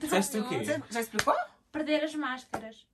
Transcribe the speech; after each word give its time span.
Disseste 0.00 0.38
o 0.38 0.48
quê? 0.48 0.64
Já, 0.64 0.82
já 0.90 1.00
explicou? 1.00 1.34
Perder 1.70 2.04
as 2.04 2.14
máscaras. 2.14 2.86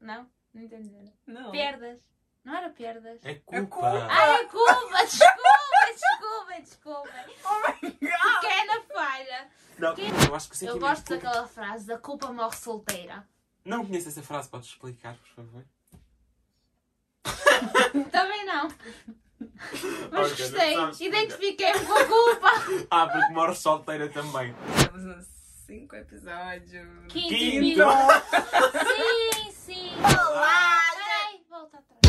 Não? 0.00 0.28
Não 0.54 0.62
entenderam. 0.62 1.12
Não. 1.26 1.50
Perdas. 1.50 2.00
Não 2.44 2.56
era 2.56 2.70
perdas. 2.70 3.20
É 3.24 3.34
culpa. 3.34 3.66
culpa. 3.66 4.06
Ah, 4.10 4.28
é 4.40 4.44
culpa! 4.44 5.04
Desculpa, 5.04 5.92
desculpa, 5.92 6.60
desculpa. 6.62 7.24
Oh 7.44 7.60
my 7.60 7.90
god! 7.90 8.40
Pequena 8.40 8.82
falha. 8.92 9.48
Não, 9.78 9.94
eu 10.28 10.34
acho 10.34 10.48
que 10.48 10.54
o 10.54 10.56
Eu 10.56 10.58
sentimento 10.58 10.78
gosto 10.80 11.02
de 11.02 11.08
culpa- 11.08 11.24
daquela 11.26 11.46
frase, 11.48 11.86
da 11.86 11.98
culpa 11.98 12.32
morre 12.32 12.56
solteira. 12.56 13.28
Não 13.64 13.84
conheço 13.84 14.08
essa 14.08 14.22
frase, 14.22 14.48
podes 14.48 14.68
explicar, 14.70 15.14
por 15.16 15.28
favor? 15.28 15.64
Também 18.10 18.44
não. 18.46 18.68
Mas 20.10 20.32
Ok, 20.32 20.48
gostei. 20.48 21.06
Identifiquei-me 21.06 21.84
com 21.86 21.92
a 21.92 22.04
culpa. 22.06 22.50
Ah, 22.90 23.06
porque 23.08 23.32
morres 23.32 23.58
solteira 23.58 24.08
também. 24.08 24.54
Cinco 25.68 25.96
episódios. 25.96 26.88
Quinto 27.08 27.28
Quinto. 27.28 27.82
Sim, 28.96 29.52
sim. 29.52 29.90
Olá, 29.98 30.80
Peraí, 30.96 31.44
volta 31.50 31.76
atrás. 31.76 32.00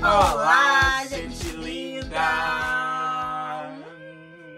Olá, 0.00 1.04
gente 1.06 1.56
linda! 1.56 2.20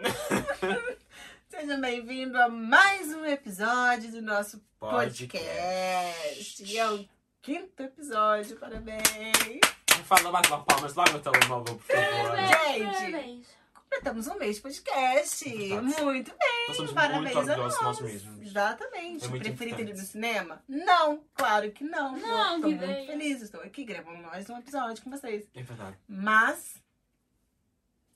Sejam 1.49 1.81
bem-vindos 1.81 2.39
a 2.39 2.51
mais 2.51 3.09
um 3.15 3.25
episódio 3.25 4.11
do 4.11 4.21
nosso 4.21 4.63
podcast. 4.79 5.25
Podcast. 5.39 6.63
E 6.63 6.77
é 6.77 6.91
o 6.91 7.09
quinto 7.41 7.83
episódio, 7.83 8.59
parabéns! 8.59 9.61
Fala, 10.05 10.31
bate 10.31 10.51
lá 10.51 10.59
palmas 10.59 10.95
lá 10.95 11.05
no 11.11 11.21
telemóvel, 11.21 11.75
por 11.77 11.85
favor. 11.85 12.37
Parabéns, 12.37 12.99
Gente. 12.99 13.58
Completamos 13.91 14.27
um 14.27 14.35
mês 14.39 14.57
de 14.57 14.63
podcast. 14.63 15.49
Verdade. 15.49 16.03
Muito 16.03 16.31
bem! 16.31 16.65
Nós 16.69 16.77
somos 16.77 16.93
Parabéns 16.93 17.35
muito 17.35 17.51
a 17.51 17.57
nós. 17.57 17.81
nós 17.83 18.01
mesmos. 18.03 18.47
Exatamente. 18.47 19.25
É 19.25 19.29
ir 19.29 19.49
importante. 19.49 19.93
no 19.95 19.99
cinema? 19.99 20.63
Não, 20.69 21.25
claro 21.35 21.73
que 21.73 21.83
não. 21.85 22.13
Não, 22.19 22.57
Estou 22.57 22.71
que 22.71 22.77
muito 22.77 22.85
ideia. 22.85 23.07
feliz. 23.07 23.43
Estou 23.43 23.61
aqui 23.63 23.85
gravando 23.85 24.23
mais 24.25 24.49
um 24.51 24.59
episódio 24.59 25.03
com 25.03 25.11
vocês. 25.11 25.49
É 25.55 25.63
verdade. 25.63 25.97
Mas, 26.07 26.77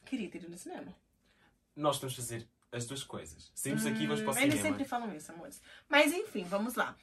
queria 0.04 0.28
ter 0.30 0.38
ido 0.38 0.50
no 0.50 0.58
cinema. 0.58 0.94
Nós 1.74 1.98
temos 1.98 2.12
de 2.14 2.20
fazer 2.20 2.46
as 2.70 2.84
duas 2.86 3.02
coisas. 3.02 3.50
Saímos 3.54 3.86
aqui 3.86 4.06
vamos 4.06 4.20
para 4.20 4.30
o 4.30 4.34
Hum, 4.34 4.38
Eles 4.40 4.54
cinema. 4.56 4.68
sempre 4.76 4.84
falam 4.88 5.16
isso, 5.16 5.32
amores. 5.32 5.60
Mas 5.88 6.12
enfim, 6.12 6.44
vamos 6.44 6.74
lá. 6.74 6.94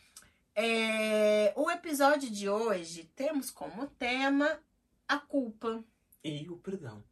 É, 0.56 1.54
O 1.56 1.72
episódio 1.72 2.30
de 2.30 2.48
hoje 2.48 3.06
temos 3.16 3.50
como 3.50 3.88
tema 3.88 4.60
a 5.08 5.18
culpa. 5.18 5.84
E 6.24 6.48
o 6.50 6.58
perdão. 6.58 7.04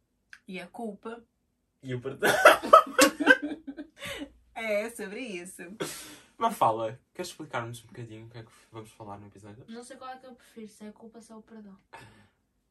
E 0.46 0.60
a 0.60 0.66
culpa 0.68 1.22
E 1.82 1.94
o 1.94 2.00
perdão. 2.00 2.30
é 4.54 4.90
sobre 4.90 5.20
isso. 5.20 5.62
Mas 6.36 6.56
fala, 6.56 6.98
queres 7.14 7.30
explicar-nos 7.30 7.82
um 7.82 7.86
bocadinho 7.88 8.26
o 8.26 8.30
que 8.30 8.38
é 8.38 8.42
que 8.42 8.50
vamos 8.70 8.90
falar 8.92 9.18
no 9.18 9.26
episódio? 9.26 9.64
Não 9.68 9.82
sei 9.82 9.96
qual 9.96 10.10
é 10.10 10.16
que 10.16 10.26
eu 10.26 10.32
prefiro, 10.32 10.68
se 10.68 10.84
é 10.84 10.88
a 10.88 10.92
culpa 10.92 11.18
ou 11.18 11.22
se 11.22 11.32
é 11.32 11.36
o 11.36 11.42
perdão. 11.42 11.76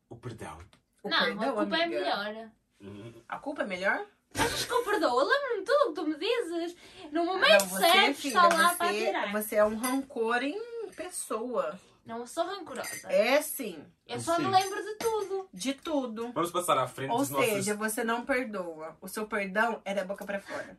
O 0.09 0.15
perdão. 0.15 0.57
O 1.03 1.09
não, 1.09 1.19
perdão, 1.25 1.49
a 1.49 1.53
culpa 1.53 1.77
é 1.77 1.83
amiga. 1.83 1.99
melhor. 1.99 2.49
Hum, 2.81 3.13
A 3.27 3.39
culpa 3.39 3.61
é 3.63 3.65
melhor? 3.65 4.05
Achas 4.35 4.65
que 4.65 4.71
eu 4.73 4.83
perdoo? 4.83 5.19
Eu 5.19 5.25
lembro-me 5.27 5.63
tudo 5.63 5.83
o 5.83 5.87
que 5.89 5.95
tu 5.95 6.07
me 6.07 6.17
dizes. 6.17 6.75
No 7.11 7.25
momento 7.25 7.63
Não, 7.63 7.69
você, 7.69 7.91
certo, 7.91 8.15
filha, 8.17 8.27
está 8.29 8.47
lá 8.57 8.75
para 8.75 8.87
você, 8.87 9.05
tirar. 9.05 9.31
você 9.31 9.55
é 9.55 9.65
um 9.65 9.77
rancor 9.77 10.43
em 10.43 10.89
pessoa. 10.95 11.79
Não, 12.07 12.19
eu 12.19 12.27
sou 12.27 12.45
rancorosa. 12.45 13.11
É 13.11 13.41
sim, 13.41 13.83
Eu 14.07 14.19
só 14.19 14.39
me 14.39 14.45
Sim. 14.45 14.51
lembro 14.51 14.81
de 14.83 14.95
tudo. 14.95 15.49
de 15.53 15.73
tudo. 15.73 16.31
Vamos 16.31 16.51
passar 16.51 16.77
à 16.77 16.87
frente 16.87 17.11
Ou 17.11 17.17
dos 17.19 17.27
seja, 17.27 17.73
nossos... 17.75 17.93
você 17.95 18.03
não 18.03 18.25
perdoa. 18.25 18.97
O 19.01 19.07
seu 19.07 19.27
perdão 19.27 19.81
é 19.83 19.93
da 19.93 20.05
boca 20.05 20.25
pra 20.25 20.39
fora. 20.39 20.77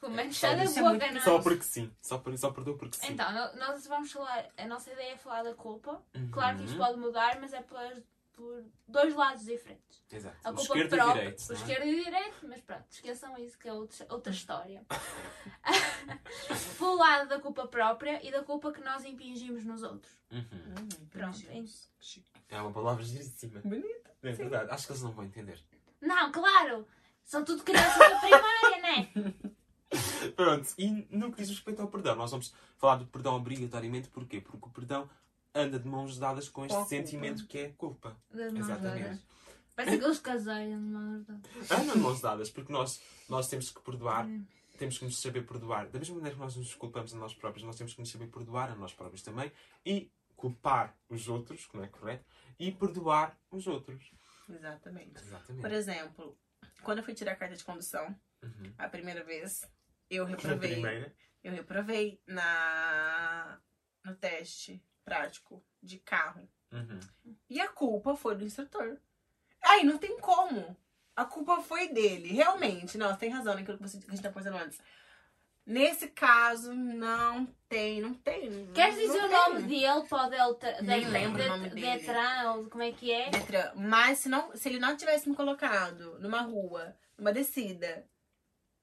Pelo 0.00 0.12
menos 0.12 0.36
Só 0.36 0.46
sai 0.48 0.56
da 0.56 0.64
é 0.64 0.66
boca, 0.92 1.12
não. 1.12 1.20
Só 1.20 1.38
porque 1.40 1.62
sim. 1.64 1.90
Só, 2.02 2.18
por... 2.18 2.36
só 2.38 2.50
perdoo 2.50 2.76
porque 2.76 2.96
sim. 2.96 3.12
Então, 3.12 3.30
no- 3.30 3.56
nós 3.58 3.86
vamos 3.86 4.10
falar. 4.10 4.46
A 4.56 4.66
nossa 4.66 4.90
ideia 4.90 5.12
é 5.12 5.16
falar 5.18 5.42
da 5.42 5.54
culpa. 5.54 6.02
Uhum. 6.14 6.30
Claro 6.30 6.58
que 6.58 6.64
isto 6.64 6.76
pode 6.78 6.98
mudar, 6.98 7.38
mas 7.40 7.52
é 7.52 7.60
pelas- 7.62 8.02
por 8.34 8.64
dois 8.86 9.14
lados 9.14 9.44
diferentes. 9.44 10.02
Exato. 10.10 10.36
A 10.44 10.50
O 10.50 10.54
culpa 10.54 10.62
esquerdo 10.78 10.92
e 10.94 10.96
própria. 10.96 11.14
direito. 11.22 11.40
o 11.40 11.48
não 11.52 11.54
é? 11.54 11.60
esquerdo 11.60 11.84
e 11.86 12.04
direito, 12.04 12.48
mas 12.48 12.60
pronto, 12.60 12.84
esqueçam 12.90 13.38
isso 13.38 13.58
que 13.58 13.68
é 13.68 13.72
outra, 13.72 14.06
outra 14.10 14.32
história. 14.32 14.84
Pelo 16.78 16.96
lado 16.96 17.28
da 17.28 17.40
culpa 17.40 17.66
própria 17.66 18.26
e 18.26 18.30
da 18.30 18.42
culpa 18.42 18.72
que 18.72 18.80
nós 18.80 19.04
impingimos 19.04 19.64
nos 19.64 19.82
outros. 19.82 20.12
Uhum. 20.30 20.40
Hum, 20.42 21.06
Pronto, 21.10 21.40
é 21.48 21.58
isso. 21.58 21.90
É 22.48 22.60
uma 22.60 22.72
palavra 22.72 23.02
giríssima. 23.02 23.60
Bonito. 23.60 24.10
É 24.22 24.32
verdade. 24.32 24.70
Acho 24.70 24.86
que 24.86 24.92
eles 24.92 25.02
não 25.02 25.12
vão 25.12 25.24
entender. 25.24 25.60
Não, 26.00 26.30
claro! 26.30 26.86
São 27.24 27.44
tudo 27.44 27.62
crianças 27.62 27.98
da 27.98 28.18
primária, 28.20 28.82
né? 28.82 29.12
Pronto, 30.36 30.68
e 30.76 30.90
no 31.10 31.30
que 31.30 31.38
diz 31.38 31.50
respeito 31.50 31.80
ao 31.80 31.88
perdão, 31.88 32.16
nós 32.16 32.30
vamos 32.30 32.52
falar 32.76 32.96
do 32.96 33.06
perdão 33.06 33.36
obrigatoriamente, 33.36 34.08
porquê? 34.08 34.40
Porque 34.40 34.66
o 34.66 34.70
perdão 34.70 35.08
anda 35.54 35.78
de 35.78 35.88
mãos 35.88 36.18
dadas 36.18 36.48
com 36.48 36.64
este 36.64 36.74
culpa. 36.74 36.88
sentimento 36.88 37.46
que 37.46 37.58
é 37.58 37.68
culpa. 37.70 38.16
Das 38.30 38.52
mãos 38.52 38.66
dadas. 38.66 38.84
Exatamente. 38.84 39.26
Parece 39.76 39.96
aqueles 39.96 40.18
casais 40.18 40.68
de 40.68 40.76
mãos 40.76 41.24
dadas. 41.24 41.70
Anda 41.70 41.92
de 41.92 41.98
mãos 41.98 42.20
dadas, 42.20 42.50
porque 42.50 42.72
nós, 42.72 43.00
nós 43.28 43.48
temos 43.48 43.70
que 43.70 43.80
perdoar, 43.82 44.26
Hum. 44.26 44.44
temos 44.78 44.98
que 44.98 45.04
nos 45.04 45.20
saber 45.20 45.46
perdoar. 45.46 45.88
Da 45.88 45.98
mesma 45.98 46.14
maneira 46.16 46.34
que 46.36 46.40
nós 46.42 46.56
nos 46.56 46.74
culpamos 46.74 47.14
a 47.14 47.16
nós 47.16 47.34
próprios, 47.34 47.64
nós 47.66 47.76
temos 47.76 47.94
que 47.94 48.00
nos 48.00 48.10
saber 48.10 48.26
perdoar 48.28 48.70
a 48.70 48.74
nós 48.74 48.92
próprios 48.92 49.22
também 49.22 49.50
e 49.84 50.10
culpar 50.36 50.96
os 51.08 51.28
outros, 51.28 51.66
que 51.66 51.76
não 51.76 51.84
é 51.84 51.88
correto, 51.88 52.24
e 52.58 52.70
perdoar 52.72 53.36
os 53.50 53.66
outros. 53.66 54.12
Exatamente. 54.48 55.12
Por 55.14 55.22
Exatamente. 55.22 55.74
exemplo, 55.74 56.38
quando 56.82 56.98
eu 56.98 57.04
fui 57.04 57.14
tirar 57.14 57.32
a 57.32 57.36
carta 57.36 57.56
de 57.56 57.64
condução, 57.64 58.14
Uhum. 58.42 58.74
a 58.76 58.88
primeira 58.88 59.24
vez, 59.24 59.62
eu 60.10 60.24
reprovei. 60.26 60.82
Eu 61.42 61.52
reprovei 61.52 62.20
na 62.26 63.58
no 64.04 64.14
teste 64.16 64.82
prático 65.04 65.62
de 65.82 65.98
carro. 65.98 66.48
Uhum. 66.72 67.00
E 67.48 67.60
a 67.60 67.68
culpa 67.68 68.16
foi 68.16 68.34
do 68.34 68.44
instrutor. 68.44 68.98
Aí 69.62 69.84
não 69.84 69.98
tem 69.98 70.18
como. 70.18 70.76
A 71.14 71.24
culpa 71.24 71.60
foi 71.60 71.88
dele, 71.88 72.28
realmente. 72.32 72.98
Não, 72.98 73.08
você 73.12 73.18
tem 73.20 73.30
razão 73.30 73.54
naquilo 73.54 73.76
que, 73.78 73.82
você, 73.82 73.98
que 73.98 74.06
a 74.08 74.10
gente 74.10 74.22
tá 74.22 74.30
conversando 74.32 74.60
antes. 74.62 74.80
Nesse 75.66 76.08
caso, 76.08 76.74
não 76.74 77.46
tem, 77.68 78.00
não 78.00 78.12
tem. 78.12 78.66
Queres 78.74 78.96
não 78.96 79.02
dizer 79.06 79.18
o 79.24 79.28
tem. 79.28 79.30
nome 79.30 79.62
dele 79.62 79.86
o 79.88 80.28
Delta? 80.28 80.82
Nem 80.82 81.00
de- 81.04 81.10
lembro 81.10 81.42
o 81.42 81.48
nome 81.48 81.70
dele. 81.70 81.98
Detran, 81.98 82.52
ou 82.52 82.64
como 82.68 82.82
é 82.82 82.92
que 82.92 83.10
é? 83.10 83.30
Detran. 83.30 83.72
Mas 83.74 84.18
se, 84.18 84.28
não, 84.28 84.54
se 84.54 84.68
ele 84.68 84.78
não 84.78 84.94
tivesse 84.96 85.26
me 85.28 85.34
colocado 85.34 86.18
numa 86.18 86.42
rua, 86.42 86.94
numa 87.16 87.32
descida, 87.32 88.06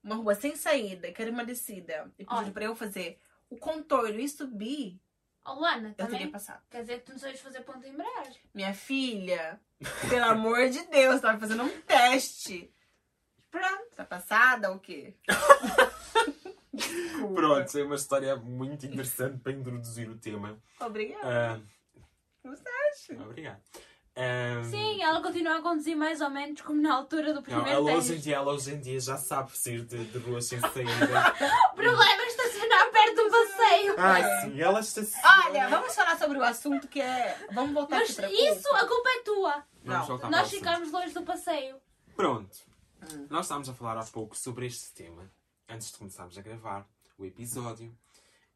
uma 0.03 0.15
rua 0.15 0.33
sem 0.33 0.55
saída, 0.55 1.11
que 1.11 1.21
era 1.21 1.29
uma 1.29 1.45
descida, 1.45 2.11
e 2.17 2.25
pedido 2.25 2.35
Olha. 2.35 2.51
pra 2.51 2.63
eu 2.65 2.75
fazer 2.75 3.19
o 3.47 3.57
contorno 3.57 4.19
e 4.19 4.27
subir, 4.27 4.99
Oh, 5.45 5.53
Lana, 5.59 5.93
eu 5.97 6.07
teria 6.07 6.29
passado. 6.29 6.61
Quer 6.69 6.81
dizer 6.81 6.99
que 6.99 7.05
tu 7.05 7.11
não 7.13 7.19
sabes 7.19 7.41
fazer 7.41 7.61
ponto 7.61 7.85
em 7.85 7.89
embreagem. 7.91 8.41
Minha 8.53 8.73
filha, 8.73 9.59
pelo 10.09 10.25
amor 10.25 10.69
de 10.69 10.83
Deus, 10.87 11.19
tava 11.19 11.39
fazendo 11.39 11.63
um 11.63 11.81
teste. 11.81 12.71
Pronto. 13.49 13.95
Tá 13.95 14.05
passada 14.05 14.69
ou 14.69 14.77
o 14.77 14.79
quê? 14.79 15.15
Pronto, 17.35 17.77
é 17.77 17.83
uma 17.83 17.95
história 17.95 18.35
muito 18.35 18.85
interessante 18.85 19.39
para 19.39 19.51
introduzir 19.51 20.09
o 20.09 20.17
tema. 20.17 20.57
Obrigada. 20.79 21.25
Ah, 21.25 21.59
Você 22.43 22.63
acha? 22.91 23.21
obrigado. 23.21 23.61
Ah, 24.15 24.61
Sim, 24.69 25.01
ela 25.01 25.21
continua 25.21 25.57
a 25.57 25.61
conduzir 25.61 25.95
mais 25.95 26.19
ou 26.21 26.29
menos 26.29 26.61
como 26.61 26.81
na 26.81 26.93
altura 26.93 27.29
do 27.29 27.35
Não, 27.35 27.43
primeiro 27.43 27.69
ela 27.69 27.91
hoje 27.93 28.07
em 28.07 28.15
teste. 28.15 28.21
dia, 28.23 28.35
ela 28.35 28.53
hoje 28.53 28.73
em 28.73 28.79
dia 28.79 28.99
já 28.99 29.17
sabe 29.17 29.57
sair 29.57 29.81
de, 29.85 30.03
de 30.05 30.17
ruas 30.19 30.45
sem 30.45 30.59
saída. 30.59 30.91
O 31.71 31.75
problema 31.75 32.21
é 32.23 32.27
estacionar 32.27 32.91
perto 32.91 33.29
passeio. 33.71 33.95
Ai, 33.97 34.41
sim, 34.41 34.61
ela 34.61 34.79
está 34.79 35.01
Olha, 35.45 35.69
vamos 35.69 35.95
falar 35.95 36.17
sobre 36.17 36.37
o 36.37 36.43
assunto 36.43 36.87
que 36.87 37.01
é. 37.01 37.47
Vamos 37.51 37.73
voltar 37.73 37.99
Mas 37.99 38.11
aqui 38.11 38.15
pra 38.15 38.31
isso, 38.31 38.63
culpa. 38.63 38.77
a 38.77 38.87
culpa 38.87 39.09
é 39.09 39.23
tua. 39.23 39.65
Vamos 39.83 40.07
Não, 40.21 40.29
Nós 40.29 40.49
ficámos 40.49 40.91
longe 40.91 41.13
do 41.13 41.23
passeio. 41.23 41.77
Pronto. 42.15 42.57
Hum. 43.01 43.27
Nós 43.29 43.45
estávamos 43.45 43.69
a 43.69 43.73
falar 43.73 43.97
há 43.97 44.05
pouco 44.05 44.37
sobre 44.37 44.65
este 44.67 44.93
tema, 44.93 45.31
antes 45.67 45.91
de 45.91 45.97
começarmos 45.97 46.37
a 46.37 46.41
gravar 46.41 46.87
o 47.17 47.25
episódio. 47.25 47.95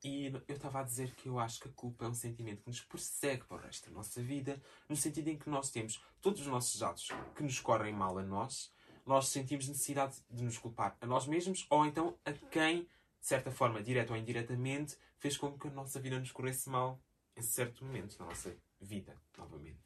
E 0.04 0.28
eu 0.48 0.56
estava 0.56 0.81
a 0.81 0.84
dizer 0.84 1.16
que 1.16 1.28
eu 1.28 1.39
acho 1.39 1.60
que 1.60 1.68
a 1.68 1.72
culpa 1.72 2.06
é 2.06 2.07
um 2.07 2.13
sentimento 2.13 2.62
que 2.62 2.69
nos 2.69 2.80
persegue 2.80 3.44
para 3.45 3.57
o 3.57 3.60
resto 3.60 3.89
da 3.89 3.95
nossa 3.95 4.22
vida, 4.22 4.62
no 4.88 4.95
sentido 4.95 5.30
em 5.30 5.38
que 5.38 5.50
nós 5.50 5.72
temos 5.72 6.00
todos 6.22 6.42
os 6.42 6.48
nossos 6.48 6.84
atos 6.84 7.10
que 7.36 7.42
nos 7.42 7.60
correm 7.60 7.92
mal 7.92 8.16
a 8.19 8.22
nós, 8.22 8.72
nós 9.06 9.30
sentimos 9.30 9.68
necessidade 9.68 10.18
de 10.30 10.44
nos 10.44 10.57
culpar 10.57 10.95
a 11.01 11.06
nós 11.06 11.25
mesmos 11.25 11.66
ou 11.69 11.86
então 11.86 12.16
a 12.24 12.34
quem, 12.34 12.81
de 12.81 12.88
certa 13.28 13.51
forma, 13.51 13.81
direta 13.81 14.13
ou 14.13 14.19
indiretamente, 14.19 14.95
fez 15.25 15.38
com 15.38 15.57
que 15.57 15.68
a 15.68 15.72
nossa 15.72 16.00
vida 16.00 16.19
nos 16.19 16.31
corresse 16.31 16.69
mal 16.69 17.01
em 17.36 17.42
certo 17.42 17.83
momento 17.83 18.16
da 18.16 18.25
nossa 18.25 18.56
vida, 18.80 19.19
novamente. 19.36 19.83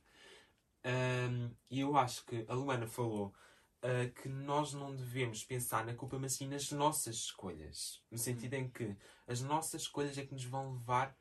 Ahm, 0.83 1.55
E 1.69 1.79
eu 1.79 1.95
acho 1.95 2.25
que 2.25 2.45
a 2.49 2.53
Luana 2.53 2.85
falou 2.85 3.33
ah, 3.81 4.09
que 4.21 4.27
nós 4.27 4.73
não 4.73 4.93
devemos 4.93 5.45
pensar 5.45 5.85
na 5.85 5.95
culpa, 5.95 6.19
mas 6.19 6.33
sim 6.33 6.49
nas 6.49 6.69
nossas 6.73 7.15
escolhas. 7.15 8.03
No 8.11 8.17
sentido 8.17 8.55
em 8.55 8.69
que 8.69 8.93
as 9.25 9.39
nossas 9.39 9.83
escolhas 9.83 10.17
é 10.17 10.25
que 10.25 10.33
nos 10.33 10.43
vão 10.43 10.73
levar 10.73 11.17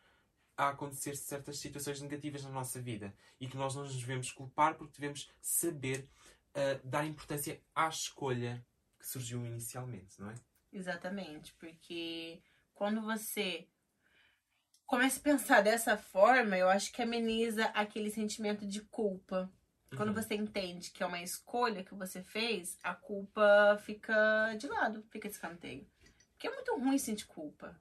a 0.57 0.71
acontecer 0.71 1.15
certas 1.15 1.61
situações 1.61 2.01
negativas 2.01 2.43
na 2.43 2.51
nossa 2.51 2.83
vida 2.83 3.15
e 3.39 3.47
que 3.47 3.57
nós 3.57 3.77
não 3.77 3.85
nos 3.85 3.97
devemos 3.97 4.33
culpar 4.33 4.75
porque 4.75 5.01
devemos 5.01 5.31
saber 5.41 6.11
ah, 6.57 6.81
dar 6.83 7.07
importância 7.07 7.63
à 7.73 7.89
escolha 7.89 8.67
surgiu 9.01 9.47
inicialmente, 9.47 10.21
não 10.21 10.29
é? 10.29 10.35
Exatamente, 10.73 11.55
porque 11.55 12.43
quando 12.75 13.01
você 13.01 13.69
começa 14.89 15.21
a 15.21 15.23
pensar 15.23 15.61
dessa 15.63 15.97
forma, 15.99 16.57
eu 16.57 16.69
acho 16.69 16.91
que 16.93 17.03
ameniza 17.03 17.67
aquele 17.67 18.11
sentimento 18.11 18.67
de 18.67 18.81
culpa. 18.81 19.49
Quando 19.97 20.09
Uhum. 20.09 20.15
você 20.15 20.35
entende 20.35 20.91
que 20.91 21.03
é 21.03 21.07
uma 21.07 21.21
escolha 21.23 21.85
que 21.85 21.95
você 21.95 22.23
fez, 22.23 22.79
a 22.83 22.95
culpa 22.95 23.79
fica 23.85 24.55
de 24.59 24.67
lado, 24.67 25.05
fica 25.11 25.29
de 25.29 25.35
escanteio. 25.35 25.87
Porque 26.33 26.49
é 26.49 26.51
muito 26.51 26.75
ruim 26.79 26.97
sentir 26.99 27.27
culpa. 27.27 27.79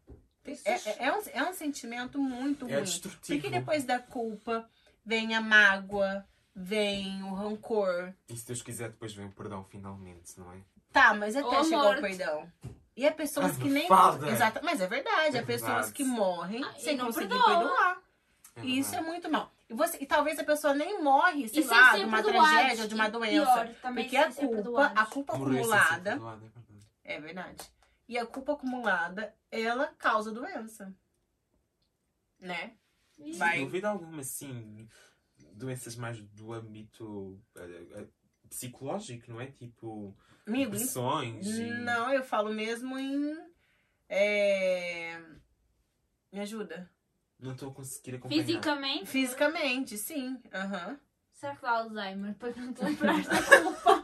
É, 0.65 0.71
é- 0.71 1.06
é 1.07 1.13
um, 1.13 1.21
é 1.33 1.50
um 1.50 1.54
sentimento 1.54 2.19
muito 2.19 2.68
É 2.69 2.75
ruim. 2.75 2.83
destrutivo. 2.83 3.39
Porque 3.39 3.50
depois 3.57 3.83
da 3.86 4.00
culpa 4.00 4.69
vem 5.06 5.33
a 5.36 5.42
mágoa, 5.42 6.25
vem 6.56 7.24
o 7.24 7.33
rancor. 7.33 8.13
E 8.30 8.36
se 8.36 8.45
Deus 8.48 8.62
quiser, 8.62 8.89
depois 8.89 9.13
vem 9.13 9.25
o 9.27 9.31
perdão 9.31 9.63
finalmente, 9.63 10.38
não 10.38 10.51
é? 10.53 10.62
Tá, 10.92 11.13
mas 11.13 11.36
até 11.36 11.57
Ou 11.57 11.63
chegar 11.63 11.77
morte. 11.83 12.01
perdão. 12.01 12.51
E 12.98 13.06
há 13.08 13.12
pessoas 13.14 13.56
que 13.56 13.70
nem. 13.70 13.88
Mafalda! 13.88 14.28
Exato, 14.28 14.60
mas 14.64 14.82
é 14.82 14.88
verdade. 14.88 15.38
É 15.38 15.40
há 15.40 15.46
pessoas 15.46 15.72
verdade. 15.72 15.92
que 15.94 16.04
morrem 16.04 16.64
Ah, 16.64 16.74
sem 16.80 16.98
não 16.98 17.06
conseguir 17.06 17.28
perdoa. 17.28 17.46
perdoar. 17.60 18.02
É 18.56 18.62
E 18.66 18.80
isso 18.80 18.96
é 18.96 19.02
muito 19.02 19.30
mal. 19.30 19.52
E, 19.70 19.74
você, 19.76 19.98
e 20.02 20.06
talvez 20.08 20.40
a 20.40 20.44
pessoa 20.44 20.74
nem 20.74 21.00
morre, 21.04 21.48
sei 21.48 21.60
E 21.60 21.64
sem 21.64 21.78
lá, 21.78 21.96
de 21.96 22.06
uma 22.06 22.24
tragédia 22.24 22.82
ou 22.84 22.88
de 22.90 22.96
uma 22.96 23.08
doença. 23.08 23.46
pior, 23.46 23.76
porque 23.94 24.10
sem 24.10 24.20
a 24.20 24.34
culpa, 24.34 24.86
a 24.96 25.06
culpa 25.06 25.38
Morrer 25.38 25.64
ser 25.64 25.74
acumulada. 25.74 26.10
perdoado, 26.12 26.46
é 26.46 26.50
verdade. 26.50 26.88
É 27.04 27.20
verdade. 27.22 27.72
E 28.08 28.18
a 28.18 28.26
culpa 28.26 28.54
acumulada, 28.54 29.36
ela 29.52 29.88
causa 30.00 30.32
doença. 30.32 30.92
Né? 32.40 32.74
Vai. 33.38 33.58
Sem 33.58 33.66
dúvida 33.66 33.90
alguma, 33.90 34.24
sim. 34.24 34.90
Doenças 35.54 35.96
mais 35.96 36.20
do 36.20 36.52
âmbito 36.54 37.40
eh, 37.56 37.86
eh, 37.94 38.08
psicológico, 38.48 39.32
não 39.32 39.40
é? 39.42 39.48
Tipo, 39.48 40.16
Amigo, 40.46 40.76
e... 40.76 41.72
não, 41.82 42.12
eu 42.14 42.24
falo 42.24 42.54
mesmo 42.54 42.98
em. 42.98 43.38
é, 44.10 45.20
Me 46.32 46.40
ajuda. 46.40 46.90
Não 47.40 47.52
estou 47.52 47.70
a 47.70 47.74
conseguir 47.74 48.16
acompanhar. 48.16 48.44
Fisicamente, 48.44 49.06
Fisicamente, 49.06 49.98
sim. 49.98 50.42
Aham. 50.54 51.00
será 51.34 51.56
que 51.56 51.62
dá 51.62 51.70
Alzheimer? 51.72 52.32
Depois 52.32 52.56
não 52.58 52.74
te 52.74 52.84
lembraste 52.84 53.30
da 53.30 53.62
culpa. 53.62 54.04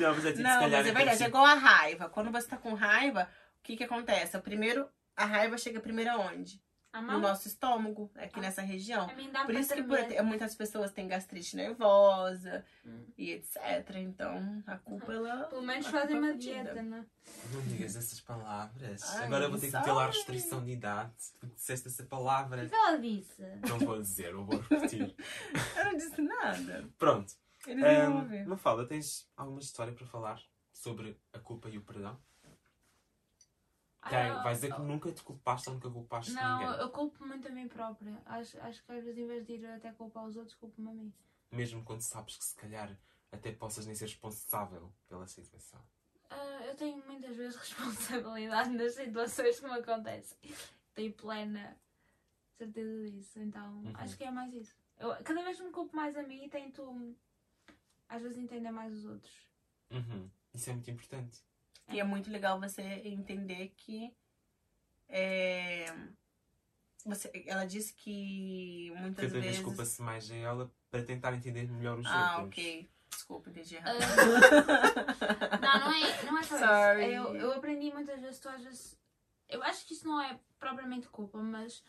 Não, 0.00 0.14
mas 0.14 0.24
é 0.24 0.30
tipo, 0.32 0.42
Não, 0.42 0.60
mas 0.62 0.72
é 0.72 0.76
é 0.78 0.82
verdade. 0.82 1.08
É 1.10 1.12
tipo- 1.16 1.28
igual 1.28 1.44
a 1.44 1.54
raiva. 1.54 2.08
Quando 2.08 2.32
você 2.32 2.48
tá 2.48 2.56
com 2.56 2.74
raiva, 2.74 3.28
o 3.60 3.62
que 3.62 3.76
que 3.76 3.84
acontece? 3.84 4.36
O 4.36 4.42
primeiro, 4.42 4.88
a 5.16 5.24
raiva 5.24 5.56
chega 5.56 5.78
primeiro 5.78 6.10
aonde? 6.10 6.60
No 7.02 7.18
nosso 7.18 7.48
estômago, 7.48 8.10
aqui 8.16 8.40
nessa 8.40 8.62
região. 8.62 9.06
Dá 9.32 9.44
Por 9.44 9.54
isso 9.54 9.74
que 9.74 9.82
por- 9.82 10.22
muitas 10.24 10.54
pessoas 10.54 10.92
têm 10.92 11.08
gastrite 11.08 11.56
nervosa 11.56 12.64
Hum. 12.86 13.04
e 13.18 13.30
etc. 13.32 13.58
Então, 13.96 14.62
a 14.66 14.76
culpa, 14.78 15.12
ela... 15.12 15.44
Pelo 15.44 15.62
menos 15.62 15.86
fazem 15.86 16.16
uma 16.18 16.28
é 16.28 16.32
fedida. 16.32 16.62
dieta, 16.62 16.82
não 16.82 17.06
Não 17.52 17.62
digas 17.62 17.96
essas 17.96 18.20
palavras. 18.20 19.02
Ai, 19.16 19.26
Agora 19.26 19.44
eu 19.44 19.50
vou 19.50 19.58
ter 19.58 19.70
que 19.70 19.76
meter 19.76 19.92
lá 19.92 20.04
a 20.04 20.06
restrição 20.06 20.64
de 20.64 20.70
idade. 20.72 21.12
porque 21.40 21.54
disseste 21.54 21.88
essa 21.88 22.02
O 22.02 22.06
palavra. 22.06 22.66
que 22.68 22.74
ela 22.74 22.96
disse? 22.98 23.42
Não 23.68 23.78
vou 23.78 24.00
dizer, 24.00 24.32
não 24.34 24.44
vou 24.46 24.58
repetir. 24.60 25.14
Eu 25.76 25.84
não 25.86 25.96
disse 25.96 26.20
nada. 26.22 26.88
Pronto. 26.98 27.32
Eles 27.66 27.82
não 27.82 27.94
vão 27.94 28.12
Um, 28.12 28.18
ouvir. 28.22 28.46
Mafalda, 28.46 28.86
tens 28.86 29.26
alguma 29.36 29.60
história 29.60 29.92
para 29.92 30.06
falar 30.06 30.40
sobre 30.72 31.18
a 31.32 31.38
culpa 31.38 31.68
e 31.70 31.78
o 31.78 31.82
perdão? 31.82 32.20
Que 34.08 34.14
é- 34.14 34.30
Ah, 34.30 34.42
vais 34.42 34.58
dizer 34.60 34.74
que 34.74 34.80
nunca 34.82 35.10
te 35.12 35.22
culpaste 35.22 35.68
ou 35.68 35.74
nunca 35.76 35.90
culpaste 35.90 36.32
Não, 36.32 36.58
ninguém. 36.60 36.78
eu 36.80 36.90
culpo 36.90 37.24
muito 37.26 37.48
a 37.48 37.50
mim 37.50 37.66
própria. 37.68 38.20
Acho, 38.26 38.60
acho 38.60 38.84
que 38.84 38.92
às 38.92 39.02
vezes, 39.04 39.18
em 39.18 39.26
vez 39.26 39.46
de 39.46 39.52
ir 39.54 39.66
até 39.66 39.92
culpar 39.92 40.26
os 40.26 40.36
outros, 40.36 40.54
culpo-me 40.56 40.90
a 40.90 40.92
mim. 40.94 41.12
Mesmo 41.50 41.82
quando 41.84 42.02
sabes 42.02 42.36
que 42.36 42.44
se 42.44 42.54
calhar 42.54 42.94
até 43.32 43.50
possas 43.52 43.86
nem 43.86 43.94
ser 43.94 44.04
responsável 44.06 44.92
pela 45.08 45.26
situação. 45.26 45.80
Ah, 46.28 46.60
eu 46.66 46.74
tenho 46.76 47.02
muitas 47.06 47.34
vezes 47.36 47.56
responsabilidade 48.16 48.70
nas 48.70 48.94
situações 48.94 49.58
que 49.60 49.66
me 49.66 49.72
acontecem. 49.78 50.36
Tenho 50.94 51.12
plena 51.14 51.76
certeza 52.58 53.10
disso. 53.10 53.38
Então, 53.40 53.78
Uhum. 53.84 53.92
acho 53.94 54.16
que 54.16 54.24
é 54.24 54.30
mais 54.30 54.52
isso. 54.52 54.76
Eu, 54.98 55.10
cada 55.24 55.42
vez 55.42 55.58
me 55.60 55.70
culpo 55.70 55.94
mais 55.96 56.16
a 56.16 56.22
mim 56.22 56.44
e 56.44 56.48
tento, 56.50 57.16
às 58.08 58.22
vezes, 58.22 58.38
entender 58.38 58.70
mais 58.70 58.92
os 58.92 59.04
outros. 59.06 59.48
Uhum. 59.90 60.30
Isso 60.52 60.70
é 60.70 60.72
muito 60.72 60.90
importante. 60.90 61.42
E 61.88 62.00
é 62.00 62.04
muito 62.04 62.30
legal 62.30 62.58
você 62.58 62.82
entender 63.04 63.72
que 63.76 64.14
é, 65.08 65.94
você, 67.04 67.30
ela 67.46 67.66
disse 67.66 67.92
que 67.92 68.90
muitas 68.96 69.26
Cada 69.26 69.40
vez 69.40 69.44
vezes. 69.44 69.62
culpa-se 69.62 70.00
mais 70.02 70.30
a 70.30 70.34
ela 70.34 70.72
para 70.90 71.02
tentar 71.02 71.34
entender 71.34 71.70
melhor 71.70 71.98
os 71.98 72.06
ah, 72.06 72.38
outros. 72.38 72.46
ok. 72.46 72.90
Desculpa, 73.10 73.50
entendi 73.50 73.76
errado. 73.76 73.98
Ah, 75.62 75.78
não, 75.78 75.80
não 75.80 75.92
é, 75.94 76.22
não 76.24 76.38
é 76.38 76.42
só 76.42 76.58
Sorry. 76.58 77.04
isso. 77.04 77.14
Eu, 77.14 77.36
eu 77.36 77.52
aprendi 77.52 77.92
muitas 77.92 78.20
vezes, 78.20 78.40
tu 78.40 78.48
às 78.48 78.62
vezes. 78.62 78.98
Eu 79.48 79.62
acho 79.62 79.86
que 79.86 79.92
isso 79.92 80.06
não 80.08 80.20
é 80.20 80.38
propriamente 80.58 81.06
culpa, 81.08 81.38
mas 81.38 81.84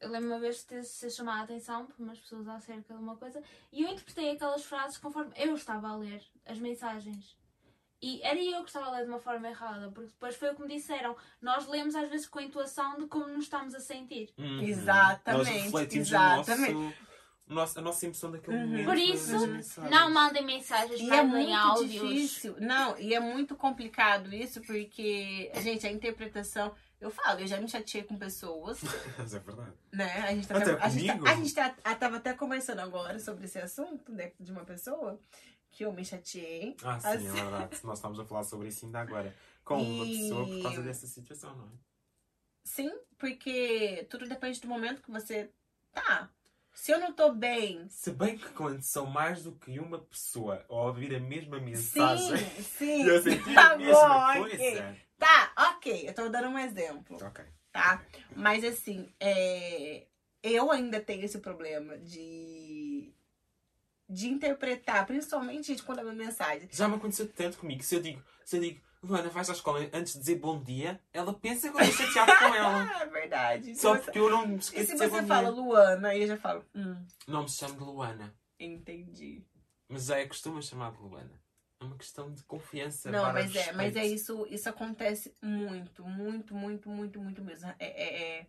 eu 0.00 0.10
lembro 0.10 0.28
uma 0.28 0.40
vez 0.40 0.56
de 0.58 0.66
ter 0.66 0.82
ser 0.82 1.10
chamada 1.10 1.40
a 1.40 1.44
atenção 1.44 1.86
por 1.86 2.02
umas 2.02 2.18
pessoas 2.18 2.48
acerca 2.48 2.94
de 2.94 3.00
uma 3.00 3.16
coisa 3.16 3.42
e 3.70 3.82
eu 3.82 3.88
interpretei 3.90 4.30
aquelas 4.30 4.64
frases 4.64 4.98
conforme 4.98 5.32
eu 5.36 5.54
estava 5.54 5.88
a 5.88 5.96
ler 5.96 6.22
as 6.44 6.58
mensagens. 6.58 7.36
E 8.02 8.20
era 8.22 8.38
eu 8.38 8.60
que 8.62 8.68
estava 8.68 8.86
a 8.86 8.90
ler 8.90 9.04
de 9.04 9.10
uma 9.10 9.18
forma 9.20 9.48
errada, 9.48 9.90
porque 9.90 10.10
depois 10.10 10.36
foi 10.36 10.50
o 10.50 10.54
que 10.54 10.62
me 10.62 10.68
disseram. 10.68 11.16
Nós 11.40 11.66
lemos 11.66 11.94
às 11.94 12.08
vezes 12.10 12.26
com 12.26 12.38
a 12.38 12.42
intuação 12.42 12.98
de 12.98 13.06
como 13.06 13.26
nos 13.28 13.44
estamos 13.44 13.74
a 13.74 13.80
sentir. 13.80 14.32
Uhum. 14.36 14.60
Exatamente, 14.62 15.48
Nós 15.50 15.62
refletimos 15.64 16.08
exatamente. 16.08 16.94
O 17.48 17.54
nosso, 17.54 17.78
a 17.78 17.82
nossa 17.82 18.04
emoção 18.04 18.30
daquele 18.32 18.56
Uhum. 18.56 18.66
momento. 18.66 18.84
Por 18.86 18.96
nas 18.96 19.08
isso. 19.08 19.80
Não 19.88 20.10
mandem 20.10 20.44
mensagens, 20.44 21.00
E 21.00 21.04
é 21.08 21.22
mandem 21.22 21.46
muito 21.46 21.54
áudios. 21.56 21.90
difícil. 21.92 22.56
Não, 22.58 22.98
e 22.98 23.14
é 23.14 23.20
muito 23.20 23.54
complicado 23.54 24.34
isso, 24.34 24.60
porque, 24.62 25.50
gente, 25.62 25.86
a 25.86 25.90
interpretação. 25.92 26.74
Eu 27.00 27.10
falo, 27.10 27.40
eu 27.40 27.46
já 27.46 27.60
me 27.60 27.68
chateei 27.68 28.02
com 28.04 28.16
pessoas, 28.16 28.80
Mas 29.18 29.34
é 29.34 29.38
verdade. 29.38 29.72
né? 29.92 30.10
A 30.22 30.34
gente, 30.34 30.48
tá 30.48 30.56
Até 30.56 30.70
a 30.82 30.88
gente, 30.88 31.06
tá- 31.06 31.30
a 31.30 31.34
gente 31.34 31.54
tá, 31.54 31.74
a- 31.84 31.94
tava 31.94 32.16
até 32.16 32.32
conversando 32.32 32.80
agora 32.80 33.18
sobre 33.20 33.44
esse 33.44 33.58
assunto, 33.58 34.10
né, 34.12 34.32
de 34.40 34.50
uma 34.50 34.64
pessoa 34.64 35.20
que 35.76 35.84
eu 35.84 35.92
me 35.92 36.02
chateei. 36.02 36.74
Ah, 36.82 36.98
sim, 36.98 37.08
Assim. 37.08 37.28
é 37.28 37.32
verdade. 37.32 37.80
Nós 37.84 37.98
estamos 37.98 38.18
a 38.18 38.24
falar 38.24 38.44
sobre 38.44 38.68
isso 38.68 38.86
ainda 38.86 39.00
agora. 39.00 39.36
Com 39.62 39.82
uma 39.82 40.06
E- 40.06 40.08
pessoa 40.08 40.48
por 40.48 40.62
causa 40.62 40.82
dessa 40.82 41.06
situação, 41.06 41.54
não 41.54 41.66
é? 41.66 41.70
Sim, 42.64 42.90
porque 43.18 44.06
tudo 44.08 44.26
depende 44.26 44.58
do 44.60 44.68
momento 44.68 45.02
que 45.02 45.10
você 45.10 45.50
tá. 45.92 46.30
Se 46.72 46.92
eu 46.92 46.98
não 46.98 47.12
tô 47.12 47.30
bem. 47.32 47.86
Se 47.90 48.10
bem 48.10 48.38
que 48.38 48.48
quando 48.50 48.80
são 48.82 49.04
mais 49.06 49.42
do 49.44 49.52
que 49.52 49.78
uma 49.78 49.98
pessoa 49.98 50.64
a 50.68 50.74
ouvir 50.74 51.14
a 51.14 51.20
mesma 51.20 51.60
mensagem 51.60 52.36
Sim, 52.38 52.62
sim. 52.78 53.06
e 53.06 53.22
sentir 53.22 53.54
Tá 53.54 53.72
a 53.72 53.76
mesma 53.76 54.08
bom, 54.32 54.40
coisa. 54.40 54.54
ok. 54.54 54.84
Tá, 55.18 55.52
ok. 55.76 56.08
Eu 56.08 56.14
tô 56.14 56.28
dando 56.30 56.48
um 56.48 56.58
exemplo. 56.58 57.16
Ok. 57.22 57.44
tá? 57.70 58.02
Mas 58.34 58.64
assim, 58.64 59.12
é, 59.20 60.06
eu 60.42 60.70
ainda 60.72 61.00
tenho 61.00 61.24
esse 61.24 61.38
problema 61.38 61.96
de 61.98 62.65
de 64.08 64.28
interpretar, 64.28 65.04
principalmente 65.06 65.66
gente, 65.68 65.82
quando 65.82 66.00
é 66.00 66.02
uma 66.04 66.12
mensagem. 66.14 66.68
Já 66.70 66.88
me 66.88 66.94
aconteceu 66.96 67.28
tanto 67.28 67.58
comigo. 67.58 67.82
Se 67.82 67.94
eu 67.96 68.00
digo, 68.02 68.22
se 68.44 68.56
eu 68.56 68.60
digo, 68.60 68.80
Luana, 69.02 69.28
vais 69.28 69.48
à 69.50 69.52
escola 69.52 69.80
antes 69.92 70.14
de 70.14 70.18
dizer 70.20 70.36
bom 70.36 70.62
dia, 70.62 71.00
ela 71.12 71.32
pensa 71.34 71.70
que 71.70 71.76
eu 71.76 71.80
estou 71.80 72.06
chateado 72.06 72.38
com 72.38 72.44
ela. 72.54 73.02
É 73.02 73.06
verdade. 73.06 73.74
Só 73.76 73.94
você- 73.94 74.02
porque 74.04 74.18
eu 74.18 74.30
não 74.30 74.46
me 74.46 74.54
E 74.54 74.58
esqueço 74.58 74.92
se 74.92 74.96
você 74.98 75.22
fala 75.24 75.52
dia. 75.52 75.60
Luana, 75.62 76.08
aí 76.08 76.22
eu 76.22 76.28
já 76.28 76.36
falo, 76.36 76.64
hum, 76.74 77.04
Não 77.26 77.42
me 77.42 77.48
chamo 77.48 77.74
de 77.74 77.80
Luana. 77.84 78.34
entendi. 78.58 79.44
Mas 79.88 80.06
já 80.06 80.18
é 80.18 80.26
costume 80.26 80.62
chamar 80.62 80.92
de 80.92 80.98
Luana. 81.00 81.30
É 81.80 81.84
uma 81.84 81.96
questão 81.96 82.32
de 82.32 82.42
confiança. 82.44 83.10
Não, 83.10 83.22
mas 83.32 83.54
é, 83.54 83.72
mas 83.72 83.94
é 83.94 84.00
respeito. 84.00 84.14
isso, 84.14 84.46
isso 84.50 84.68
acontece 84.68 85.36
muito, 85.42 86.04
muito, 86.04 86.54
muito, 86.54 86.88
muito, 86.88 87.20
muito 87.20 87.42
mesmo. 87.44 87.68
É, 87.78 87.86
é, 87.86 88.22
é- 88.40 88.46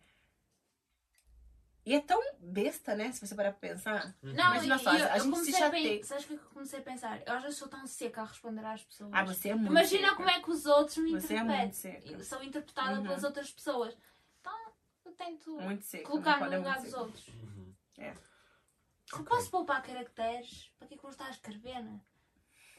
E 1.87 1.93
é 1.95 2.01
tão 2.01 2.21
besta, 2.39 2.95
né? 2.95 3.13
Se 3.13 3.25
você 3.25 3.33
parar 3.33 3.51
pra 3.53 3.69
pensar. 3.69 4.07
Uhum. 4.21 4.33
Não, 4.33 4.53
Imagina 4.55 4.75
e, 4.75 4.79
só, 4.79 4.93
eu, 4.93 5.09
a 5.09 5.19
gente 5.19 5.37
se 5.39 5.51
chateia. 5.53 6.03
sabes 6.03 6.25
o 6.25 6.27
que 6.27 6.33
eu 6.33 6.39
comecei 6.53 6.79
a 6.79 6.81
pensar? 6.81 7.21
Eu 7.25 7.33
às 7.33 7.43
vezes 7.43 7.57
sou 7.57 7.67
tão 7.69 7.87
seca 7.87 8.21
a 8.23 8.25
responder 8.25 8.65
às 8.65 8.83
pessoas. 8.83 9.09
Ah, 9.13 9.23
você 9.23 9.49
é 9.49 9.55
muito. 9.55 9.71
Imagina 9.71 10.03
seca. 10.09 10.15
como 10.17 10.29
é 10.29 10.41
que 10.41 10.51
os 10.51 10.65
outros 10.65 10.97
me 10.97 11.11
Você 11.11 11.33
é 11.33 11.37
interpretam. 11.37 11.57
muito 11.61 11.75
seca. 11.77 12.23
São 12.25 12.43
interpretadas 12.43 12.97
Uhum. 12.97 13.03
pelas 13.03 13.23
outras 13.23 13.51
pessoas. 13.51 13.97
Então, 14.41 14.71
eu 15.05 15.11
tento 15.13 15.51
Muito 15.61 15.85
seca. 15.85 16.05
colocar 16.09 16.31
não 16.31 16.39
no 16.39 16.45
pode 16.45 16.57
lugar 16.57 16.75
dos 16.81 16.89
seca. 16.89 17.01
outros. 17.01 17.27
Uhum. 17.29 17.73
É. 17.99 18.13
Se 18.13 19.15
Ok. 19.15 19.25
posso 19.25 19.49
poupar 19.49 19.81
caracteres, 19.81 20.69
para 20.77 20.89
que 20.89 20.95
é 20.95 20.97
que 20.97 21.03
eu 21.05 21.09
estar 21.09 21.27
a 21.27 21.29
escrever? 21.29 21.81
né? 21.81 22.01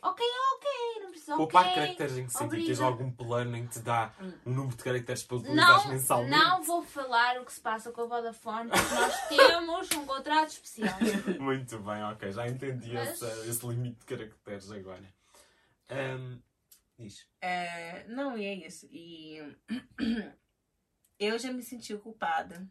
Ok, 0.02 0.24
ok, 0.54 1.02
não 1.02 1.10
precisa 1.10 1.36
Poupar 1.36 1.74
caracteres 1.74 2.16
em 2.18 2.26
que 2.26 2.32
sentido? 2.32 2.66
Tens 2.66 2.80
algum 2.80 3.10
plano 3.10 3.56
em 3.56 3.66
que 3.66 3.74
te 3.74 3.80
dá 3.80 4.12
um 4.46 4.52
número 4.52 4.76
de 4.76 4.82
caracteres 4.84 5.22
para 5.24 5.36
utilizar 5.38 5.84
Não, 5.84 5.88
mensalmente? 5.92 6.30
não 6.30 6.62
vou 6.62 6.82
falar 6.84 7.40
o 7.40 7.44
que 7.44 7.52
se 7.52 7.60
passa 7.60 7.90
com 7.92 8.02
a 8.02 8.06
Vodafone, 8.06 8.70
porque 8.70 8.94
nós 8.94 9.26
temos 9.28 9.90
um 9.92 10.06
contrato 10.06 10.50
especial. 10.50 10.98
Muito 11.40 11.78
bem, 11.80 12.02
ok. 12.04 12.32
Já 12.32 12.48
entendi 12.48 12.92
Mas- 12.92 13.20
esse, 13.22 13.48
esse 13.50 13.66
limite 13.66 13.98
de 14.00 14.04
caracteres 14.06 14.70
agora. 14.70 15.04
Ahm, 15.90 16.38
diz. 16.98 17.26
É, 17.40 18.04
não, 18.08 18.36
e 18.38 18.44
é 18.44 18.54
isso. 18.66 18.86
E 18.90 19.42
eu 21.18 21.38
já 21.38 21.52
me 21.52 21.62
senti 21.62 21.96
culpada 21.96 22.66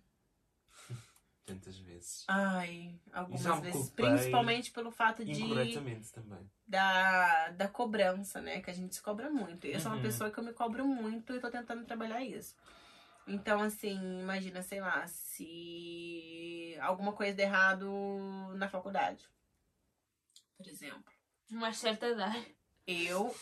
tantas 1.47 1.77
vezes. 1.77 2.25
Ai, 2.27 2.99
algumas 3.13 3.45
me 3.45 3.61
vezes. 3.61 3.71
culpei 3.81 4.05
Principalmente 4.05 4.71
pelo 4.71 4.91
fato 4.91 5.23
de 5.25 5.31
Incorretamente 5.41 6.11
também. 6.11 6.51
da, 6.67 7.49
da 7.51 7.67
cobrança, 7.69 8.41
né? 8.41 8.61
Que 8.61 8.69
a 8.69 8.73
gente 8.73 8.93
se 8.93 9.01
cobra 9.01 9.29
muito. 9.29 9.65
Eu 9.65 9.79
sou 9.79 9.89
uma 9.91 9.95
Uhum. 9.97 10.03
pessoa 10.03 10.29
que 10.29 10.37
eu 10.37 10.43
me 10.43 10.53
cobro 10.53 10.85
muito 10.85 11.33
e 11.33 11.39
tô 11.39 11.49
tentando 11.49 11.85
trabalhar 11.85 12.21
isso. 12.23 12.53
Então, 13.25 13.61
assim, 13.61 14.19
imagina, 14.19 14.61
sei 14.61 14.81
lá, 14.81 15.05
se 15.07 16.77
alguma 16.81 17.13
coisa 17.13 17.33
der 17.33 17.43
errado 17.43 17.89
na 18.55 18.69
faculdade. 18.69 19.25
Por 20.57 20.67
exemplo. 20.67 21.13
Uma 21.49 21.71
certa 21.73 22.07
idade. 22.09 22.55
Eu. 22.85 23.33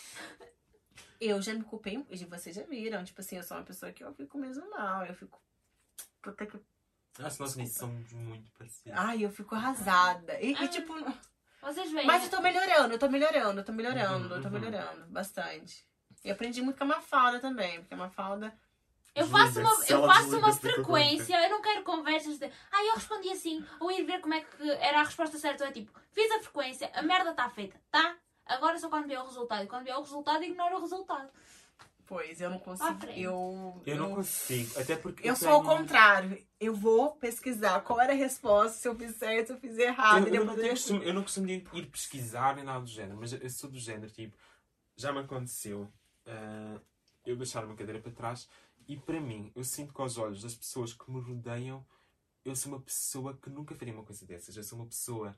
Eu 1.20 1.42
já 1.42 1.54
me 1.54 1.64
culpei. 1.64 2.06
e 2.10 2.26
Vocês 2.26 2.56
já 2.56 2.64
viram. 2.64 3.04
Tipo 3.04 3.22
assim, 3.22 3.38
eu 3.38 3.44
sou 3.44 3.58
uma 3.58 3.64
pessoa 3.64 3.92
que 3.92 4.04
eu 4.04 4.14
fico 4.14 4.38
mesmo 4.38 4.70
mal. 4.70 5.06
Eu 5.06 5.14
fico. 5.16 5.42
Puta 6.22 6.46
que. 6.46 6.60
Que 7.16 7.22
nós 7.22 7.56
nisso 7.56 7.80
somos 7.80 8.12
muito 8.12 8.52
parecidos. 8.52 8.92
Ai, 8.94 9.24
eu 9.24 9.32
fico 9.32 9.56
arrasada. 9.56 10.38
E, 10.42 10.52
e, 10.52 10.68
tipo. 10.68 10.94
Vocês 11.62 11.90
veem. 11.90 12.06
Mas 12.06 12.26
eu 12.26 12.30
tô 12.30 12.42
melhorando, 12.42 12.94
eu 12.94 13.00
tô 13.00 13.10
melhorando, 13.10 13.62
eu 13.62 13.64
tô 13.64 13.72
melhorando, 13.72 14.28
Uhum, 14.28 14.36
eu 14.36 14.42
tô 14.42 14.48
uhum. 14.50 14.54
melhorando 14.54 15.06
bastante. 15.08 15.88
E 16.26 16.30
aprendi 16.30 16.62
muito 16.62 16.78
com 16.78 16.84
a 16.84 16.88
Mafalda 16.88 17.40
também, 17.40 17.80
porque 17.80 17.94
a 17.94 17.98
Mafalda. 17.98 18.54
Eu 19.16 19.26
faço 19.28 19.62
uma, 19.62 19.86
eu 19.88 20.06
faço 20.06 20.38
uma 20.38 20.54
frequência, 20.54 21.42
eu 21.42 21.50
não 21.50 21.62
quero 21.62 21.84
conversas 21.84 22.38
de 22.38 22.52
ah, 22.70 22.84
eu 22.84 22.96
respondi 22.96 23.30
assim, 23.30 23.66
ou 23.80 23.90
ir 23.90 24.04
ver 24.04 24.20
como 24.20 24.34
é 24.34 24.42
que 24.42 24.70
era 24.72 25.00
a 25.00 25.04
resposta 25.04 25.38
certa. 25.38 25.64
É 25.64 25.72
tipo, 25.72 25.98
fiz 26.12 26.30
a 26.32 26.40
frequência, 26.42 26.92
a 26.94 27.02
merda 27.02 27.32
está 27.32 27.50
feita, 27.50 27.80
tá? 27.90 28.18
Agora 28.46 28.78
só 28.78 28.90
quando 28.90 29.08
vier 29.08 29.22
o 29.22 29.26
resultado. 29.26 29.64
E 29.64 29.68
quando 29.68 29.86
vier 29.86 29.98
o 29.98 30.02
resultado, 30.02 30.44
ignora 30.44 30.76
o 30.76 30.82
resultado. 30.82 31.32
Pois, 32.08 32.40
eu 32.40 32.50
não 32.50 32.60
consigo. 32.60 32.88
Eu, 33.16 33.82
Eu 33.86 33.98
não 33.98 34.14
consigo, 34.16 34.80
até 34.80 34.96
porque. 34.96 35.28
Eu 35.28 35.36
sou 35.36 35.50
ao 35.50 35.64
contrário. 35.64 36.46
Eu 36.60 36.76
vou 36.76 37.16
pesquisar 37.16 37.82
qual 37.82 38.00
era 38.00 38.14
a 38.14 38.16
resposta, 38.16 38.78
se 38.78 38.88
eu 38.88 38.96
fiz 38.96 39.16
certo, 39.16 39.48
se 39.48 39.54
eu 39.54 39.60
fiz 39.60 39.78
errado. 39.78 40.28
Eu, 40.28 40.34
e 40.34 40.38
eu, 40.38 40.46
não 40.46 40.56
tenho 40.56 40.74
eu- 41.02 41.04
eu 41.08 41.14
não 41.14 41.24
costumo 41.24 41.48
ir, 41.50 41.68
ir 41.74 41.86
pesquisar 41.88 42.56
nem 42.56 42.64
nada 42.64 42.82
do 42.82 42.88
género, 42.88 43.18
mas 43.20 43.34
eu, 43.34 43.40
eu 43.40 43.50
sou 43.50 43.70
do 43.70 43.80
género, 43.80 44.12
tipo, 44.12 44.38
já 44.96 45.12
me 45.12 45.20
aconteceu 45.20 45.92
ah, 46.28 46.80
eu 47.26 47.36
deixar 47.36 47.66
uma 47.66 47.76
cadeira 47.76 48.00
para 48.02 48.12
trás 48.12 48.48
e 48.88 48.96
para 48.98 49.20
mim, 49.20 49.52
eu 49.56 49.64
sinto 49.64 49.94
que 49.94 50.02
aos 50.02 50.18
olhos 50.18 50.44
das 50.44 50.54
pessoas 50.56 50.94
que 50.94 51.10
me 51.12 51.20
rodeiam, 51.20 51.84
eu 52.44 52.56
sou 52.56 52.72
uma 52.72 52.80
pessoa 52.82 53.36
que 53.36 53.50
nunca 53.50 53.74
faria 53.74 53.94
uma 53.94 54.04
coisa 54.04 54.26
dessas. 54.28 54.56
Eu 54.56 54.64
sou 54.64 54.78
uma 54.78 54.88
pessoa, 54.88 55.36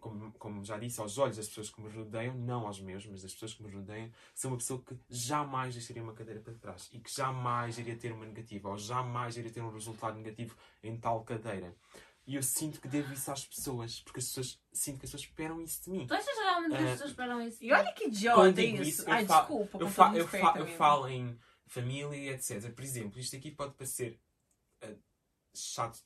como, 0.00 0.32
como 0.32 0.64
já 0.64 0.78
disse, 0.78 1.00
aos 1.00 1.18
olhos 1.18 1.36
das 1.36 1.48
pessoas 1.48 1.70
que 1.70 1.80
me 1.80 1.88
rodeiam, 1.90 2.34
não 2.34 2.66
aos 2.66 2.80
meus, 2.80 3.06
mas 3.06 3.22
das 3.22 3.32
pessoas 3.32 3.54
que 3.54 3.62
me 3.62 3.70
rodeiam, 3.72 4.10
sou 4.34 4.50
uma 4.50 4.56
pessoa 4.56 4.82
que 4.82 4.96
jamais 5.08 5.74
deixaria 5.74 6.02
uma 6.02 6.12
cadeira 6.14 6.40
para 6.40 6.54
trás 6.54 6.88
e 6.92 6.98
que 6.98 7.12
jamais 7.14 7.78
iria 7.78 7.96
ter 7.96 8.10
uma 8.12 8.26
negativa 8.26 8.68
ou 8.70 8.78
jamais 8.78 9.36
iria 9.36 9.50
ter 9.50 9.60
um 9.60 9.70
resultado 9.72 10.16
negativo 10.16 10.56
em 10.82 10.96
tal 10.98 11.22
cadeira. 11.24 11.74
E 12.26 12.34
eu 12.36 12.42
sinto 12.42 12.80
que 12.80 12.86
devo 12.86 13.12
isso 13.12 13.30
às 13.32 13.44
pessoas, 13.44 14.00
porque 14.00 14.20
as 14.20 14.26
pessoas 14.26 14.60
sinto 14.72 14.98
que 15.00 15.04
as 15.06 15.10
pessoas 15.10 15.22
esperam 15.22 15.60
isso 15.60 15.82
de 15.84 15.90
mim. 15.90 16.06
Tu 16.06 16.14
achas 16.14 16.36
realmente 16.38 16.70
que 16.70 16.76
as 16.76 16.82
Ah, 16.82 16.92
pessoas 16.92 17.10
esperam 17.10 17.42
isso? 17.42 17.64
E 17.64 17.72
olha 17.72 17.92
que 17.92 18.04
idiota 18.06 18.62
isso. 18.62 18.82
isso, 18.82 19.02
eu 19.02 19.12
Ai, 19.12 19.26
fa- 19.26 19.38
desculpa. 19.40 19.78
Eu, 19.78 19.88
fa 19.88 20.12
eu, 20.16 20.28
fa 20.28 20.54
eu 20.58 20.66
falo 20.66 21.08
em 21.08 21.38
família 21.66 22.32
etc. 22.34 22.70
Por 22.72 22.84
exemplo, 22.84 23.18
isto 23.18 23.34
aqui 23.36 23.50
pode 23.50 23.74
parecer 23.74 24.20
eh, 24.82 24.96
chato 25.54 26.00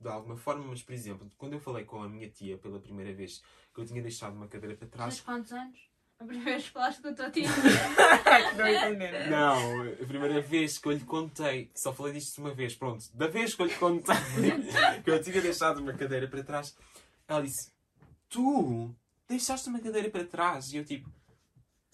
de 0.00 0.08
alguma 0.08 0.36
forma, 0.36 0.64
mas 0.64 0.82
por 0.82 0.92
exemplo, 0.92 1.30
quando 1.36 1.54
eu 1.54 1.60
falei 1.60 1.84
com 1.84 2.02
a 2.02 2.08
minha 2.08 2.28
tia 2.28 2.56
pela 2.58 2.80
primeira 2.80 3.12
vez 3.12 3.42
que 3.74 3.80
eu 3.80 3.86
tinha 3.86 4.02
deixado 4.02 4.34
uma 4.34 4.48
cadeira 4.48 4.76
para 4.76 4.86
Tens 4.86 4.96
trás, 4.96 5.20
quantos 5.20 5.52
anos? 5.52 5.88
A 6.20 6.24
primeira 6.24 6.50
vez 6.50 6.64
que 6.64 6.70
falaste 6.70 7.00
com 7.00 7.08
a 7.08 7.12
tua 7.12 7.30
tia. 7.30 7.46
Não, 9.30 9.82
a 9.92 10.06
primeira 10.06 10.40
vez 10.40 10.76
que 10.76 10.88
eu 10.88 10.92
lhe 10.92 11.04
contei, 11.04 11.70
só 11.76 11.92
falei 11.92 12.14
disto 12.14 12.38
uma 12.38 12.52
vez, 12.52 12.74
pronto, 12.74 13.04
da 13.14 13.28
vez 13.28 13.54
que 13.54 13.62
eu 13.62 13.66
lhe 13.66 13.74
contei 13.74 14.16
que 15.04 15.10
eu 15.10 15.22
tinha 15.22 15.40
deixado 15.40 15.78
uma 15.78 15.92
cadeira 15.92 16.26
para 16.26 16.42
trás, 16.42 16.76
ela 17.28 17.40
disse: 17.40 17.72
Tu 18.28 18.92
deixaste 19.28 19.68
uma 19.68 19.78
cadeira 19.78 20.10
para 20.10 20.24
trás? 20.24 20.72
E 20.72 20.78
eu 20.78 20.84
tipo, 20.84 21.08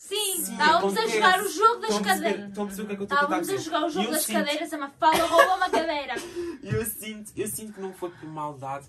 Sim, 0.09 0.37
Sim, 0.37 0.53
estávamos 0.53 0.97
a 0.97 1.01
acontece. 1.01 1.15
jogar 1.15 1.41
o 1.43 1.49
jogo 1.49 1.81
das 1.81 1.95
a 1.97 2.03
cadeiras. 2.03 2.49
estão 2.49 2.63
a 2.65 2.67
perceber 2.67 2.83
o 2.83 2.87
que 2.87 2.93
é 2.93 2.97
que 2.97 3.03
eu 3.03 3.05
estou 3.05 3.19
a 3.19 3.21
tentar 3.23 3.41
Estávamos 3.41 3.49
a 3.49 3.65
jogar 3.65 3.85
o 3.87 3.89
jogo 3.91 4.11
das 4.11 4.27
cadeiras, 4.27 4.73
a 4.73 4.79
Mafalda 4.79 5.25
rouba 5.25 5.55
uma 5.57 5.71
cadeira. 5.71 6.15
Eu 6.63 6.85
sinto, 6.87 7.33
eu 7.37 7.47
sinto 7.49 7.73
que 7.75 7.81
não 7.81 7.93
foi 7.93 8.11
por 8.11 8.27
maldade, 8.29 8.87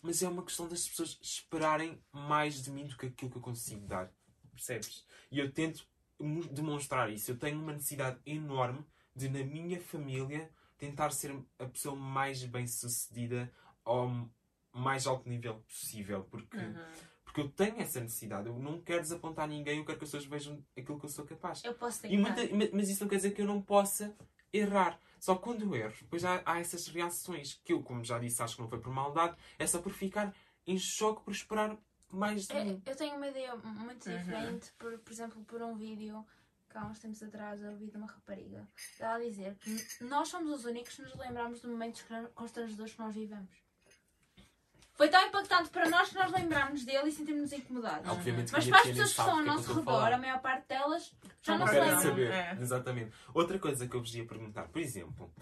mas 0.00 0.22
é 0.22 0.28
uma 0.28 0.42
questão 0.44 0.68
das 0.68 0.86
pessoas 0.88 1.18
esperarem 1.22 2.00
mais 2.12 2.62
de 2.62 2.70
mim 2.70 2.86
do 2.86 2.96
que 2.96 3.06
aquilo 3.06 3.30
que 3.30 3.36
eu 3.38 3.42
consigo 3.42 3.86
dar. 3.86 4.10
Percebes? 4.52 5.04
E 5.30 5.38
eu 5.38 5.50
tento 5.52 5.84
demonstrar 6.50 7.10
isso. 7.12 7.30
Eu 7.30 7.36
tenho 7.38 7.60
uma 7.60 7.72
necessidade 7.72 8.18
enorme 8.26 8.84
de, 9.14 9.28
na 9.28 9.42
minha 9.44 9.80
família, 9.80 10.50
tentar 10.78 11.10
ser 11.10 11.34
a 11.58 11.66
pessoa 11.66 11.94
mais 11.96 12.42
bem 12.44 12.66
sucedida 12.66 13.50
ao 13.84 14.28
mais 14.72 15.06
alto 15.06 15.28
nível 15.28 15.54
possível. 15.68 16.24
Porque, 16.30 16.56
Uhum. 16.56 16.84
Porque 17.32 17.40
eu 17.40 17.48
tenho 17.48 17.80
essa 17.80 17.98
necessidade. 18.00 18.46
Eu 18.48 18.58
não 18.58 18.80
quero 18.80 19.00
desapontar 19.00 19.48
ninguém, 19.48 19.78
eu 19.78 19.84
quero 19.84 19.96
que 19.98 20.04
as 20.04 20.10
pessoas 20.10 20.26
vejam 20.26 20.62
aquilo 20.76 20.98
que 21.00 21.06
eu 21.06 21.10
sou 21.10 21.24
capaz. 21.24 21.64
Eu 21.64 21.74
posso 21.74 22.06
E 22.06 22.10
tentar. 22.10 22.36
muita- 22.36 22.54
ma- 22.54 22.70
mas 22.74 22.88
isso 22.90 23.02
não 23.02 23.08
quer 23.08 23.16
dizer 23.16 23.30
que 23.32 23.40
eu 23.40 23.46
não 23.46 23.60
possa 23.62 24.14
errar. 24.52 24.98
Só 25.18 25.34
que 25.36 25.42
quando 25.42 25.62
eu 25.62 25.74
erro, 25.74 25.94
depois 26.02 26.24
há, 26.24 26.42
há 26.44 26.60
essas 26.60 26.86
reações 26.88 27.54
que 27.64 27.72
eu, 27.72 27.82
como 27.82 28.04
já 28.04 28.18
disse, 28.18 28.42
acho 28.42 28.56
que 28.56 28.60
não 28.62 28.68
foi 28.68 28.80
por 28.80 28.92
maldade, 28.92 29.36
é 29.58 29.66
só 29.66 29.80
por 29.80 29.92
ficar 29.92 30.34
em 30.66 30.76
choque 30.78 31.22
por 31.24 31.32
esperar 31.32 31.76
mais 32.10 32.46
de 32.46 32.54
Eu, 32.56 32.64
mim. 32.64 32.82
eu 32.84 32.94
tenho 32.96 33.16
uma 33.16 33.28
ideia 33.28 33.54
muito 33.56 34.08
Uhum. 34.10 34.18
diferente, 34.18 34.70
por, 34.78 34.98
por 34.98 35.12
exemplo, 35.12 35.42
por 35.44 35.62
um 35.62 35.74
vídeo 35.74 36.26
que 36.68 36.76
há 36.76 36.84
uns 36.86 36.98
tempos 36.98 37.22
atrás 37.22 37.62
eu 37.62 37.76
vi 37.76 37.88
de 37.90 37.96
uma 37.96 38.06
rapariga. 38.06 38.66
Ela 38.98 39.16
a 39.16 39.20
dizer 39.20 39.54
que 39.56 40.04
nós 40.04 40.28
somos 40.28 40.50
os 40.52 40.64
únicos 40.64 40.96
que 40.96 41.02
nos 41.02 41.14
lembramos 41.16 41.60
de 41.62 41.66
momentos 41.68 42.04
constrangedores 42.34 42.92
que 42.92 42.98
nós 42.98 43.14
vivemos. 43.14 43.61
Foi 45.02 45.08
tão 45.08 45.26
impactante 45.26 45.68
para 45.70 45.90
nós 45.90 46.10
que 46.10 46.14
nós 46.14 46.30
lembramos 46.30 46.84
dele 46.84 47.08
e 47.08 47.12
sentimos-nos 47.12 47.52
incomodados. 47.52 48.08
Obviamente 48.08 48.46
que 48.46 48.52
Mas 48.52 48.68
para 48.68 48.78
as 48.78 48.86
pessoas 48.86 49.08
que 49.08 49.14
sabe 49.16 49.28
estão 49.28 49.40
ao 49.40 49.44
é 49.44 49.46
nosso 49.46 49.74
redor, 49.74 50.12
a 50.12 50.18
maior 50.18 50.40
parte 50.40 50.68
delas 50.68 51.12
já 51.42 51.58
Não 51.58 51.58
não 51.58 51.66
se 51.66 51.72
querem 51.72 51.98
lembram. 51.98 52.32
É. 52.32 52.52
Exatamente. 52.60 53.12
Outra 53.34 53.58
coisa 53.58 53.88
que 53.88 53.96
eu 53.96 54.00
vos 54.00 54.14
ia 54.14 54.24
perguntar, 54.24 54.68
por 54.68 54.80
exemplo, 54.80 55.34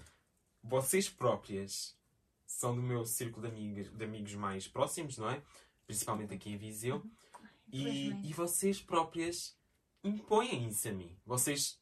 vocês 0.64 1.11
próprias 1.11 1.95
são 2.47 2.75
do 2.75 2.81
meu 2.81 3.05
círculo 3.05 3.47
de 3.47 3.52
amigos, 3.52 3.93
de 3.93 4.02
amigos 4.02 4.35
mais 4.35 4.67
próximos, 4.67 5.19
não 5.19 5.29
é? 5.29 5.43
Principalmente 5.87 6.33
aqui 6.33 6.52
em 6.52 6.57
Viseu. 6.57 7.05
E, 7.71 7.83
Infelizmente. 7.83 8.29
e 8.31 8.33
vocês 8.33 8.81
próprias 8.81 9.59
impõem 10.02 10.69
isso 10.69 10.88
a 10.88 10.93
mim. 10.93 11.14
Vocês 11.26 11.79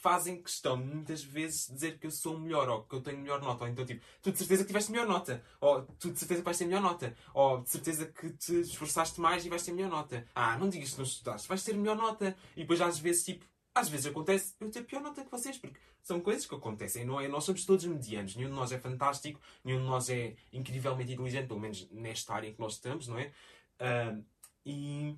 fazem 0.00 0.42
questão 0.42 0.80
de 0.80 0.86
muitas 0.86 1.22
vezes 1.22 1.66
dizer 1.68 1.98
que 1.98 2.06
eu 2.06 2.10
sou 2.10 2.38
melhor 2.38 2.68
ou 2.68 2.82
que 2.84 2.94
eu 2.94 3.00
tenho 3.00 3.18
melhor 3.18 3.40
nota. 3.42 3.64
Ou 3.64 3.70
então, 3.70 3.84
tipo, 3.84 4.04
tu 4.22 4.32
de 4.32 4.38
certeza 4.38 4.62
que 4.62 4.68
tiveste 4.68 4.92
melhor 4.92 5.06
nota. 5.06 5.42
Ou 5.60 5.82
tu 5.98 6.10
de 6.10 6.18
certeza 6.18 6.40
que 6.40 6.44
vais 6.44 6.58
ter 6.58 6.66
melhor 6.66 6.82
nota. 6.82 7.16
Ou 7.34 7.62
de 7.62 7.70
certeza 7.70 8.06
que 8.06 8.30
te 8.30 8.60
esforçaste 8.60 9.20
mais 9.20 9.44
e 9.44 9.48
vais 9.48 9.62
ter 9.62 9.72
melhor 9.72 9.90
nota. 9.90 10.26
Ah, 10.34 10.56
não 10.58 10.68
digas 10.68 10.90
que 10.90 10.98
não 10.98 11.04
estudaste, 11.04 11.48
vais 11.48 11.62
ter 11.62 11.74
melhor 11.74 11.96
nota. 11.96 12.36
E 12.56 12.60
depois 12.60 12.80
às 12.80 12.98
vezes, 12.98 13.24
tipo, 13.24 13.44
às 13.74 13.88
vezes 13.88 14.06
acontece 14.06 14.54
eu 14.60 14.70
ter 14.70 14.82
pior 14.82 15.00
nota 15.00 15.24
que 15.24 15.30
vocês, 15.30 15.56
porque 15.58 15.78
são 16.02 16.20
coisas 16.20 16.46
que 16.46 16.54
acontecem, 16.54 17.04
não 17.04 17.20
é? 17.20 17.28
Nós 17.28 17.44
somos 17.44 17.64
todos 17.64 17.84
medianos, 17.84 18.34
nenhum 18.34 18.50
de 18.50 18.56
nós 18.56 18.72
é 18.72 18.78
fantástico, 18.78 19.40
nenhum 19.64 19.80
de 19.80 19.86
nós 19.86 20.08
é 20.10 20.34
incrivelmente 20.52 21.12
inteligente, 21.12 21.46
pelo 21.46 21.60
menos 21.60 21.88
nesta 21.90 22.34
área 22.34 22.48
em 22.48 22.54
que 22.54 22.60
nós 22.60 22.74
estamos, 22.74 23.06
não 23.08 23.18
é? 23.18 23.32
Ah, 23.78 24.16
e, 24.64 25.16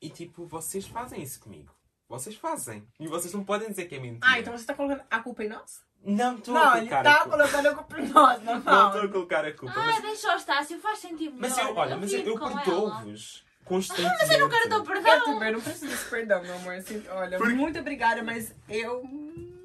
e 0.00 0.10
tipo, 0.10 0.46
vocês 0.46 0.86
fazem 0.86 1.22
isso 1.22 1.40
comigo. 1.40 1.75
Vocês 2.08 2.36
fazem. 2.36 2.86
E 3.00 3.08
vocês 3.08 3.32
não 3.34 3.44
podem 3.44 3.68
dizer 3.68 3.86
que 3.86 3.94
é 3.96 3.98
mentira. 3.98 4.20
Ah, 4.22 4.38
então 4.38 4.56
você 4.56 4.64
tá 4.64 4.74
colocando 4.74 5.02
a 5.10 5.18
culpa 5.20 5.42
em 5.44 5.48
nós? 5.48 5.80
Não 6.04 6.36
estou 6.36 6.56
a 6.56 6.60
Não, 6.66 6.76
ele 6.76 6.88
colocar 6.88 7.00
a 7.00 7.02
tá 7.02 7.20
culpa. 7.22 7.36
colocando 7.36 7.66
a 7.66 7.74
culpa 7.74 8.00
em 8.00 8.08
nós, 8.08 8.42
não 8.44 8.52
Não 8.60 8.86
estou 8.86 9.02
a 9.02 9.08
colocar 9.08 9.44
a 9.44 9.52
culpa. 9.52 9.74
Ah, 9.76 9.84
mas 9.86 10.02
deixa 10.02 10.32
o 10.32 10.36
Estácio, 10.36 10.78
faz 10.78 10.98
sentido 11.00 11.34
mas 11.36 11.58
eu, 11.58 11.74
olha, 11.74 11.96
mas 11.96 12.12
eu, 12.12 12.20
eu 12.20 12.38
perdoo-vos 12.38 13.44
constantemente. 13.64 14.16
Mas 14.20 14.30
eu 14.30 14.38
não 14.38 14.48
quero 14.48 14.68
teu 14.68 14.78
Eu 14.78 14.84
perdão. 14.84 15.24
também 15.24 15.52
não 15.52 15.60
preciso 15.60 15.88
desse 15.88 16.08
perdão, 16.08 16.42
meu 16.42 16.54
amor. 16.54 16.74
Assim, 16.74 17.02
olha, 17.08 17.38
Porque- 17.38 17.54
muito 17.54 17.78
obrigada, 17.80 18.22
mas 18.22 18.54
eu 18.68 19.02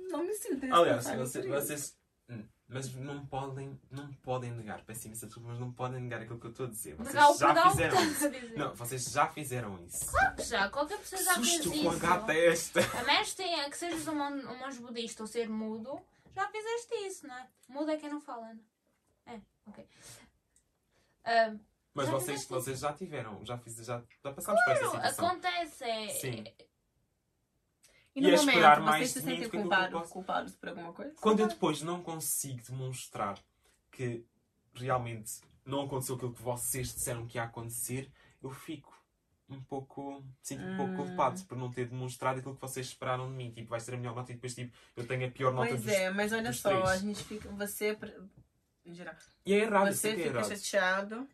não 0.10 0.24
me 0.24 0.34
sinto 0.34 0.66
Aliás, 0.74 1.06
responsável 1.06 1.52
vocês, 1.62 1.96
mas 2.72 2.94
não 2.96 3.26
podem, 3.26 3.80
não 3.92 4.12
podem 4.24 4.52
negar, 4.52 4.82
peço 4.86 5.06
imensa 5.08 5.26
desculpa, 5.28 5.50
mas 5.50 5.60
não 5.60 5.72
podem 5.72 6.02
negar 6.02 6.22
aquilo 6.22 6.40
que 6.40 6.48
eu 6.48 6.52
estou 6.52 6.66
a 6.66 6.70
dizer. 6.70 6.96
Vocês 6.96 7.14
Negar 7.14 7.30
o 7.32 7.38
já 7.38 7.54
que 7.64 7.70
fizeram 7.70 8.04
estás 8.04 8.34
isso. 8.34 8.58
Não, 8.58 8.74
vocês 8.76 9.04
já 9.06 9.28
fizeram 9.28 9.84
isso. 9.86 10.06
Já, 10.48 10.70
qualquer 10.70 10.98
pessoa 11.00 11.22
já 11.22 11.34
fez 11.36 11.48
Susto 11.64 11.74
isso. 11.74 11.84
com 11.84 11.90
a 11.92 11.96
gata 11.98 12.34
é 12.34 12.48
esta. 12.48 12.80
A 13.00 13.04
menos 13.04 13.30
que 13.32 13.36
tenha- 13.36 13.70
que 13.70 13.78
sejas 13.78 14.08
um 14.08 14.14
um 14.22 14.58
monge 14.58 14.80
budista 14.80 15.22
ou 15.24 15.28
ser 15.28 15.50
mudo, 15.50 16.00
já 16.36 16.48
fizeste 16.48 16.96
isso, 17.08 17.28
não 17.28 17.36
é? 17.36 17.48
Mudo 17.68 17.92
é 17.92 17.98
quem 17.98 18.10
não 18.10 18.22
fala, 18.22 18.54
não 18.54 18.62
é? 19.28 19.36
É, 19.36 19.42
ok. 19.68 19.88
Ah, 21.24 21.54
Mas 21.94 22.06
Já 22.08 22.12
vocês, 22.14 22.40
isso. 22.42 22.50
vocês 22.50 22.80
já 22.80 22.94
tiveram, 22.94 23.44
já, 23.46 23.58
fiz, 23.58 23.76
já, 23.76 24.02
já 24.24 24.32
passámos 24.34 24.64
por 24.64 24.72
esta 24.72 24.86
situação. 24.92 25.26
acontece, 25.28 25.84
é. 25.84 26.08
Sim. 26.10 26.44
E 28.16 28.22
no 28.22 28.28
e 28.28 28.32
momento, 28.32 28.50
esperar 28.50 28.76
vocês 28.76 28.86
mais 28.86 29.10
se 29.12 29.22
sentem 29.22 29.36
do 29.36 29.40
que 29.40 29.46
aquilo 29.46 29.52
que 29.52 29.58
eu 29.58 29.62
culpados, 29.64 30.00
posso. 30.02 30.14
culpados 30.14 30.56
por 30.56 30.70
alguma 30.70 30.94
coisa? 30.94 31.14
Quando 31.22 31.40
eu 31.40 31.48
depois 31.48 31.82
não 31.82 32.04
consigo 32.04 32.62
demonstrar 32.64 33.40
que 33.92 34.26
realmente 34.74 35.42
não 35.66 35.82
aconteceu 35.86 36.16
aquilo 36.16 36.34
que 36.34 36.42
vocês 36.42 36.94
disseram 36.94 37.26
que 37.28 37.38
ia 37.38 37.44
acontecer, 37.44 38.12
eu 38.42 38.50
fico 38.52 39.00
um 39.50 39.62
pouco. 39.64 40.24
sinto 40.42 40.64
um 40.64 40.78
pouco 40.78 40.94
Hum. 40.94 41.08
culpado 41.08 41.44
por 41.46 41.58
não 41.58 41.70
ter 41.72 41.86
demonstrado 41.88 42.40
aquilo 42.40 42.56
que 42.56 42.62
vocês 42.62 42.88
esperaram 42.88 43.30
de 43.30 43.36
mim. 43.36 43.52
Tipo, 43.52 43.70
vai 43.70 43.80
ser 43.82 43.94
a 43.94 43.98
melhor 43.98 44.16
nota 44.16 44.32
e 44.32 44.36
depois 44.36 44.56
tipo, 44.56 44.76
eu 44.96 45.06
tenho 45.06 45.28
a 45.28 45.32
pior 45.32 45.54
nota 45.54 45.70
Pois 45.70 45.84
dos. 45.84 45.92
é, 45.94 46.10
mas 46.10 46.32
olha 46.34 46.52
só, 46.54 46.70
três. 46.70 46.90
a 46.90 46.98
gente 46.98 47.24
fica. 47.24 47.50
Você. 47.50 47.98
em 48.86 48.94
geral. 48.94 49.14
E 49.46 49.54
é 49.54 49.58
errado, 49.60 49.94
Você 49.94 50.10
é 50.10 50.16
fica 50.16 50.28
errado. 50.30 50.48
chateado 50.50 51.30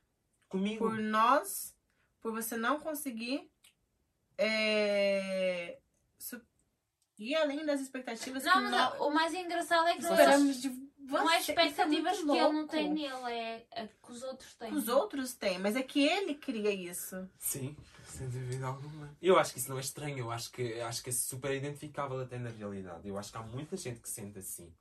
Comigo. 0.49 0.79
por 0.79 0.97
nós, 0.97 1.75
por 2.21 2.31
você 2.33 2.57
não 2.57 2.79
conseguir 2.79 3.49
é, 4.37 5.79
su- 6.19 6.41
ir 7.17 7.35
além 7.35 7.65
das 7.65 7.81
expectativas 7.81 8.43
Não, 8.43 8.53
que 8.53 8.59
mas 8.61 8.71
nós 8.71 8.99
o 9.01 9.09
mais 9.09 9.33
engraçado 9.33 9.87
é 9.87 9.95
que 9.95 10.01
esperamos 10.03 10.61
de 10.61 10.69
você. 10.69 11.23
não 11.23 11.31
é 11.31 11.39
Isso 11.39 11.51
expectativas 11.51 12.17
muito 12.23 12.33
que 12.33 12.37
ele 12.39 12.53
não 12.53 12.67
tem 12.67 12.93
nele, 12.93 13.31
é 13.31 13.65
a 13.75 13.87
que 13.87 14.11
os 14.11 14.23
outros 14.23 14.53
têm. 14.55 14.73
Os 14.73 14.87
outros 14.87 15.33
têm, 15.33 15.59
mas 15.59 15.75
é 15.75 15.83
que 15.83 16.05
ele 16.05 16.35
cria 16.35 16.71
isso. 16.71 17.27
Sim, 17.39 17.75
sem 18.05 18.27
dúvida 18.29 18.65
alguma. 18.67 19.15
Eu 19.21 19.39
acho 19.39 19.53
que 19.53 19.59
isso 19.59 19.69
não 19.69 19.77
é 19.77 19.81
estranho, 19.81 20.17
eu 20.19 20.31
acho 20.31 20.51
que, 20.51 20.79
acho 20.81 21.01
que 21.03 21.09
é 21.09 21.13
super 21.13 21.51
identificável 21.53 22.19
até 22.19 22.37
na 22.37 22.49
realidade. 22.49 23.07
Eu 23.07 23.17
acho 23.17 23.31
que 23.31 23.37
há 23.37 23.41
muita 23.43 23.77
gente 23.77 23.99
que 24.01 24.09
sente 24.09 24.37
assim. 24.39 24.71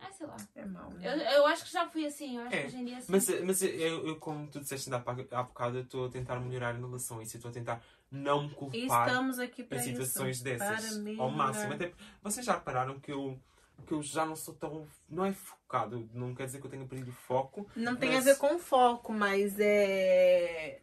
Ah, 0.00 0.10
sei 0.12 0.26
lá. 0.26 0.36
É 0.54 0.64
mau, 0.66 0.90
Eu, 0.92 1.16
né? 1.16 1.36
eu 1.36 1.46
acho 1.46 1.64
que 1.64 1.72
já 1.72 1.88
fui 1.88 2.04
assim, 2.04 2.36
eu 2.36 2.42
acho 2.42 2.54
É, 2.54 2.60
que 2.62 2.66
hoje 2.66 2.76
em 2.76 2.84
dia 2.84 3.00
sim. 3.00 3.06
Mas, 3.08 3.40
mas 3.42 3.62
eu, 3.62 4.06
eu, 4.08 4.16
como 4.16 4.46
tu 4.48 4.60
disseste 4.60 4.92
ainda 4.92 5.02
há 5.30 5.42
bocado, 5.42 5.78
eu 5.78 5.82
estou 5.82 6.06
a 6.06 6.10
tentar 6.10 6.38
melhorar 6.40 6.74
em 6.74 6.80
relação 6.80 7.20
a 7.20 7.22
isso. 7.22 7.36
Eu 7.36 7.38
estou 7.38 7.50
a 7.50 7.54
tentar 7.54 7.82
não 8.14 8.48
culpar 8.50 9.08
estamos 9.08 9.38
aqui 9.38 9.62
em 9.62 9.64
para 9.64 9.78
isso. 9.78 9.86
situações 10.04 10.40
dessas 10.40 10.98
para 10.98 11.22
ao 11.22 11.30
máximo. 11.30 11.72
Até, 11.74 11.92
vocês 12.22 12.46
já 12.46 12.54
repararam 12.54 13.00
que 13.00 13.12
eu, 13.12 13.38
que 13.86 13.92
eu 13.92 14.02
já 14.02 14.24
não 14.24 14.36
sou 14.36 14.54
tão. 14.54 14.86
Não 15.08 15.24
é 15.24 15.32
focado, 15.32 16.08
não 16.12 16.34
quer 16.34 16.46
dizer 16.46 16.60
que 16.60 16.66
eu 16.66 16.70
tenha 16.70 16.86
perdido 16.86 17.12
foco. 17.12 17.66
Não 17.74 17.96
tem 17.96 18.10
Mas- 18.12 18.26
a 18.26 18.32
ver 18.32 18.38
com 18.38 18.58
foco, 18.58 19.12
mas 19.12 19.58
é. 19.58 20.80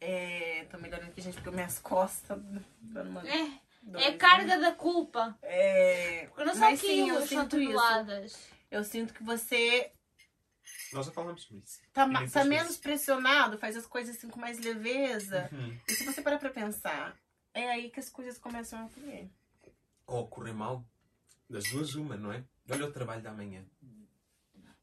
É. 0.00 0.64
Tô 0.70 0.78
melhorando 0.78 1.10
aqui, 1.10 1.20
gente, 1.20 1.34
porque 1.34 1.50
minhas 1.50 1.78
costas. 1.78 2.38
dando 2.80 3.10
uma 3.10 3.28
É, 3.28 3.50
dor, 3.82 4.00
é 4.00 4.10
né? 4.10 4.16
carga 4.16 4.58
da 4.58 4.72
culpa. 4.72 5.36
É. 5.42 6.26
Porque 6.28 6.44
não 6.44 6.54
são 6.54 6.76
sim, 6.76 7.00
eu 7.08 7.16
quilos, 7.16 7.28
são 7.28 7.42
sinto 7.42 7.58
isso. 7.58 7.72
toneladas. 7.72 8.48
Eu 8.70 8.84
sinto 8.84 9.12
que 9.14 9.22
você 9.24 9.90
Nós 10.92 11.06
já 11.06 11.12
falamos 11.12 11.42
sobre 11.42 11.62
isso. 11.64 11.80
tá, 11.92 12.06
ma- 12.06 12.26
tá 12.28 12.44
menos 12.44 12.76
pressionado, 12.76 13.58
faz 13.58 13.76
as 13.76 13.86
coisas 13.86 14.16
assim 14.16 14.28
com 14.28 14.40
mais 14.40 14.58
leveza. 14.58 15.48
Uhum. 15.52 15.78
E 15.88 15.92
se 15.94 16.04
você 16.04 16.22
parar 16.22 16.38
pra 16.38 16.50
pensar, 16.50 17.16
é 17.54 17.68
aí 17.70 17.90
que 17.90 18.00
as 18.00 18.08
coisas 18.08 18.38
começam 18.38 18.84
a 18.84 18.88
fluir. 18.88 19.28
Ou 20.06 20.26
correr 20.26 20.52
mal. 20.52 20.84
Das 21.50 21.64
duas, 21.70 21.94
uma, 21.94 22.16
não 22.16 22.32
é? 22.32 22.42
Olha 22.70 22.86
o 22.86 22.92
trabalho 22.92 23.22
da 23.22 23.32
manhã. 23.32 23.64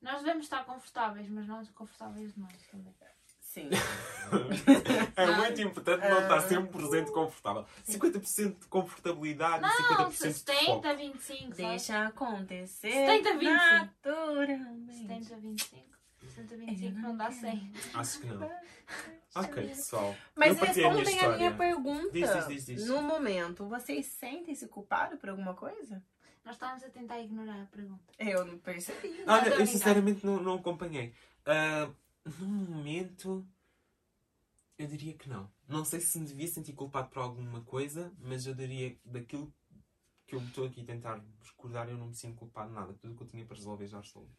Nós 0.02 0.20
devemos 0.20 0.44
estar 0.46 0.64
confortáveis, 0.66 1.28
mas 1.30 1.48
não 1.48 1.64
confortáveis 1.68 2.34
demais 2.34 2.58
também. 2.72 2.94
Sim. 3.42 3.70
É 5.16 5.26
Não. 5.28 5.38
muito 5.38 5.62
importante 5.62 6.02
não 6.10 6.22
estar 6.24 6.38
Ah. 6.40 6.50
100% 6.50 7.12
confortável. 7.12 7.66
50% 7.88 8.60
de 8.60 8.66
confortabilidade 8.68 9.62
Não, 9.62 9.70
e 9.70 9.74
50% 10.14 10.46
de 10.46 10.66
foco. 10.66 10.88
70, 10.88 10.96
25, 10.96 11.40
sabe? 11.42 11.56
Deixa 11.70 12.08
acontecer. 12.08 12.92
70, 12.92 13.38
25. 13.38 13.56
Naturalmente. 13.72 14.94
70, 15.08 15.36
25. 15.38 15.95
70, 16.30 16.58
25 16.58 17.00
não 17.00 17.16
dá 17.18 17.32
100. 17.32 17.72
Acho 17.94 18.20
que 18.20 18.28
não. 18.28 18.50
Ok, 19.36 19.68
pessoal. 19.68 20.16
Mas 20.34 20.52
eu 20.52 20.56
partilhei 20.56 20.86
a 20.88 20.92
minha 20.92 21.04
respondem 21.04 21.34
a 21.34 21.38
minha 21.38 21.58
pergunta. 21.58 22.10
Diz, 22.10 22.48
diz, 22.48 22.66
diz. 22.68 22.88
No 22.88 23.02
momento, 23.02 23.68
vocês 23.68 24.06
sentem-se 24.06 24.66
culpados 24.70 25.20
por 25.20 25.28
alguma 25.30 25.54
coisa? 25.54 26.02
Nós 26.46 26.56
estávamos 26.56 26.84
a 26.84 26.90
tentar 26.90 27.20
ignorar 27.20 27.64
a 27.64 27.66
pergunta. 27.66 28.14
Eu 28.18 28.46
não 28.46 28.58
percebi. 28.58 29.14
Olha, 29.28 29.50
eu 29.50 29.68
sinceramente 29.68 30.26
não, 30.26 30.42
não 30.42 30.54
acompanhei. 30.54 31.14
Ah, 31.46 31.92
no 32.40 32.48
momento, 32.48 33.46
eu 34.78 34.88
diria 34.88 35.14
que 35.16 35.28
não. 35.28 35.52
Não 35.68 35.84
sei 35.84 36.00
se 36.00 36.20
me 36.20 36.26
devia 36.26 36.48
sentir 36.48 36.74
culpado 36.74 37.10
por 37.10 37.20
alguma 37.20 37.62
coisa, 37.62 38.14
mas 38.20 38.46
eu 38.46 38.54
diria 38.54 38.98
daquilo 39.04 39.54
que 40.28 40.36
eu 40.36 40.40
estou 40.40 40.66
aqui 40.66 40.82
a 40.82 40.86
tentar 40.86 41.24
recordar, 41.44 41.90
eu 41.90 41.98
não 41.98 42.08
me 42.08 42.16
sinto 42.16 42.36
culpado 42.36 42.70
de 42.70 42.76
nada. 42.76 42.94
Tudo 42.94 43.14
o 43.14 43.18
que 43.18 43.24
eu 43.24 43.28
tinha 43.28 43.46
para 43.46 43.58
resolver 43.58 43.88
já 43.88 44.00
resolvi. 44.00 44.32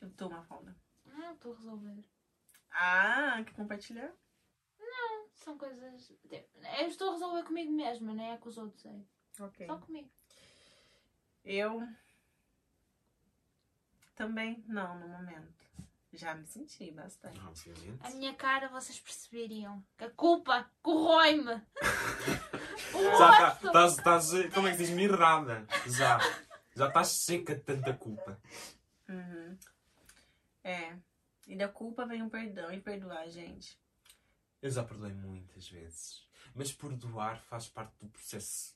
Eu 0.00 0.10
tô 0.10 0.28
uma 0.28 0.42
falda. 0.44 0.74
Não, 1.04 1.32
estou 1.34 1.52
a 1.52 1.56
resolver. 1.56 2.04
Ah, 2.70 3.42
quer 3.44 3.54
compartilhar? 3.54 4.12
São 5.34 5.56
coisas. 5.56 6.12
Eu 6.30 6.88
estou 6.88 7.10
a 7.10 7.12
resolver 7.12 7.42
comigo 7.44 7.70
mesma, 7.72 8.12
não 8.12 8.32
é 8.32 8.36
com 8.38 8.48
os 8.48 8.58
outros. 8.58 8.84
É 8.86 8.94
Ok. 9.40 9.66
só 9.66 9.78
comigo. 9.78 10.10
Eu 11.44 11.86
também 14.16 14.64
não, 14.66 14.98
no 14.98 15.08
momento. 15.08 15.54
Já 16.12 16.34
me 16.34 16.46
senti 16.46 16.90
bastante. 16.92 17.38
Obviamente. 17.40 18.00
A 18.06 18.10
minha 18.10 18.34
cara 18.34 18.68
vocês 18.68 18.98
perceberiam. 18.98 19.84
Que 19.98 20.04
a 20.04 20.10
culpa 20.10 20.68
corrói-me. 20.82 21.62
Já 23.18 23.52
estás, 23.52 23.92
estás, 23.98 24.54
como 24.54 24.66
é 24.66 24.70
que 24.72 24.78
diz, 24.78 24.90
mirrada. 24.90 25.66
Já. 25.86 26.18
Já 26.74 26.88
estás 26.88 27.08
seca 27.08 27.54
de 27.54 27.60
tanta 27.62 27.92
culpa. 27.94 28.40
Uhum. 29.08 29.58
É. 30.66 30.98
E 31.46 31.54
da 31.54 31.68
culpa 31.68 32.04
vem 32.04 32.22
o 32.22 32.28
perdão 32.28 32.72
e 32.72 32.80
perdoar, 32.80 33.28
gente. 33.28 33.78
Eu 34.60 34.68
já 34.68 34.82
perdoei 34.82 35.14
muitas 35.14 35.68
vezes. 35.68 36.26
Mas 36.52 36.72
perdoar 36.72 37.40
faz 37.42 37.68
parte 37.68 37.94
do 38.00 38.08
processo 38.08 38.74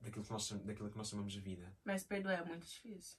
daquilo 0.00 0.24
que 0.24 0.30
nós, 0.30 0.50
daquilo 0.50 0.90
que 0.90 0.96
nós 0.96 1.10
chamamos 1.10 1.30
de 1.30 1.40
vida. 1.40 1.70
Mas 1.84 2.02
perdoar 2.04 2.38
é 2.38 2.44
muito 2.44 2.66
difícil. 2.66 3.18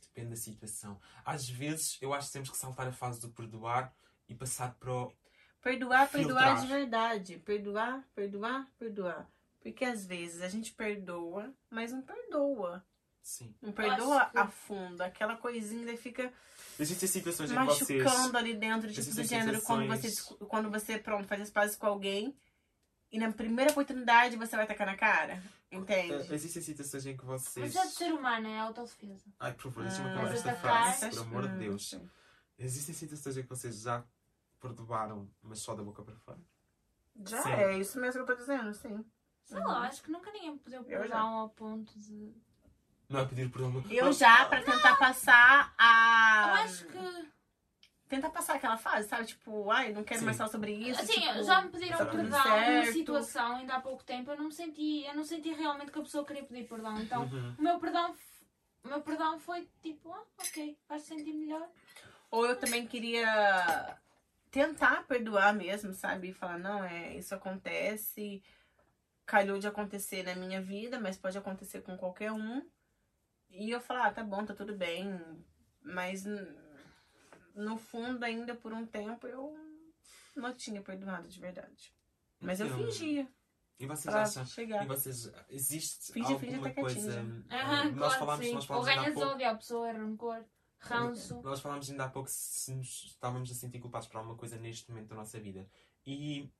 Depende 0.00 0.30
da 0.30 0.36
situação. 0.36 1.00
Às 1.24 1.48
vezes, 1.48 1.98
eu 2.00 2.14
acho 2.14 2.28
que 2.28 2.34
temos 2.34 2.50
que 2.50 2.56
saltar 2.56 2.86
a 2.86 2.92
fase 2.92 3.20
do 3.20 3.30
perdoar 3.30 3.92
e 4.28 4.34
passar 4.34 4.74
para 4.74 4.92
o. 4.92 5.12
Perdoar, 5.60 6.08
perdoar 6.08 6.56
Filtrar. 6.56 6.60
de 6.60 6.66
verdade. 6.68 7.38
Perdoar, 7.38 8.08
perdoar, 8.14 8.70
perdoar. 8.78 9.28
Porque 9.60 9.84
às 9.84 10.06
vezes 10.06 10.40
a 10.40 10.48
gente 10.48 10.72
perdoa, 10.72 11.52
mas 11.68 11.90
não 11.90 12.02
perdoa. 12.02 12.84
Sim. 13.22 13.54
Não 13.62 13.72
perdoa 13.72 14.26
que- 14.26 14.38
a 14.38 14.48
fundo. 14.48 15.00
Aquela 15.00 15.36
coisinha 15.36 15.80
ainda 15.80 15.96
fica 15.96 16.32
Existem 16.78 17.08
situações 17.08 17.50
em 17.50 17.54
que 17.56 17.64
vocês. 17.64 18.02
machucando 18.02 18.36
ali 18.38 18.54
dentro, 18.54 18.88
tipo, 18.88 19.00
Existem 19.00 19.24
do 19.24 19.28
gênero, 19.28 19.62
quando 19.62 19.86
você, 19.86 20.34
quando 20.46 20.70
você, 20.70 20.98
pronto, 20.98 21.28
faz 21.28 21.40
as 21.40 21.50
pazes 21.50 21.76
com 21.76 21.86
alguém 21.86 22.36
e 23.12 23.18
na 23.18 23.30
primeira 23.30 23.70
oportunidade 23.70 24.36
você 24.36 24.56
vai 24.56 24.66
tacar 24.66 24.86
na 24.86 24.96
cara. 24.96 25.42
Entende? 25.70 26.12
Eh, 26.30 26.34
Existem 26.34 26.62
situações 26.62 27.06
em 27.06 27.16
que 27.16 27.24
vocês. 27.24 27.74
Mas 27.74 27.84
é 27.84 27.88
de 27.88 27.94
ser 27.94 28.12
humano, 28.12 28.46
é 28.48 28.58
autodefesa. 28.58 29.24
Ai, 29.40 29.52
por 29.54 29.62
favor, 29.62 29.84
deixa-me 29.84 30.08
Ah, 30.10 30.12
acabar 30.12 30.34
esta 30.34 30.50
atacar- 30.50 30.96
frase, 30.98 31.16
por 31.16 31.22
amor 31.26 31.48
de 31.48 31.56
Deus. 31.58 31.88
sim. 31.90 32.10
Existem 32.58 32.94
situações 32.94 33.36
em 33.38 33.42
que 33.42 33.48
vocês 33.48 33.80
já 33.80 34.04
perdoaram, 34.60 35.28
mas 35.42 35.60
só 35.60 35.74
da 35.74 35.82
boca 35.82 36.02
para 36.02 36.14
fora. 36.16 36.38
Já 37.26 37.42
Sim. 37.42 37.50
é 37.52 37.78
isso 37.78 37.98
mesmo 38.00 38.24
que 38.24 38.30
eu 38.30 38.36
tô 38.36 38.40
dizendo, 38.40 38.72
sim. 38.74 39.04
Sei 39.44 39.58
Uhum. 39.58 39.64
lá, 39.66 39.80
acho 39.88 40.02
que 40.02 40.10
nunca 40.10 40.30
ninguém 40.32 40.60
Eu 40.66 40.70
já. 40.70 40.82
perdão 40.84 41.28
ao 41.38 41.48
ponto 41.50 41.98
de. 41.98 42.32
Não 43.08 43.20
é 43.20 43.24
pedir 43.26 43.50
perdão. 43.50 43.70
não- 43.70 43.90
Eu 43.90 44.12
já, 44.12 44.44
pra 44.46 44.62
tentar 44.62 44.96
passar 44.96 45.74
a. 45.78 46.44
Eu 46.48 46.54
acho 46.64 46.86
que. 46.86 47.32
Tentar 48.08 48.28
passar 48.28 48.56
aquela 48.56 48.76
fase, 48.76 49.08
sabe? 49.08 49.24
Tipo, 49.26 49.70
ai, 49.70 49.90
não 49.90 50.04
quero 50.04 50.20
Sim. 50.20 50.26
mais 50.26 50.36
falar 50.36 50.50
sobre 50.50 50.72
isso. 50.72 51.00
Assim, 51.00 51.18
tipo, 51.18 51.42
já 51.44 51.62
me 51.62 51.70
pediram 51.70 51.96
tá 51.96 52.04
perdão 52.04 52.24
numa 52.24 52.42
certo. 52.42 52.92
situação 52.92 53.56
ainda 53.56 53.74
há 53.76 53.80
pouco 53.80 54.04
tempo. 54.04 54.30
Eu 54.30 54.36
não 54.36 54.44
me 54.46 54.52
senti, 54.52 55.04
eu 55.06 55.14
não 55.14 55.24
senti 55.24 55.50
realmente 55.52 55.90
que 55.90 55.98
a 55.98 56.02
pessoa 56.02 56.24
queria 56.24 56.44
pedir 56.44 56.68
perdão. 56.68 56.98
Então, 57.00 57.22
Uhum. 57.22 57.54
o 57.58 57.62
meu 57.62 57.78
perdão, 57.78 58.14
o 58.84 58.88
meu 58.88 59.00
perdão 59.00 59.38
foi 59.40 59.66
tipo, 59.82 60.12
ah, 60.12 60.22
ok, 60.38 60.76
faz 60.86 61.02
sentir 61.04 61.32
melhor. 61.32 61.66
Ou 62.30 62.44
eu 62.46 62.54
também 62.58 62.86
queria 62.86 63.98
tentar 64.50 65.04
perdoar 65.06 65.54
mesmo, 65.54 65.94
sabe? 65.94 66.28
E 66.28 66.34
falar, 66.34 66.58
não, 66.58 66.84
é, 66.84 67.16
isso 67.16 67.34
acontece, 67.34 68.42
calhou 69.24 69.58
de 69.58 69.66
acontecer 69.66 70.22
na 70.22 70.34
minha 70.34 70.60
vida, 70.60 71.00
mas 71.00 71.16
pode 71.16 71.38
acontecer 71.38 71.80
com 71.80 71.96
qualquer 71.96 72.30
um. 72.30 72.62
E 73.52 73.70
eu 73.70 73.80
falar, 73.80 74.06
ah, 74.08 74.12
tá 74.12 74.24
bom, 74.24 74.44
tá 74.44 74.54
tudo 74.54 74.74
bem. 74.76 75.20
Mas 75.82 76.24
no 77.54 77.76
fundo, 77.76 78.24
ainda 78.24 78.54
por 78.54 78.72
um 78.72 78.86
tempo, 78.86 79.26
eu 79.26 79.54
não 80.36 80.54
tinha 80.54 80.80
perdoado 80.80 81.28
de 81.28 81.38
verdade. 81.40 81.94
Mas 82.40 82.60
eu 82.60 82.66
Eu- 82.66 82.76
fingia 82.76 83.28
E 83.78 83.86
vocês 83.86 84.12
pra 84.12 84.22
acham. 84.22 84.46
chegar. 84.46 84.84
E 84.84 84.86
vocês. 84.86 85.30
Existe 85.48 86.12
Finge, 86.12 86.38
finge, 86.38 86.54
alguma 86.54 86.70
quietinho 86.70 87.04
coisa. 87.04 87.20
ah, 87.50 87.56
Aham, 87.56 87.84
nós 87.92 87.98
claro 87.98 88.18
falámos, 88.18 88.40
que 88.40 88.46
sim. 88.48 88.54
nós 88.54 88.70
Ou 88.70 88.76
ainda 88.78 88.90
há 88.92 88.94
ganhas 88.96 89.14
pouco. 89.14 89.28
ódio 89.30 89.48
à 89.48 89.54
pessoa, 89.54 89.88
é 89.88 89.92
rancor, 89.92 90.44
ranço. 90.78 91.42
Nós 91.42 91.60
falámos 91.60 91.90
ainda 91.90 92.04
há 92.04 92.08
pouco 92.08 92.28
se 92.30 92.74
nos 92.74 93.04
estávamos 93.04 93.50
a 93.50 93.54
sentir 93.54 93.80
culpados 93.80 94.08
por 94.08 94.16
alguma 94.18 94.36
coisa 94.36 94.56
neste 94.56 94.88
momento 94.90 95.08
da 95.08 95.16
nossa 95.16 95.38
vida. 95.38 95.68
E 96.06 96.50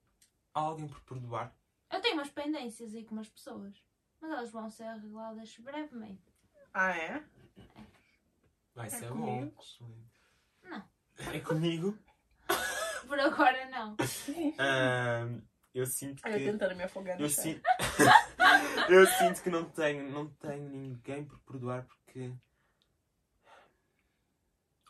há 0.55 0.61
alguém 0.61 0.87
por 0.89 1.01
perdoar? 1.03 1.57
Eu 1.91 2.01
tenho 2.01 2.15
umas 2.15 2.31
pendências 2.31 2.95
aí 2.95 3.05
com 3.05 3.15
umas 3.15 3.29
pessoas. 3.29 3.75
Mas 4.21 4.31
elas 4.31 4.51
vão 4.53 4.71
ser 4.71 4.85
arregladas 4.85 5.57
brevemente. 5.59 6.32
Ah, 6.75 6.97
é? 6.97 7.23
Vai 8.75 8.87
É 8.87 8.91
ser 8.91 9.09
comigo? 9.09 9.55
bom. 9.81 10.71
Não. 10.71 10.89
É 11.33 11.41
comigo? 11.41 11.99
Por 13.07 13.21
agora 13.21 13.67
não. 13.69 13.97
Ahm, 14.59 15.43
eu 15.75 15.87
sinto 15.87 16.21
Aí 16.25 16.33
eu 16.33 16.39
que. 16.39 16.45
tentando 16.45 16.75
me 16.77 16.85
afogar 16.85 17.19
no 17.19 17.25
Eu 17.25 17.29
chão. 17.29 17.45
sinto, 17.45 17.63
eu 18.89 19.07
sinto 19.07 19.43
que 19.43 19.51
não 19.51 19.65
tenho, 19.71 20.11
não 20.11 20.29
tenho 20.35 20.69
ninguém 20.71 21.25
por 21.25 21.39
perdoar 21.41 21.85
porque. 21.87 22.33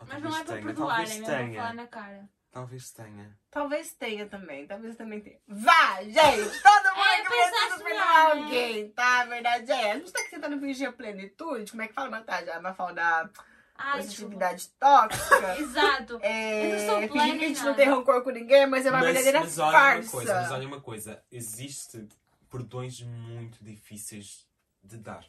Ou 0.01 0.07
Mas 0.07 0.23
não 0.23 0.37
é 0.37 0.45
para 0.45 0.63
perdoar, 0.63 1.01
é 1.01 1.07
mesmo 1.09 1.25
para 1.27 1.53
falar 1.55 1.75
na 1.75 1.87
cara. 1.87 2.29
Talvez 2.53 2.91
tenha. 2.93 3.37
Talvez 3.51 3.93
tenha 3.95 4.27
também, 4.27 4.67
talvez 4.67 4.95
também 4.95 5.21
tenha. 5.21 5.39
Vá, 5.49 6.03
gente! 6.03 6.63
Todo 6.63 6.95
mundo 6.95 7.09
É, 7.09 7.23
que 7.23 7.29
precisa 7.29 7.85
né? 7.85 8.01
alguém, 8.31 8.89
tá? 8.91 9.21
A 9.23 9.25
verdade 9.25 9.73
é, 9.73 9.93
a 9.93 9.99
gente 9.99 10.13
tá 10.13 10.21
aqui 10.21 10.31
tentando 10.31 10.61
fingir 10.61 10.89
a 10.89 10.93
plenitude. 10.93 11.71
Como 11.71 11.83
é 11.83 11.89
que 11.89 11.95
fala, 11.95 12.11
mas 12.11 12.27
tá, 12.27 12.45
já 12.45 12.61
vai 12.61 12.75
falar 12.75 12.93
da... 12.93 13.31
Positividade 13.95 14.69
tóxica. 14.79 15.57
Exato. 15.59 16.19
É, 16.23 16.67
Eu 16.67 16.79
não 16.79 16.87
sou 16.87 16.97
fingir 17.01 17.13
plena 17.13 17.39
que 17.39 17.45
a 17.45 17.49
gente 17.49 17.65
não 17.65 17.75
tem 17.75 17.89
rancor 17.89 18.23
com 18.23 18.31
ninguém, 18.31 18.67
mas 18.67 18.87
é 18.87 18.91
uma 18.91 19.01
verdadeira 19.01 19.41
mas 19.41 19.59
olha 19.59 19.73
farsa. 19.73 20.03
uma 20.03 20.11
coisa, 20.13 20.35
mas 20.35 20.51
olha 20.53 20.69
uma 20.69 20.81
coisa, 20.81 21.25
existe 21.33 22.07
perdões 22.51 23.01
muito 23.01 23.65
difíceis 23.65 24.47
de 24.85 24.99
dar. 24.99 25.25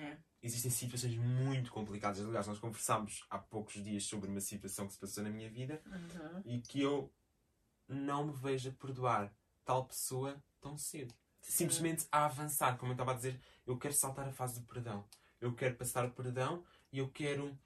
É. 0.00 0.16
Existem 0.42 0.70
situações 0.70 1.16
muito 1.16 1.70
complicadas. 1.72 2.20
Aliás, 2.24 2.46
nós 2.46 2.58
conversámos 2.58 3.24
há 3.28 3.38
poucos 3.38 3.74
dias 3.82 4.04
sobre 4.04 4.30
uma 4.30 4.40
situação 4.40 4.86
que 4.86 4.92
se 4.92 4.98
passou 4.98 5.24
na 5.24 5.30
minha 5.30 5.50
vida 5.50 5.82
Uhum. 5.86 6.42
e 6.44 6.60
que 6.60 6.80
eu 6.80 7.12
não 7.88 8.26
me 8.28 8.32
vejo 8.32 8.68
a 8.68 8.72
perdoar 8.72 9.32
tal 9.64 9.84
pessoa 9.86 10.40
tão 10.60 10.76
cedo. 10.78 11.12
Simplesmente 11.40 12.06
a 12.12 12.26
avançar, 12.26 12.76
como 12.78 12.92
eu 12.92 12.94
estava 12.94 13.12
a 13.12 13.14
dizer, 13.14 13.40
eu 13.66 13.76
quero 13.78 13.94
saltar 13.94 14.28
a 14.28 14.32
fase 14.32 14.60
do 14.60 14.66
perdão. 14.66 15.04
Eu 15.40 15.54
quero 15.54 15.74
passar 15.76 16.04
o 16.04 16.10
perdão 16.10 16.64
e 16.92 16.98
eu 16.98 17.08
quero 17.10 17.58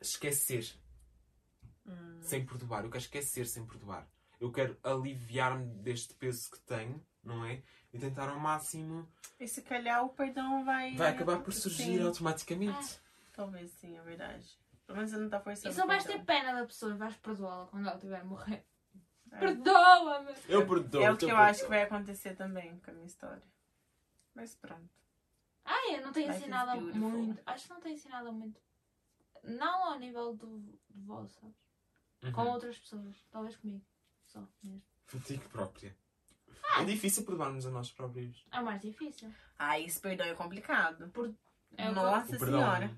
esquecer 0.00 0.74
Hum. 1.86 2.18
sem 2.22 2.44
perdoar. 2.46 2.84
Eu 2.84 2.90
quero 2.90 3.02
esquecer 3.02 3.46
sem 3.46 3.64
perdoar. 3.66 4.08
Eu 4.42 4.50
quero 4.50 4.76
aliviar-me 4.82 5.64
deste 5.84 6.14
peso 6.14 6.50
que 6.50 6.58
tenho, 6.62 7.00
não 7.22 7.44
é? 7.44 7.62
E 7.92 7.98
tentar 8.00 8.28
ao 8.28 8.40
máximo. 8.40 9.08
E 9.38 9.46
se 9.46 9.62
calhar 9.62 10.04
o 10.04 10.08
perdão 10.08 10.64
vai. 10.64 10.96
Vai 10.96 11.10
acabar 11.10 11.40
por 11.40 11.52
surgir 11.52 11.98
Sim, 11.98 12.02
automaticamente. 12.02 12.98
Talvez 13.32 13.70
sim, 13.70 13.96
é 13.96 14.02
verdade. 14.02 14.44
Pelo 14.84 14.98
menos 14.98 15.12
não 15.12 15.28
tá 15.30 15.40
forçando. 15.40 15.72
E 15.72 15.78
só 15.78 15.86
vais 15.86 16.04
ter 16.04 16.24
pena 16.24 16.54
da 16.54 16.66
pessoa 16.66 16.92
e 16.92 16.96
vais 16.96 17.16
perdoá-la 17.18 17.66
quando 17.68 17.86
ela 17.86 17.94
estiver 17.94 18.20
a 18.20 18.24
morrer. 18.24 18.66
É. 19.30 19.38
Perdoa-me! 19.38 20.34
Eu 20.48 20.66
perdoo. 20.66 21.02
É 21.02 21.12
o 21.12 21.16
que 21.16 21.26
eu 21.26 21.36
acho 21.36 21.62
que 21.62 21.68
vai 21.68 21.82
acontecer 21.84 22.34
também 22.34 22.80
com 22.80 22.90
a 22.90 22.94
minha 22.94 23.06
história. 23.06 23.46
Mas 24.34 24.56
pronto. 24.56 24.90
Ai, 25.64 25.98
eu 25.98 26.02
não 26.02 26.12
tenho 26.12 26.26
Life 26.26 26.40
ensinado 26.40 26.80
muito. 26.80 27.40
Acho 27.46 27.68
que 27.68 27.70
não 27.74 27.80
tenho 27.80 27.94
ensinado 27.94 28.32
muito. 28.32 28.60
Não 29.44 29.92
ao 29.92 29.98
nível 30.00 30.34
do, 30.34 30.58
do 30.58 31.02
vosso, 31.06 31.38
sabes? 31.38 32.34
Com 32.34 32.40
Uhum. 32.42 32.50
outras 32.50 32.76
pessoas. 32.76 33.24
Talvez 33.30 33.56
comigo. 33.56 33.84
Só 34.32 34.40
mesmo. 34.62 34.82
Contigo 35.10 35.48
própria. 35.50 35.94
Ah. 36.74 36.82
É 36.82 36.84
difícil 36.84 37.24
perdoarmos 37.24 37.66
a 37.66 37.70
nós 37.70 37.90
próprios. 37.90 38.44
É 38.50 38.60
o 38.60 38.64
mais 38.64 38.80
difícil. 38.80 39.32
Ah, 39.58 39.78
esse 39.78 40.00
perdão 40.00 40.26
é 40.26 40.34
complicado. 40.34 41.04
É 41.04 41.06
o 41.06 41.88
que- 41.88 41.94
Nossa 42.00 42.38
senhora. 42.38 42.90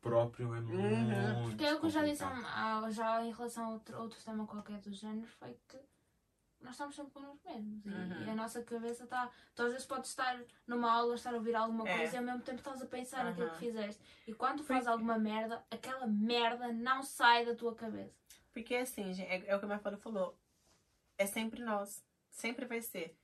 próprio 0.00 0.54
é 0.54 0.60
muito. 0.60 1.48
Porque 1.50 1.64
é 1.64 1.74
o 1.74 1.80
que 1.80 1.86
eu 1.86 1.90
já 1.90 2.02
disse 2.04 2.22
ah, 2.24 2.88
já 2.90 3.22
em 3.24 3.32
relação 3.32 3.64
a 3.66 3.68
outro, 3.70 3.98
outro 4.00 4.18
tema 4.24 4.46
qualquer 4.46 4.78
do 4.80 4.92
género 4.92 5.26
foi 5.38 5.54
que 5.68 5.78
nós 6.62 6.72
estamos 6.72 6.94
sempre 6.96 7.12
connosco 7.12 7.40
mesmos. 7.46 7.84
E, 7.84 7.88
Uhum. 7.88 8.22
e 8.26 8.30
a 8.30 8.34
nossa 8.34 8.62
cabeça 8.62 9.04
está. 9.04 9.30
Tu 9.54 9.62
às 9.62 9.72
vezes 9.72 9.86
podes 9.86 10.10
estar 10.10 10.40
numa 10.66 10.90
aula, 10.90 11.14
estar 11.14 11.32
a 11.34 11.36
ouvir 11.36 11.54
alguma 11.54 11.86
É. 11.88 11.98
coisa 11.98 12.14
e 12.14 12.18
ao 12.18 12.24
mesmo 12.24 12.40
tempo 12.42 12.58
estás 12.58 12.80
a 12.82 12.86
pensar 12.86 13.24
naquilo 13.24 13.46
Uhum. 13.48 13.52
que 13.52 13.58
fizeste. 13.58 14.02
E 14.26 14.32
quando 14.34 14.58
tu 14.58 14.64
fazes 14.64 14.86
alguma 14.86 15.18
merda, 15.18 15.62
aquela 15.70 16.06
merda 16.06 16.72
não 16.72 17.02
sai 17.02 17.44
da 17.44 17.54
tua 17.54 17.74
cabeça. 17.74 18.14
Porque 18.52 18.74
assim, 18.76 19.12
gente, 19.12 19.28
é, 19.28 19.46
é 19.46 19.56
o 19.56 19.58
que 19.58 19.64
a 19.64 19.68
minha 19.68 19.78
fada 19.78 19.96
falou. 19.98 20.38
É 21.20 21.26
sempre 21.26 21.62
nós. 21.62 22.02
Sempre 22.30 22.64
vai 22.64 22.80
ser. 22.80 23.14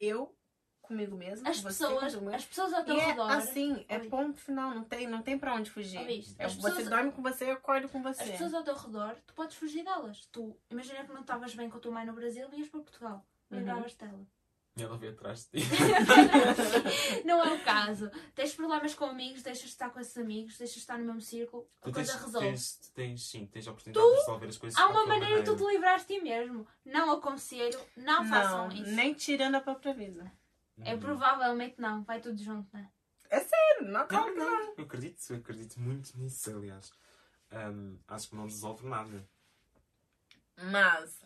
Eu 0.00 0.36
comigo 0.82 1.16
mesma. 1.16 1.48
As 1.48 1.58
você 1.60 1.68
pessoas, 1.84 1.98
comigo 2.14 2.20
mesma. 2.30 2.36
as 2.36 2.44
pessoas 2.44 2.72
ao 2.72 2.84
teu 2.84 2.96
E 2.96 3.00
é 3.00 3.04
redor. 3.06 3.30
assim, 3.30 3.84
é 3.88 3.98
Oi. 3.98 4.08
ponto 4.08 4.38
final, 4.40 4.74
não 4.74 4.82
tem, 4.84 5.06
não 5.06 5.22
tem 5.22 5.38
pra 5.38 5.54
onde 5.54 5.70
fugir. 5.70 5.98
É, 5.98 6.20
você 6.20 6.34
pessoas- 6.36 6.88
dorme 6.88 7.12
com 7.12 7.22
você, 7.22 7.44
eu 7.44 7.52
acordo 7.54 7.88
com 7.88 8.02
você. 8.02 8.22
As 8.24 8.30
pessoas 8.30 8.54
ao 8.54 8.64
teu 8.64 8.74
redor, 8.74 9.16
tu 9.24 9.34
podes 9.34 9.56
fugir 9.56 9.84
delas. 9.84 10.26
Tu, 10.32 10.56
imagina 10.70 11.04
que 11.04 11.12
não 11.12 11.20
estavas 11.20 11.54
bem 11.54 11.70
com 11.70 11.76
a 11.78 11.80
tua 11.80 11.92
mãe 11.92 12.04
no 12.04 12.12
Brasil 12.12 12.48
e 12.52 12.58
ias 12.58 12.68
para 12.68 12.80
Portugal. 12.80 13.26
Uhum. 13.50 13.58
Lembravas 13.58 13.94
dela. 13.94 14.26
E 14.76 14.82
ela 14.82 14.98
veio 14.98 15.12
atrás 15.12 15.48
de 15.50 15.62
ti. 15.62 15.68
não 17.24 17.42
é 17.42 17.52
o 17.54 17.60
caso. 17.64 18.10
Tens 18.34 18.54
problemas 18.54 18.94
com 18.94 19.06
amigos, 19.06 19.42
deixas 19.42 19.62
de 19.64 19.68
estar 19.70 19.88
com 19.88 19.98
esses 19.98 20.16
amigos, 20.18 20.58
deixas 20.58 20.74
de 20.74 20.80
estar 20.80 20.98
no 20.98 21.04
mesmo 21.06 21.22
círculo, 21.22 21.66
a 21.80 21.86
Tu 21.86 21.92
coisa 21.92 22.12
tens, 22.12 22.22
resolve. 22.24 22.46
tens, 22.46 22.90
tens, 22.94 23.22
sim, 23.30 23.46
tens 23.46 23.66
a 23.66 23.70
oportunidade 23.70 24.06
de 24.06 24.14
resolver 24.16 24.46
as 24.48 24.58
coisas. 24.58 24.78
Há 24.78 24.88
uma 24.88 25.06
maneira 25.06 25.38
de 25.42 25.44
tu 25.50 25.56
te 25.56 25.64
livrar 25.64 25.98
de 25.98 26.04
ti 26.04 26.20
mesmo. 26.20 26.66
Não 26.84 27.10
aconselho, 27.10 27.80
não 27.96 28.22
façam 28.26 28.68
Não, 28.68 28.76
isso. 28.76 28.90
nem 28.90 29.14
tirando 29.14 29.54
a 29.54 29.60
própria 29.62 29.94
vida. 29.94 30.30
É 30.80 30.92
Uhum. 30.92 31.00
provavelmente 31.00 31.76
não, 31.80 32.04
vai 32.04 32.20
tudo 32.20 32.36
junto? 32.42 32.68
Não, 32.76 32.86
Não, 33.80 34.06
claro 34.06 34.32
que 34.32 34.38
não. 34.38 34.50
não, 34.66 34.74
eu 34.76 34.84
acredito, 34.84 35.18
eu 35.30 35.36
acredito 35.38 35.80
muito 35.80 36.18
nisso, 36.18 36.50
aliás. 36.50 36.92
Ahm, 37.50 37.96
acho 38.08 38.28
que 38.28 38.36
não 38.36 38.44
resolve 38.44 38.86
nada. 38.86 39.26
Mas, 40.70 41.24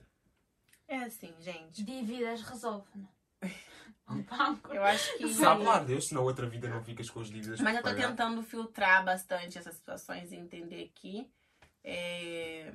é 0.86 0.98
assim, 0.98 1.34
gente. 1.40 1.82
Dívidas 1.82 2.42
resolve, 2.42 2.88
né? 2.94 3.08
Eu 4.70 4.84
acho 4.84 5.16
que. 5.18 5.28
Sabe 5.28 5.64
lá 5.64 5.78
Deus, 5.78 6.08
se 6.08 6.14
na 6.14 6.20
outra 6.20 6.46
vida 6.48 6.68
não 6.68 6.82
ficas 6.82 7.08
com 7.08 7.20
as 7.20 7.28
dívidas 7.30 7.60
Mas 7.60 7.76
eu 7.76 7.82
tô 7.82 7.90
pagar. 7.90 8.08
tentando 8.08 8.42
filtrar 8.42 9.04
bastante 9.04 9.56
essas 9.56 9.76
situações 9.76 10.32
e 10.32 10.36
entender 10.36 10.90
que 10.94 11.30
é, 11.84 12.72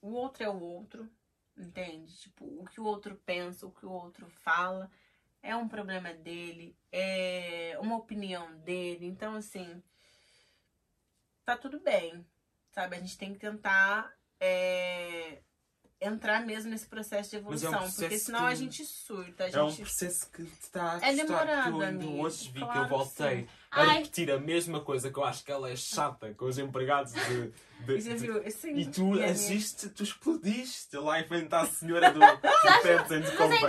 o 0.00 0.10
outro 0.12 0.44
é 0.44 0.48
o 0.48 0.60
outro, 0.60 1.08
entende? 1.56 2.16
Tipo, 2.18 2.44
o 2.44 2.64
que 2.66 2.80
o 2.80 2.84
outro 2.84 3.14
pensa, 3.26 3.66
o 3.66 3.70
que 3.70 3.84
o 3.84 3.90
outro 3.90 4.26
fala 4.28 4.90
é 5.42 5.54
um 5.54 5.68
problema 5.68 6.12
dele, 6.12 6.76
é 6.90 7.76
uma 7.80 7.96
opinião 7.96 8.56
dele. 8.58 9.06
Então, 9.06 9.34
assim, 9.34 9.82
tá 11.44 11.56
tudo 11.56 11.80
bem, 11.80 12.26
sabe? 12.70 12.96
A 12.96 13.00
gente 13.00 13.18
tem 13.18 13.32
que 13.32 13.38
tentar 13.38 14.12
é, 14.40 15.42
entrar 16.00 16.44
mesmo 16.46 16.70
nesse 16.70 16.86
processo 16.86 17.30
de 17.30 17.40
Mas 17.42 17.62
é 17.64 17.66
um 17.68 17.70
evolução, 17.72 17.88
porque 17.88 18.00
processo 18.08 18.24
senão 18.26 18.40
que- 18.40 18.46
a 18.46 18.54
gente 18.54 18.84
surta. 18.84 19.44
A 19.44 19.48
É 19.50 19.62
um 19.62 19.68
gente... 19.70 19.82
processo 19.82 20.30
que 20.30 20.44
te 20.44 20.60
está 20.62 20.92
a 21.02 21.08
É 21.08 21.14
demorado, 21.14 21.82
eu 21.82 21.88
amigo. 21.88 22.22
hoje 22.22 22.46
vi 22.46 22.52
que 22.52 22.58
Claro 22.60 22.78
eu 22.78 22.84
que 22.84 22.90
voltei 22.90 23.40
sim. 23.42 23.48
a 23.70 23.80
Ai. 23.82 23.96
repetir 23.98 24.30
a 24.30 24.38
mesma 24.38 24.80
coisa 24.80 25.10
que 25.10 25.18
eu 25.18 25.24
acho 25.24 25.44
que 25.44 25.50
ela 25.50 25.68
é 25.70 25.76
chata 25.76 26.32
com 26.34 26.44
os 26.46 26.58
empregados 26.58 27.12
de. 27.12 27.20
de- 27.50 27.94
E 27.94 28.14
de- 28.14 28.68
E 28.80 28.86
tu 28.90 29.04
minha- 29.06 29.26
agiste, 29.30 29.88
tu 29.90 30.02
explodiste 30.02 30.96
lá 30.96 31.20
em 31.20 31.24
frente 31.26 31.54
à 31.54 31.64
senhora 31.66 32.10
do, 32.12 32.18
do 32.20 32.24
and 32.24 33.36
Company. 33.36 33.60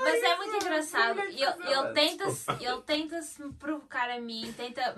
Mas 0.00 0.22
é 0.22 0.36
muito 0.36 0.56
engraçado. 0.56 1.20
Ele, 1.20 1.42
ele 1.42 2.82
tenta-se 2.84 3.42
me 3.42 3.52
provocar 3.54 4.10
a 4.10 4.20
mim, 4.20 4.52
tenta 4.56 4.94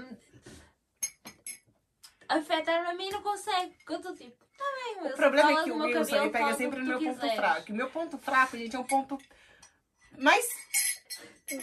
me 2.35 2.41
afetar-me 2.41 2.87
a 2.91 2.95
mim 2.95 3.09
e 3.09 3.13
não 3.13 3.23
consegue. 3.23 3.73
Porque 3.79 3.93
eu 3.93 3.97
estou 3.97 4.15
tipo, 4.15 4.37
tá 4.57 4.65
bem, 4.85 4.97
O 4.97 5.03
Wilson, 5.05 5.17
problema 5.17 5.51
é 5.51 5.65
que 5.65 5.71
o 5.71 5.77
meu 5.77 5.87
Wilson 5.87 6.11
cabelo, 6.15 6.31
pega 6.33 6.55
sempre 6.55 6.81
no 6.81 6.87
meu 6.87 6.99
tu 6.99 7.05
ponto 7.05 7.15
quiseres. 7.15 7.37
fraco. 7.37 7.65
E 7.69 7.73
meu 7.73 7.91
ponto 7.91 8.19
fraco, 8.19 8.57
gente, 8.57 8.77
é 8.77 8.79
um 8.79 8.85
ponto 8.85 9.19
mais 10.19 10.45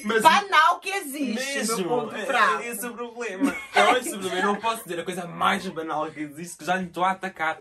Mas 0.06 0.21
banal 0.21 0.80
que 0.80 0.89
existe. 0.89 1.56
mesmo, 1.56 1.78
meu 1.78 1.88
ponto 1.89 2.15
é- 2.15 2.26
fraco. 2.26 2.62
é 2.63 2.67
esse 2.67 2.86
o 2.86 2.93
problema. 2.93 3.56
É 3.76 3.91
esse 3.99 4.10
o 4.10 4.19
problema. 4.19 4.38
Eu 4.38 4.45
não 4.54 4.56
posso 4.60 4.84
dizer 4.84 4.99
a 4.99 5.06
coisa 5.06 5.28
mais 5.28 5.67
banal 5.67 6.10
que 6.12 6.19
existe 6.21 6.58
que 6.58 6.65
já 6.65 6.76
lhe 6.76 6.86
estou 6.88 7.04
a 7.04 7.12
atacar. 7.12 7.60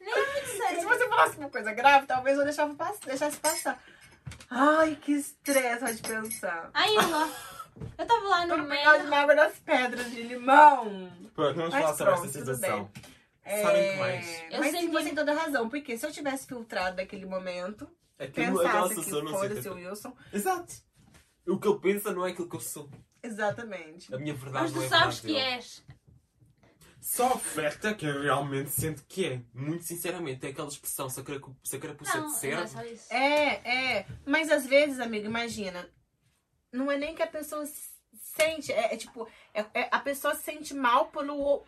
E 0.00 0.80
se 0.80 0.84
você 0.84 1.08
falasse 1.08 1.36
uma 1.38 1.50
coisa 1.50 1.72
grave, 1.72 2.06
talvez 2.06 2.36
eu 2.38 2.44
deixava 2.44 2.74
deixasse 3.04 3.36
passar. 3.38 3.80
Ai, 4.50 4.96
que 5.00 5.12
estresse 5.12 5.94
de 5.94 6.02
pensar. 6.02 6.70
Aí 6.74 6.94
lá, 6.94 7.28
eu 7.98 8.02
estava 8.02 8.28
lá 8.28 8.46
no 8.46 8.56
no 8.58 8.68
pegar 8.68 8.96
de 8.98 9.02
meio. 9.04 9.14
água 9.14 9.34
das 9.34 9.58
pedras 9.58 10.10
de 10.10 10.22
limão. 10.22 11.10
Pronto, 11.34 11.56
vamos 11.56 11.70
Mas 11.72 11.82
falar 11.82 11.94
sobre 11.96 12.12
pronto, 12.14 12.32
tudo 12.32 12.38
situação. 12.38 12.90
É, 13.44 13.62
Sabem 13.62 13.90
que 13.92 13.96
mais? 13.98 14.42
Eu 14.52 14.60
Mas 14.60 14.70
sei 14.70 14.80
sim, 14.80 14.86
que- 14.86 14.92
você 14.92 15.04
tem 15.04 15.14
toda 15.14 15.32
a 15.32 15.34
razão. 15.34 15.68
Porque 15.68 15.98
se 15.98 16.06
eu 16.06 16.12
tivesse 16.12 16.46
filtrado 16.46 16.96
daquele 16.96 17.26
momento, 17.26 17.88
Aquilo, 18.18 18.60
aquela 18.60 18.88
pensasse 18.88 18.94
que 18.94 19.04
situação 19.04 19.24
não 19.32 19.40
sei. 19.40 19.48
foda-se 19.48 19.68
o 19.68 19.74
Wilson. 19.74 20.16
Exato. 20.32 20.72
O 21.48 21.58
que 21.58 21.66
ele 21.68 21.78
pensa 21.80 22.12
não 22.12 22.24
é 22.26 22.30
aquilo 22.30 22.48
que 22.48 22.54
eu 22.56 22.60
sou. 22.60 22.88
Exatamente. 23.22 24.14
A 24.14 24.18
minha 24.18 24.34
verdade 24.34 24.64
Mas 24.64 24.72
não 24.74 24.80
tu 24.82 24.84
é 24.84 24.88
sabes 24.88 25.20
que 25.20 25.26
dele. 25.28 25.38
és. 25.40 25.84
Só 27.00 27.32
oferta 27.34 27.92
que 27.94 28.06
eu 28.06 28.22
realmente 28.22 28.70
sinto 28.70 29.02
que 29.08 29.26
é. 29.26 29.40
Muito 29.52 29.82
sinceramente, 29.82 30.46
é 30.46 30.50
aquela 30.50 30.68
expressão, 30.68 31.08
se 31.10 31.18
a 31.18 31.24
carapu- 31.24 31.56
se 31.64 31.74
a 31.74 31.80
carapuça 31.80 32.16
Não, 32.18 32.26
de 32.40 32.46
não 32.48 32.58
é 32.62 32.66
só 32.68 32.84
isso. 32.84 33.12
É, 33.12 33.96
é. 33.98 34.06
Mas 34.24 34.48
às 34.52 34.64
vezes, 34.66 35.00
amigo, 35.00 35.26
imagina. 35.26 35.88
Não 36.72 36.90
é 36.90 36.96
nem 36.98 37.14
que 37.14 37.22
a 37.22 37.26
pessoa 37.26 37.64
sente. 38.14 38.72
É, 38.72 38.94
é 38.94 38.96
tipo, 38.96 39.28
é- 39.52 39.66
é- 39.74 39.88
a 39.90 40.00
pessoa 40.00 40.34
se 40.34 40.42
sente 40.42 40.72
mal 40.74 41.06
pelo 41.08 41.62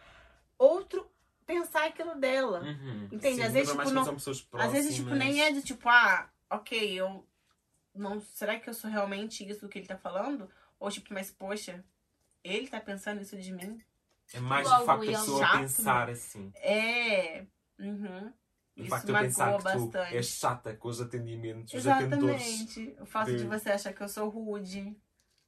outro 0.58 1.06
pensar 1.46 1.84
aquilo 1.86 2.14
dela. 2.14 2.60
Uhum. 2.62 3.04
Entende? 3.12 3.36
Sim, 3.36 3.42
Às 3.42 3.52
vezes, 3.52 3.70
tipo, 3.72 3.90
não- 3.90 4.14
pessoas 4.14 4.38
Às 4.38 4.42
próximas. 4.44 4.72
vezes, 4.72 4.94
tipo, 4.96 5.10
nem 5.10 5.42
é 5.42 5.52
de 5.52 5.62
tipo, 5.62 5.88
ah, 5.88 6.28
ok, 6.50 6.92
eu. 7.00 7.26
Não, 7.94 8.20
será 8.20 8.58
que 8.58 8.68
eu 8.68 8.74
sou 8.74 8.90
realmente 8.90 9.48
isso 9.48 9.68
que 9.68 9.78
ele 9.78 9.86
tá 9.86 9.96
falando? 9.96 10.50
Ou 10.80 10.90
tipo, 10.90 11.12
mas 11.14 11.30
poxa, 11.30 11.84
ele 12.42 12.66
tá 12.66 12.80
pensando 12.80 13.20
isso 13.20 13.36
de 13.36 13.52
mim? 13.52 13.80
É 14.32 14.40
mais 14.40 14.66
Logo 14.68 14.82
o 14.82 14.86
facto 14.86 15.00
da 15.00 15.06
ele. 15.06 15.16
pessoa 15.16 15.38
Chato, 15.46 15.60
pensar 15.60 16.08
assim. 16.10 16.52
É. 16.56 17.44
Uhum. 17.78 18.32
O 18.76 18.80
Isso 18.80 18.90
facto 18.90 19.06
de 19.06 19.12
eu 19.12 19.18
pensar 19.18 19.52
que 19.52 19.58
tu 19.58 19.62
bastante. 19.88 20.16
és 20.16 20.26
chata 20.26 20.74
com 20.74 20.88
os 20.88 21.00
atendimentos, 21.00 21.72
os. 21.72 21.78
Exatamente. 21.78 22.96
O 23.00 23.06
fato 23.06 23.30
de- 23.30 23.38
de 23.38 23.46
você 23.46 23.70
achar 23.70 23.92
que 23.92 24.02
eu 24.02 24.08
sou 24.08 24.28
rude. 24.28 24.96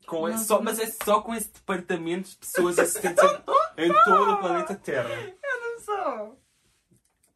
Com 0.07 0.21
Não, 0.23 0.29
esse- 0.29 0.45
só, 0.45 0.57
não. 0.57 0.63
mas 0.65 0.79
é 0.79 0.87
só 0.87 1.21
com 1.21 1.35
esse 1.35 1.53
departamento 1.53 2.29
de 2.31 2.37
pessoas 2.37 2.79
existentes 2.79 3.25
em, 3.25 3.27
em 3.91 3.93
todo 4.05 4.33
o 4.33 4.39
planeta 4.39 4.75
Terra. 4.77 5.09
Eu 5.11 5.61
não 5.61 5.81
sou. 5.81 6.41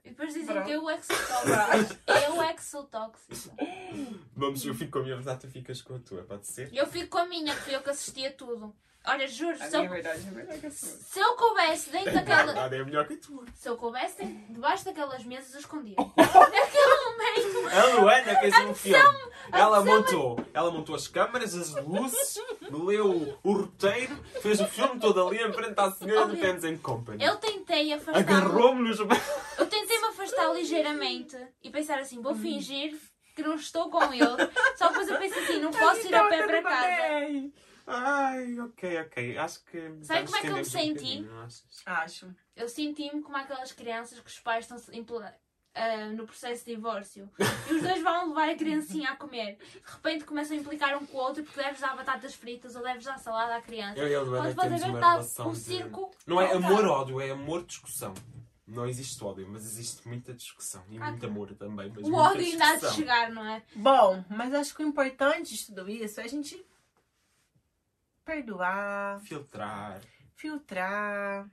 depois 0.05 0.33
dizem 0.33 0.47
Pronto. 0.55 0.65
que 0.67 0.71
eu 0.73 0.89
é 0.91 0.97
que 0.99 1.07
sou 1.07 1.17
tóxica. 1.43 2.13
eu 2.27 2.43
é 2.43 2.55
que 2.55 2.65
sou 2.65 2.85
tóxica. 2.85 3.57
Vamos, 4.37 4.65
eu 4.65 4.75
fico 4.75 4.93
com 4.93 4.99
a 5.01 5.03
minha 5.03 5.17
verdade, 5.17 5.41
tu 5.41 5.49
ficas 5.51 5.83
com 5.83 5.97
a 5.97 5.99
tua, 5.99 6.23
pode 6.23 6.47
ser? 6.47 6.73
Eu 6.73 6.87
fico 6.87 7.09
com 7.11 7.19
a 7.19 7.27
minha, 7.27 7.53
que 7.55 7.63
fui 7.63 7.75
eu 7.75 7.83
que 7.83 7.91
assisti 7.91 8.25
a 8.27 8.33
tudo. 8.33 8.75
Olha, 9.07 9.27
juro, 9.27 9.57
A 9.59 9.67
se 9.67 9.75
eu, 9.77 9.81
minha 9.81 9.91
verdade 9.93 10.29
é 10.51 10.59
que 10.59 10.67
é 10.67 10.71
sua. 10.71 10.89
se 10.91 11.19
eu 11.19 11.35
coubesse 11.35 11.91
dentro 11.91 12.11
A 12.11 12.13
daquela. 12.13 12.45
verdade 12.45 12.75
é 12.77 12.85
melhor 12.85 13.07
que 13.07 13.15
a 13.15 13.17
tua. 13.17 13.45
Se 13.55 13.69
eu 13.69 13.77
coubesse 13.77 14.19
dentro- 14.19 14.53
debaixo 14.53 14.85
daquelas 14.85 15.25
mesas, 15.25 15.55
eu 15.55 15.61
escondia. 15.61 15.97
Naquele 16.17 16.97
momento. 17.05 17.69
A 17.75 18.01
Luana 18.01 18.39
fez 18.41 18.55
um 18.59 18.75
filme. 18.75 19.31
Ela 19.53 19.83
montou, 19.85 20.45
ela 20.53 20.71
montou 20.71 20.95
as 20.95 21.09
câmaras, 21.09 21.55
as 21.55 21.75
luzes, 21.83 22.39
leu 22.71 23.39
o 23.43 23.53
roteiro, 23.55 24.15
fez 24.43 24.61
o 24.61 24.67
filme 24.67 25.01
todo 25.01 25.27
ali 25.27 25.43
em 25.43 25.53
frente 25.53 25.75
à 25.79 25.91
senhora 25.91 26.27
do 26.27 26.33
Olha, 26.33 26.41
Pens 26.41 26.63
and 26.65 26.77
Company. 26.79 27.25
Eu 27.25 27.37
tentei 27.37 27.93
afastar. 27.95 28.19
Agarrou-me 28.21 28.87
nos 28.87 29.01
Eu 29.01 29.67
tentei 29.67 29.99
me 29.99 30.07
afastar 30.09 30.53
ligeiramente 30.53 31.37
e 31.63 31.71
pensar 31.71 31.99
assim, 31.99 32.21
vou 32.21 32.35
fingir 32.35 32.97
que 33.35 33.43
não 33.43 33.55
estou 33.55 33.91
com 33.91 34.13
ele. 34.13 34.25
Só 34.77 34.89
que 34.89 34.93
depois 34.93 35.09
eu 35.09 35.19
pensei 35.19 35.43
assim, 35.43 35.61
não 35.61 35.71
posso 35.73 36.07
ir 36.07 36.15
a 36.15 36.25
pé 36.29 36.47
para 36.47 36.63
casa. 36.63 37.51
Ai, 37.87 38.59
ok, 38.61 39.01
ok. 39.01 39.39
Acho 39.39 39.65
que. 39.65 39.79
Sabe 40.03 40.25
como 40.25 40.37
é 40.37 40.41
que 40.41 40.47
eu 40.47 40.55
me 40.55 40.61
um 40.61 40.65
senti? 40.65 41.27
achas? 41.45 41.83
Acho. 41.87 42.35
Eu 42.57 42.69
senti-me 42.69 43.23
como 43.23 43.37
aquelas 43.37 43.73
crianças 43.73 44.19
que 44.21 44.29
os 44.29 44.39
pais 44.39 44.71
estão 44.71 45.05
pla- 45.05 45.35
ah, 45.75 46.07
no 46.09 46.27
processo 46.27 46.65
de 46.65 46.75
divórcio. 46.75 47.31
E 47.69 47.75
os 47.75 47.83
dois 47.83 48.03
vão 48.03 48.29
levar 48.29 48.49
a 48.49 48.55
criancinha 48.57 49.11
a 49.11 49.17
comer. 49.17 49.57
De 49.57 49.93
repente 49.93 50.25
começam 50.25 50.57
a 50.57 50.61
implicar 50.61 50.97
um 50.97 51.07
com 51.07 51.17
o 51.17 51.21
outro 51.21 51.43
porque 51.45 51.61
deves 51.63 51.81
dar 51.81 51.97
batatas 51.97 52.35
fritas 52.35 52.75
ou 52.77 52.83
deves 52.83 53.05
dar 53.05 53.19
salada 53.19 53.57
à 53.57 53.63
criança. 53.63 53.99
Eu 53.99 54.09
e 54.09 54.15
a 54.15 54.21
Luana 54.21 54.55
Quando 54.55 54.71
relação 55.13 55.49
um 55.49 55.53
de... 55.53 55.59
circo. 55.59 56.11
Não 56.27 56.41
é 56.41 56.53
amor-ódio, 56.53 57.21
é 57.21 57.31
amor-discussão. 57.31 58.15
Não 58.67 58.87
existe 58.87 59.23
ódio, 59.25 59.49
mas 59.49 59.65
existe 59.65 60.07
muita 60.07 60.33
discussão. 60.33 60.85
E 60.89 60.97
Ah, 60.99 61.11
muito 61.11 61.27
amor 61.27 61.53
também. 61.55 61.89
Mas 61.95 62.07
O 62.07 62.11
muita 62.11 62.29
ódio 62.31 62.45
ainda 62.47 62.69
há 62.69 62.77
de 62.77 62.91
chegar, 62.95 63.31
não 63.31 63.45
é? 63.45 63.63
Bom, 63.75 64.25
mas 64.31 64.55
acho 64.55 64.75
que 64.77 64.83
o 64.85 64.87
importante 64.87 65.57
de 65.57 65.67
tudo 65.67 65.91
isso 65.91 66.21
é 66.21 66.25
a 66.25 66.29
gente 66.29 66.65
perdoar, 68.25 69.21
Filtrar. 69.21 70.01
filtrar, 70.35 71.49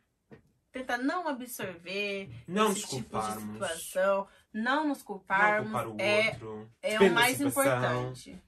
tentar 0.71 0.97
não 0.97 1.27
absorver 1.27 2.29
Não 2.47 2.71
esse 2.71 2.81
nos 2.81 2.89
tipo 2.89 2.95
de 3.03 3.09
culparmos. 3.09 3.53
situação, 3.53 4.27
não 4.53 4.87
nos 4.87 4.99
Não 4.99 5.05
culparmos. 5.05 5.71
culpar 5.71 5.87
o 5.87 5.95
é 5.99 6.27
outro. 6.31 6.71
é 6.81 6.99
o 6.99 7.13
mais 7.13 7.41
importante. 7.41 8.41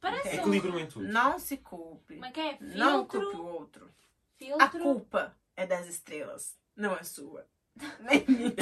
Parece 0.00 0.28
um... 0.28 0.32
Equilíbrio 0.40 0.78
em 0.78 0.86
tudo. 0.86 1.08
Não 1.08 1.38
se 1.38 1.56
culpe. 1.56 2.20
É 2.22 2.30
que 2.30 2.40
é? 2.40 2.56
Filtro. 2.58 2.78
Não 2.78 3.06
culpe 3.06 3.36
o 3.36 3.44
outro. 3.46 3.90
filtro. 4.36 4.64
A 4.64 4.68
culpa 4.68 5.36
é 5.56 5.66
das 5.66 5.86
estrelas, 5.86 6.56
não 6.76 6.94
é 6.94 7.02
sua. 7.02 7.46
Nem 8.00 8.24
minha. 8.28 8.54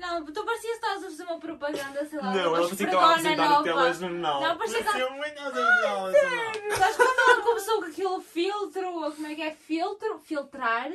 Não, 0.00 0.24
tu 0.24 0.44
parecias 0.44 0.78
que 0.78 0.84
estavas 0.86 1.04
a 1.04 1.10
fazer 1.10 1.22
uma 1.24 1.38
propaganda, 1.38 2.04
sei 2.06 2.18
lá, 2.18 2.32
Não, 2.32 2.40
ela 2.40 2.50
parecia 2.52 2.76
que 2.76 2.82
estava 2.84 3.04
a 3.06 3.10
apresentar 3.10 3.42
no 3.44 3.50
nova. 3.50 3.62
telejornal. 3.64 4.40
Não, 4.40 4.56
parecia 4.58 4.78
que 4.78 4.84
Parecia 4.84 5.04
essa 5.06 6.78
Mas 6.78 6.96
quando 6.96 7.18
ela 7.30 7.42
começou 7.42 7.78
com 7.80 7.84
aquele 7.86 8.20
filtro, 8.22 8.88
ou 8.88 9.12
como 9.12 9.26
é 9.26 9.34
que 9.34 9.42
é? 9.42 9.50
Filtro, 9.52 10.18
filtrar, 10.20 10.90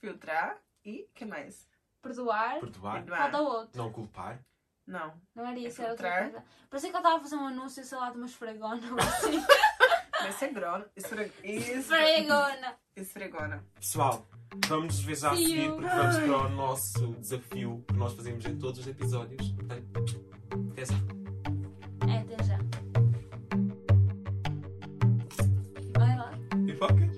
Filtrar 0.00 0.58
e 0.84 1.08
que 1.14 1.24
mais? 1.24 1.66
perdoar, 2.02 2.60
Perdoar. 2.60 3.04
Falta 3.04 3.40
outro. 3.40 3.76
Não 3.82 3.90
culpar. 3.92 4.38
Não. 4.86 5.12
Não 5.34 5.44
era 5.44 5.58
isso, 5.58 5.80
É 5.80 5.84
era 5.84 5.92
outra 5.94 6.22
coisa. 6.22 6.44
Parecia 6.70 6.90
que 6.90 6.96
ela 6.96 7.02
estava 7.02 7.16
a 7.16 7.20
fazer 7.20 7.34
um 7.36 7.46
anúncio, 7.48 7.82
sei 7.84 7.98
lá, 7.98 8.10
de 8.10 8.16
uma 8.18 8.26
esfregona 8.26 8.80
ou 8.92 9.00
assim. 9.00 9.42
Vai 10.26 10.32
ser 10.32 10.52
grona. 10.52 10.84
Esfre... 10.96 11.30
Esfre... 11.44 11.78
Esfregona. 11.78 12.76
Esfregona. 12.96 13.64
Pessoal, 13.76 14.28
vamos 14.66 14.96
nos 14.96 15.00
ver 15.04 15.16
já 15.16 15.30
a 15.30 15.36
seguir 15.36 15.70
porque 15.70 15.86
vamos 15.88 16.16
para 16.16 16.36
o 16.36 16.48
nosso 16.48 17.06
desafio 17.20 17.84
que 17.86 17.94
nós 17.94 18.12
fazemos 18.12 18.44
em 18.44 18.58
todos 18.58 18.80
os 18.80 18.88
episódios. 18.88 19.54
Até 20.72 20.84
já. 20.84 20.94
É, 22.12 22.18
até 22.18 22.42
já. 22.42 22.58
Vai 25.96 26.16
lá. 26.18 26.32
Pipocas? 26.66 27.16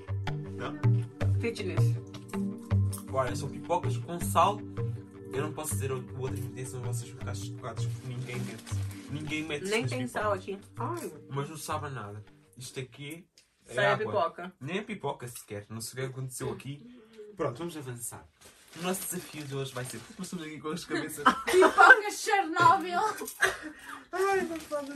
Não? 0.58 1.40
Fitness. 1.40 1.94
Olha, 3.10 3.34
são 3.34 3.48
pipocas 3.48 3.96
com 3.96 4.20
sal. 4.20 4.58
Eu 5.32 5.44
não 5.44 5.52
posso 5.54 5.72
dizer 5.72 5.92
o 5.92 6.04
outro 6.20 6.36
ingrediente, 6.36 6.68
senão 6.68 6.82
vocês 6.92 7.10
vão 7.10 7.20
ficar 7.20 7.34
chocados 7.34 7.86
porque 7.86 8.06
ninguém 8.08 8.36
mete. 8.36 8.74
Ninguém 9.10 9.42
mete 9.44 9.62
Nem 9.64 9.86
tem 9.86 10.00
pipocas. 10.00 10.10
sal 10.10 10.32
aqui. 10.34 10.58
Ai. 10.76 11.10
Mas 11.30 11.48
não 11.48 11.56
sabe 11.56 11.88
nada. 11.88 12.22
Isto 12.58 12.80
aqui 12.80 13.26
é 13.68 13.74
Sai 13.74 13.86
a 13.86 13.92
água. 13.94 14.06
pipoca. 14.06 14.52
Nem 14.60 14.80
a 14.80 14.84
pipoca 14.84 15.28
sequer. 15.28 15.64
Não 15.70 15.80
sei 15.80 15.92
o 16.04 16.06
que 16.08 16.12
aconteceu 16.12 16.50
aqui. 16.50 17.00
Pronto, 17.36 17.58
vamos 17.58 17.76
avançar. 17.76 18.24
O 18.76 18.82
nosso 18.82 19.00
desafio 19.02 19.44
de 19.44 19.54
hoje 19.54 19.72
vai 19.72 19.84
ser. 19.84 20.00
Começamos 20.16 20.44
aqui 20.44 20.60
com 20.60 20.68
as 20.68 20.84
cabeças. 20.84 21.24
Pipoca 21.46 22.10
Chernobyl. 22.10 23.00
Ai, 24.12 24.40
não 24.42 24.58
fala 24.60 24.84
de 24.84 24.92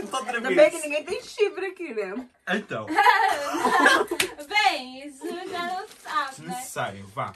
outra 0.00 0.36
Ainda 0.36 0.48
vez. 0.48 0.56
bem 0.56 0.70
que 0.70 0.88
ninguém 0.88 1.04
tem 1.04 1.22
chifre 1.22 1.66
aqui, 1.66 1.94
né? 1.94 2.28
Então, 2.48 2.86
Bem, 4.48 5.06
isso 5.06 5.26
já 5.26 5.66
não 5.66 5.88
sabe, 5.88 6.42
né? 6.42 6.48
necessário, 6.56 7.06
vá. 7.08 7.34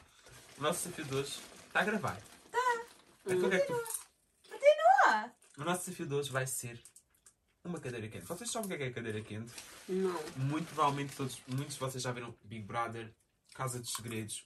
O 0.58 0.62
nosso 0.62 0.84
desafio 0.88 1.04
de 1.04 1.14
hoje 1.14 1.38
está 1.66 1.80
a 1.80 1.84
gravar. 1.84 2.16
Tá. 2.50 2.80
Então, 3.26 3.46
o 3.46 3.50
que 3.50 3.56
é 3.56 3.60
que 3.60 3.66
tu- 3.66 3.82
Ah, 5.06 5.30
O 5.58 5.64
nosso 5.64 5.84
desafio 5.86 6.06
de 6.06 6.14
hoje 6.14 6.30
vai 6.30 6.46
ser 6.46 6.78
uma 7.64 7.80
cadeira 7.80 8.08
quente. 8.08 8.24
Vocês 8.24 8.50
sabem 8.50 8.66
o 8.66 8.68
que 8.68 8.74
é 8.74 8.78
que 8.78 8.84
é 8.84 8.90
cadeira 8.90 9.20
quente? 9.20 9.52
Não. 9.88 10.18
Muito 10.36 10.66
provavelmente 10.74 11.14
todos, 11.16 11.38
muitos 11.46 11.74
de 11.74 11.80
vocês 11.80 12.02
já 12.02 12.12
viram 12.12 12.34
Big 12.44 12.64
Brother, 12.64 13.12
Casa 13.54 13.78
dos 13.78 13.92
Segredos. 13.92 14.44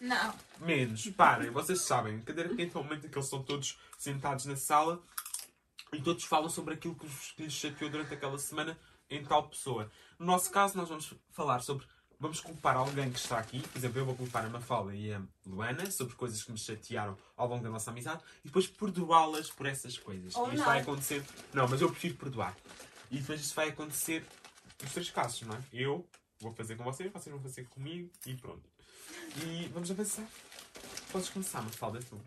Não. 0.00 0.34
Menos, 0.58 1.06
parem, 1.10 1.50
vocês 1.50 1.80
sabem, 1.82 2.20
cadeira 2.22 2.54
quente 2.54 2.76
é 2.76 2.80
o 2.80 2.82
momento 2.82 3.06
em 3.06 3.10
que 3.10 3.16
eles 3.16 3.26
estão 3.26 3.42
todos 3.42 3.78
sentados 3.98 4.44
na 4.46 4.56
sala 4.56 5.02
e 5.92 6.02
todos 6.02 6.24
falam 6.24 6.48
sobre 6.50 6.74
aquilo 6.74 6.94
que 6.96 7.06
os- 7.06 7.32
que 7.32 7.44
lhes 7.44 7.52
chateou 7.52 7.90
durante 7.90 8.12
aquela 8.12 8.38
semana 8.38 8.76
em 9.08 9.24
tal 9.24 9.48
pessoa. 9.48 9.90
No 10.18 10.26
nosso 10.26 10.50
caso, 10.50 10.76
nós 10.76 10.88
vamos 10.88 11.14
falar 11.30 11.60
sobre. 11.60 11.86
Vamos 12.24 12.40
culpar 12.40 12.74
alguém 12.74 13.10
que 13.12 13.18
está 13.18 13.38
aqui, 13.38 13.60
por 13.68 13.76
exemplo, 13.76 13.98
eu 14.00 14.06
vou 14.06 14.14
culpar 14.16 14.46
a 14.46 14.48
Mafalda 14.48 14.94
e 14.94 15.12
a 15.12 15.20
Luana 15.44 15.90
sobre 15.90 16.14
coisas 16.14 16.42
que 16.42 16.50
me 16.50 16.56
chatearam 16.56 17.18
ao 17.36 17.46
longo 17.46 17.62
da 17.62 17.68
nossa 17.68 17.90
amizade 17.90 18.22
e 18.42 18.46
depois 18.48 18.66
perdoá-las 18.66 19.50
por 19.50 19.66
essas 19.66 19.98
coisas. 19.98 20.34
Ou 20.34 20.46
e 20.46 20.54
isto 20.54 20.58
não. 20.60 20.64
vai 20.64 20.80
acontecer. 20.80 21.22
Não, 21.52 21.68
mas 21.68 21.82
eu 21.82 21.90
prefiro 21.90 22.14
perdoar. 22.14 22.56
E 23.10 23.18
depois 23.18 23.42
isto 23.42 23.54
vai 23.54 23.68
acontecer 23.68 24.24
nos 24.82 24.90
três 24.94 25.10
casos, 25.10 25.42
não 25.42 25.54
é? 25.54 25.60
Eu 25.70 26.08
vou 26.40 26.50
fazer 26.54 26.76
com 26.76 26.84
vocês, 26.84 27.12
vocês 27.12 27.30
vão 27.30 27.42
fazer 27.42 27.64
comigo 27.68 28.10
e 28.24 28.34
pronto. 28.34 28.62
E 29.44 29.68
vamos 29.74 29.90
avançar. 29.90 30.26
Podes 31.12 31.28
começar, 31.28 31.60
Mafalda, 31.60 32.00
tu. 32.08 32.18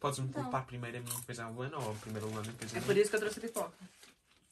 Podes-me 0.00 0.28
Então. 0.28 0.42
culpar 0.42 0.64
primeiro 0.64 0.96
a 0.96 1.00
mim, 1.00 1.14
depois 1.20 1.38
a 1.38 1.48
Luana, 1.50 1.76
ou 1.76 1.94
primeiro 1.96 2.28
a 2.28 2.30
Luana, 2.30 2.50
depois 2.50 2.72
a 2.72 2.78
É 2.78 2.80
mim. 2.80 2.86
por 2.86 2.96
isso 2.96 3.10
que 3.10 3.16
eu 3.16 3.20
trouxe 3.20 3.38
a 3.40 3.42
pipoca. 3.42 3.72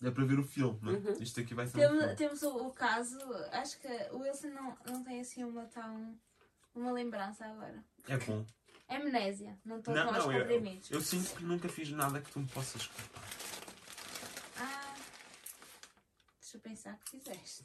É 0.03 0.11
para 0.11 0.25
ver 0.25 0.39
o 0.39 0.43
filme, 0.43 0.79
não 0.83 0.93
é? 0.93 0.97
Uhum. 0.97 1.13
Isto 1.21 1.41
aqui 1.41 1.55
vai 1.55 1.67
ser 1.67 1.77
um 1.77 1.81
Temos, 1.81 1.99
filme. 2.01 2.17
temos 2.17 2.43
o, 2.43 2.57
o 2.69 2.73
caso, 2.73 3.19
acho 3.53 3.79
que 3.81 3.89
o 4.13 4.19
Wilson 4.21 4.49
não, 4.49 4.79
não 4.87 5.05
tem 5.05 5.21
assim 5.21 5.45
uma 5.45 5.67
tão. 5.67 6.19
uma 6.75 6.91
lembrança 6.93 7.45
agora. 7.45 7.85
É 8.09 8.17
bom. 8.17 8.45
Amnésia, 8.89 9.59
não 9.65 9.79
estou 9.79 9.95
com 9.95 10.01
os 10.01 10.07
não, 10.07 10.33
eu, 10.33 10.39
comprimidos. 10.41 10.91
eu 10.91 11.01
sinto 11.01 11.35
que 11.37 11.45
nunca 11.45 11.69
fiz 11.69 11.91
nada 11.91 12.21
que 12.21 12.31
tu 12.33 12.41
me 12.41 12.49
possas 12.49 12.87
culpar. 12.87 13.23
Ah. 14.59 14.95
Deixa 16.41 16.57
eu 16.57 16.61
pensar 16.61 16.99
que 17.05 17.11
fizeste. 17.19 17.65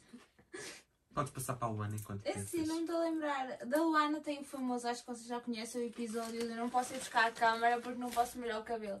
Podes 1.14 1.32
passar 1.32 1.54
para 1.56 1.66
a 1.68 1.70
Luana 1.70 1.96
enquanto 1.96 2.24
É 2.26 2.32
pensas. 2.34 2.50
sim, 2.50 2.66
não 2.66 2.76
me 2.76 2.80
estou 2.82 2.96
a 2.96 3.00
lembrar. 3.00 3.56
Da 3.66 3.78
Luana 3.82 4.20
tem 4.20 4.40
o 4.40 4.44
famoso, 4.44 4.86
acho 4.86 5.00
que 5.00 5.06
vocês 5.08 5.26
já 5.26 5.40
conhecem 5.40 5.80
o 5.82 5.86
episódio 5.86 6.40
de 6.40 6.54
não 6.54 6.68
posso 6.68 6.92
ir 6.94 6.98
buscar 6.98 7.26
a 7.26 7.32
câmara 7.32 7.80
porque 7.80 7.98
não 7.98 8.10
posso 8.10 8.38
molhar 8.38 8.60
o 8.60 8.64
cabelo. 8.64 9.00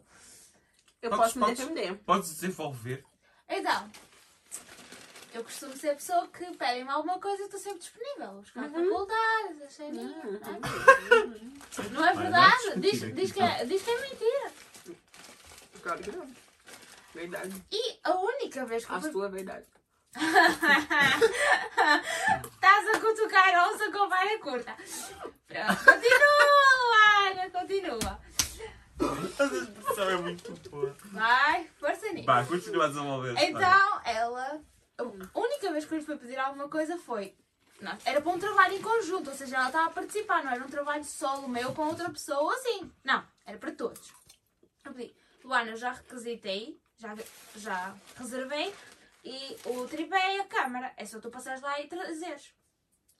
Eu 1.02 1.10
Podes- 1.10 1.24
posso 1.34 1.38
me 1.38 1.44
podes- 1.44 1.58
defender. 1.60 1.98
Podes 1.98 2.30
desenvolver. 2.30 3.04
Então, 3.48 3.90
eu 5.34 5.44
costumo 5.44 5.76
ser 5.76 5.90
a 5.90 5.94
pessoa 5.94 6.26
que 6.28 6.44
pedem-me 6.56 6.90
alguma 6.90 7.18
coisa 7.20 7.42
e 7.42 7.44
estou 7.46 7.60
sempre 7.60 7.78
disponível. 7.80 8.28
Buscar 8.40 8.64
Uhum. 8.64 8.72
faculdades, 8.72 9.62
a 9.62 9.68
cheirinha. 9.70 10.22
Uhum. 10.24 10.40
Não 11.92 12.04
é 12.06 12.14
Vai, 12.14 12.22
verdade? 12.24 12.64
vai 12.68 12.78
Diz, 12.80 12.92
discutir 12.92 13.14
diz, 13.14 13.30
aqui, 13.30 13.40
que 13.40 13.42
é, 13.46 13.64
diz 13.64 13.82
que 13.82 13.90
é 13.90 14.00
mentira. 14.00 14.52
Claro 15.82 16.02
que 16.02 16.12
não. 16.12 16.30
Verdade. 17.14 17.64
E 17.70 17.98
a 18.04 18.14
única 18.14 18.64
vez 18.66 18.84
que 18.84 18.90
eu 18.92 18.96
A 18.96 19.00
fui 19.00 19.12
sua 19.12 19.28
verdade. 19.28 19.66
Estás 22.54 22.88
a 22.88 23.00
cutucar 23.00 23.54
a 23.54 23.68
onça 23.68 23.90
com 23.92 24.08
vara 24.08 24.38
curta. 24.38 24.74
Pronto, 25.46 25.84
continua, 25.84 26.48
Luana, 26.82 27.50
continua. 27.50 28.20
A 28.98 29.44
expressão 29.44 30.08
é 30.10 30.16
muito 30.16 30.70
boa. 30.70 30.96
Vai, 31.12 31.70
Vá, 32.24 32.44
continua 32.44 32.84
a 32.84 32.88
desenvolver. 32.88 33.34
Então, 33.38 34.00
ela. 34.04 34.60
A 34.98 35.38
única 35.38 35.70
vez 35.72 35.84
que 35.84 35.94
eu 35.94 35.98
lhe 35.98 36.04
fui 36.04 36.16
pedir 36.16 36.38
alguma 36.38 36.68
coisa 36.68 36.96
foi. 36.96 37.34
não, 37.80 37.96
era 38.04 38.20
para 38.20 38.32
um 38.32 38.38
trabalho 38.38 38.74
em 38.74 38.82
conjunto, 38.82 39.30
ou 39.30 39.36
seja, 39.36 39.56
ela 39.56 39.66
estava 39.66 39.88
a 39.88 39.90
participar, 39.90 40.42
não 40.42 40.52
era 40.52 40.64
um 40.64 40.68
trabalho 40.70 41.04
solo 41.04 41.48
meu 41.48 41.74
com 41.74 41.86
outra 41.86 42.08
pessoa 42.10 42.54
assim. 42.54 42.90
Não, 43.04 43.22
era 43.44 43.58
para 43.58 43.72
todos. 43.72 44.12
Eu 44.84 44.92
pedi, 44.94 45.14
Luana, 45.44 45.72
eu 45.72 45.76
já 45.76 45.92
requisitei, 45.92 46.80
já, 46.96 47.14
já 47.56 47.94
reservei, 48.16 48.74
e 49.24 49.56
o 49.66 49.86
tripé 49.86 50.36
e 50.36 50.40
a 50.40 50.44
câmara. 50.44 50.92
É 50.96 51.04
só 51.04 51.18
tu 51.20 51.30
passares 51.30 51.60
lá 51.60 51.78
e 51.80 51.88
trazeres. 51.88 52.54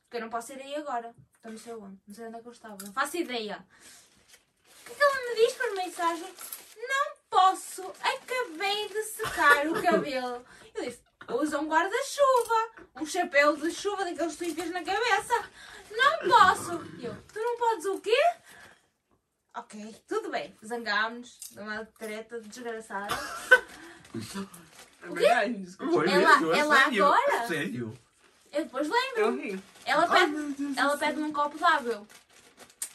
Porque 0.05 0.17
eu 0.19 0.21
não 0.21 0.31
posso 0.31 0.53
ir 0.53 0.61
aí 0.63 0.77
agora. 0.77 1.13
Então 1.41 1.51
não 1.51 1.59
sei 1.59 1.75
onde, 1.75 1.99
não 2.07 2.15
sei 2.15 2.27
onde 2.27 2.37
é 2.37 2.41
que 2.41 2.49
eu 2.49 2.53
estava, 2.53 2.77
não 2.83 2.93
faço 2.93 3.17
ideia. 3.17 3.67
que 4.85 4.93
é 4.93 4.95
que 4.95 5.03
ela 5.03 5.29
me 5.29 5.35
diz 5.35 5.53
por 5.55 5.75
mensagem? 5.75 6.35
Não 6.77 7.17
posso, 7.31 7.83
acabei 8.01 8.89
de 8.89 9.03
secar 9.05 9.67
o 9.69 9.83
cabelo. 9.83 10.45
Eu 10.75 10.85
disse, 10.85 11.01
usa 11.31 11.59
um 11.59 11.69
guarda-chuva, 11.69 12.87
um 12.97 13.07
chapéu 13.07 13.57
de 13.57 13.71
chuva 13.71 14.05
daqueles 14.05 14.37
que 14.37 14.45
tu 14.45 14.51
enfias 14.51 14.71
na 14.71 14.85
cabeça. 14.85 15.45
Não 15.91 16.29
posso. 16.31 16.85
E 16.99 17.05
eu, 17.07 17.17
tu 17.33 17.39
não 17.41 17.57
podes 17.59 17.87
o 17.87 18.01
quê? 18.01 18.23
Ok, 19.55 19.97
tudo 20.07 20.31
bem. 20.31 20.55
Zangámos-nos, 20.65 21.57
uma 21.57 21.85
treta 21.99 22.41
desgraçada. 22.41 23.15
É 25.19 25.49
desculpa. 25.51 25.93
Foi 25.93 26.11
Ela- 26.11 26.37
a 26.55 26.59
ela 26.59 26.77
sério, 26.83 27.05
agora? 27.05 27.47
Sério? 27.47 27.99
Eu 28.53 28.65
depois 28.65 28.89
lembro. 28.89 29.63
Ela 29.85 30.09
pede, 30.09 30.33
Deus 30.55 30.77
ela 30.77 30.97
pede-me 30.99 31.23
um 31.25 31.33
copo 31.33 31.57
de 31.57 31.63
água. 31.63 31.93
Eu, 31.93 32.07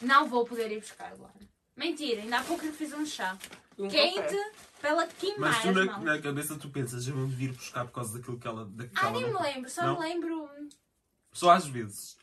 Não 0.02 0.28
vou 0.28 0.44
poder 0.44 0.70
ir 0.70 0.80
buscar 0.80 1.06
agora. 1.12 1.32
Mentira, 1.74 2.20
ainda 2.20 2.38
há 2.38 2.44
pouco 2.44 2.66
lhe 2.66 2.72
fiz 2.72 2.92
um 2.92 3.06
chá. 3.06 3.34
Um 3.78 3.88
Quente 3.88 4.16
café. 4.20 4.52
para 4.80 4.90
ela 4.90 5.06
queimar 5.06 5.50
Mas 5.50 5.62
tu 5.62 5.72
na, 5.72 5.98
na 5.98 6.20
cabeça 6.22 6.56
tu 6.58 6.68
pensas, 6.70 7.06
eu 7.08 7.14
vou 7.14 7.26
vir 7.26 7.52
buscar 7.52 7.84
por 7.86 7.92
causa 7.92 8.18
daquilo 8.18 8.38
que 8.38 8.46
ela. 8.46 8.62
Ah, 8.62 8.66
Daquela 8.70 9.12
nem 9.12 9.32
me 9.32 9.40
lembro, 9.40 9.70
só 9.70 9.82
Não? 9.82 9.94
me 10.00 10.06
lembro. 10.08 10.48
Só 11.32 11.50
às 11.50 11.66
vezes. 11.66 12.16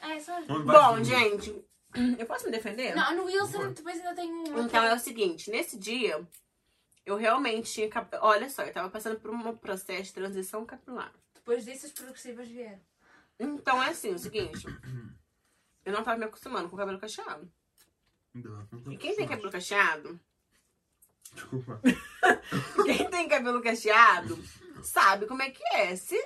É, 0.00 0.18
só. 0.20 0.36
Onde 0.48 0.64
vais 0.64 0.78
Bom, 0.80 1.04
gente, 1.04 1.64
eu 2.18 2.26
posso 2.26 2.44
me 2.46 2.50
defender? 2.50 2.94
Não, 2.94 3.16
no 3.16 3.24
Wilson 3.24 3.72
depois 3.72 3.96
ainda 3.98 4.14
tenho 4.14 4.34
um. 4.34 4.64
Então 4.64 4.82
é 4.82 4.94
o 4.94 4.98
seguinte, 4.98 5.50
nesse 5.50 5.78
dia, 5.78 6.26
eu 7.04 7.16
realmente 7.16 7.72
tinha. 7.72 7.88
cap- 7.88 8.16
Olha 8.20 8.48
só, 8.50 8.62
eu 8.62 8.72
tava 8.72 8.90
passando 8.90 9.18
por 9.20 9.30
um 9.30 9.56
processo 9.56 10.04
de 10.04 10.12
transição 10.14 10.66
capilar. 10.66 11.12
Depois 11.34 11.64
disso 11.64 11.86
as 11.86 11.92
progressivas 11.92 12.48
vieram. 12.48 12.80
Então 13.38 13.80
é 13.82 13.90
assim, 13.90 14.12
o 14.14 14.18
seguinte. 14.18 14.66
Eu 15.84 15.92
não 15.92 16.02
tava 16.02 16.18
me 16.18 16.24
acostumando 16.24 16.68
com 16.68 16.74
o 16.74 16.78
cabelo 16.78 16.98
cacheado. 16.98 17.48
Não, 18.34 18.68
não 18.72 18.92
E 18.92 18.96
quem 18.96 19.14
tem 19.14 19.26
cabelo 19.28 19.50
cacheado, 19.52 20.18
Desculpa. 21.36 21.80
quem 22.84 23.10
tem 23.10 23.28
cabelo 23.28 23.62
cacheado, 23.62 24.42
sabe 24.82 25.26
como 25.26 25.42
é 25.42 25.50
que 25.50 25.62
é. 25.74 25.94
Se 25.94 26.18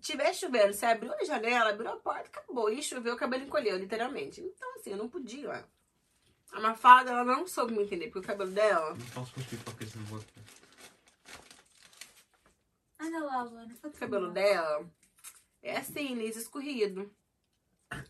tiver 0.00 0.32
chovendo, 0.34 0.74
você 0.74 0.84
abriu 0.86 1.12
a 1.12 1.24
janela, 1.24 1.70
abriu 1.70 1.90
a 1.90 1.96
porta, 1.96 2.28
acabou. 2.28 2.70
E 2.70 2.82
choveu, 2.82 3.14
o 3.14 3.16
cabelo 3.16 3.44
encolheu, 3.44 3.78
literalmente. 3.78 4.40
Então, 4.40 4.74
assim, 4.76 4.90
eu 4.90 4.98
não 4.98 5.08
podia. 5.08 5.64
A 6.52 6.60
Mafalda, 6.60 7.10
ela 7.10 7.24
não 7.24 7.46
soube 7.46 7.72
me 7.72 7.82
entender, 7.82 8.06
porque 8.06 8.18
o 8.18 8.22
cabelo 8.22 8.50
dela 8.50 8.94
Não 8.94 9.06
posso 9.06 9.32
cuspir 9.32 9.58
pipocas 9.58 9.94
no 9.94 10.04
boca. 10.04 10.26
Anda 13.00 13.24
lá, 13.24 13.42
Luana. 13.42 13.74
O 13.82 13.90
cabelo 13.90 14.30
dela 14.30 14.86
é 15.62 15.78
assim, 15.78 16.14
liso 16.14 16.38
escorrido. 16.38 17.10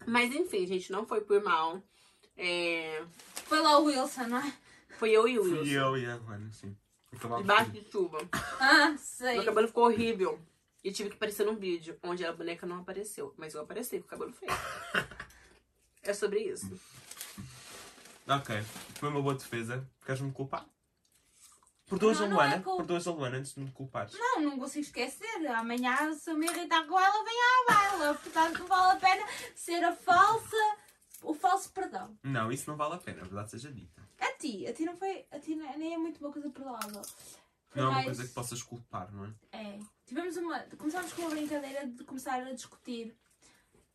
Mas 0.06 0.34
enfim, 0.34 0.66
gente, 0.66 0.90
não 0.90 1.06
foi 1.06 1.20
por 1.20 1.42
mal. 1.42 1.80
É, 2.36 3.04
Foi 3.44 3.60
lá 3.60 3.78
o 3.78 3.84
Wilson, 3.84 4.26
não 4.26 4.38
é? 4.38 4.52
Foi 5.02 5.10
eu 5.10 5.26
e 5.26 5.36
o 5.36 5.42
Fui 5.42 5.58
Wilson. 5.58 5.72
eu 5.72 5.96
e 5.96 6.06
a 6.06 6.14
Luana, 6.14 6.48
sim. 6.52 6.76
Debaixo 7.12 7.72
de... 7.72 7.90
chuva. 7.90 8.18
Ah, 8.60 8.96
sei. 8.96 9.34
Meu 9.34 9.44
cabelo 9.46 9.66
ficou 9.66 9.86
horrível. 9.86 10.38
E 10.84 10.92
tive 10.92 11.08
que 11.10 11.16
aparecer 11.16 11.44
num 11.44 11.56
vídeo 11.56 11.98
onde 12.04 12.24
a 12.24 12.32
boneca 12.32 12.64
não 12.68 12.78
apareceu. 12.78 13.34
Mas 13.36 13.52
eu 13.52 13.62
apareci 13.62 13.98
com 13.98 14.06
o 14.06 14.08
cabelo 14.08 14.32
feio. 14.32 14.52
É 16.04 16.12
sobre 16.14 16.38
isso. 16.40 16.80
Ok, 18.28 18.60
foi 18.94 19.08
uma 19.08 19.20
boa 19.22 19.34
defesa. 19.34 19.84
Queres-me 20.06 20.30
culpar? 20.32 20.66
Perdoas 21.88 22.18
Não, 22.18 22.26
a 22.26 22.28
não 22.28 22.36
Luana? 22.36 22.54
é 22.54 22.58
culpa. 22.60 22.76
Perdoas 22.78 23.06
a 23.06 23.10
Luana 23.12 23.38
antes 23.38 23.54
de 23.54 23.60
me 23.60 23.70
culpares. 23.72 24.14
Não, 24.18 24.40
não 24.40 24.58
consigo 24.58 24.84
esquecer. 24.84 25.46
Amanhã, 25.48 26.12
se 26.14 26.30
eu 26.30 26.36
me 26.36 26.46
irritar 26.46 26.86
com 26.86 26.98
ela, 26.98 27.24
vem 27.24 27.34
à 27.34 27.72
baila. 27.72 28.14
Portanto, 28.14 28.58
não 28.60 28.66
vale 28.66 28.92
a 28.92 28.96
pena 29.00 29.26
ser 29.54 29.84
a 29.84 29.92
falsa. 29.94 30.56
O 31.22 31.34
falso 31.34 31.70
perdão. 31.72 32.16
Não, 32.22 32.50
isso 32.50 32.68
não 32.68 32.76
vale 32.76 32.94
a 32.94 32.98
pena, 32.98 33.20
a 33.22 33.24
verdade 33.24 33.50
seja 33.50 33.70
dita. 33.72 34.02
A 34.20 34.32
ti, 34.32 34.66
a 34.66 34.72
ti 34.72 34.84
não 34.84 34.96
foi. 34.96 35.24
A 35.30 35.38
ti 35.38 35.54
nem 35.54 35.94
é 35.94 35.98
muito 35.98 36.18
uma 36.20 36.32
coisa 36.32 36.50
perdoável. 36.50 37.02
Não 37.74 37.84
é 37.84 37.88
uma 37.88 38.04
coisa 38.04 38.24
que 38.26 38.32
possas 38.32 38.62
culpar, 38.62 39.10
não 39.12 39.24
é? 39.24 39.30
É. 39.52 39.78
Tivemos 40.04 40.36
uma. 40.36 40.60
Começámos 40.76 41.12
com 41.12 41.22
uma 41.22 41.30
brincadeira 41.30 41.86
de 41.86 42.04
começar 42.04 42.34
a 42.42 42.52
discutir. 42.52 43.16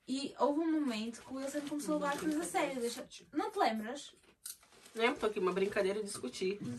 E 0.07 0.33
houve 0.39 0.61
um 0.61 0.71
momento 0.71 1.21
que 1.21 1.33
o 1.33 1.35
Wilson 1.35 1.61
começou 1.67 1.95
a 1.95 1.99
levar 1.99 2.19
coisas 2.19 2.39
a 2.41 2.45
sério. 2.45 2.79
Deixa... 2.79 3.05
Não 3.33 3.51
te 3.51 3.59
lembras? 3.59 4.13
Lembra? 4.95 5.19
Tô 5.19 5.25
aqui, 5.27 5.39
uma 5.39 5.51
brincadeira 5.51 5.99
de 5.99 6.05
discutir. 6.05 6.57
Né? 6.61 6.77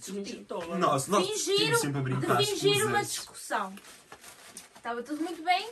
Nós, 0.78 1.06
nós 1.06 1.26
Fingir- 1.26 1.76
sempre 1.76 1.98
a 1.98 2.02
brincar. 2.02 2.36
de 2.38 2.46
fingir 2.46 2.86
uma 2.86 3.02
discussão. 3.02 3.74
Estava 4.76 5.02
tudo 5.02 5.22
muito 5.22 5.42
bem, 5.42 5.70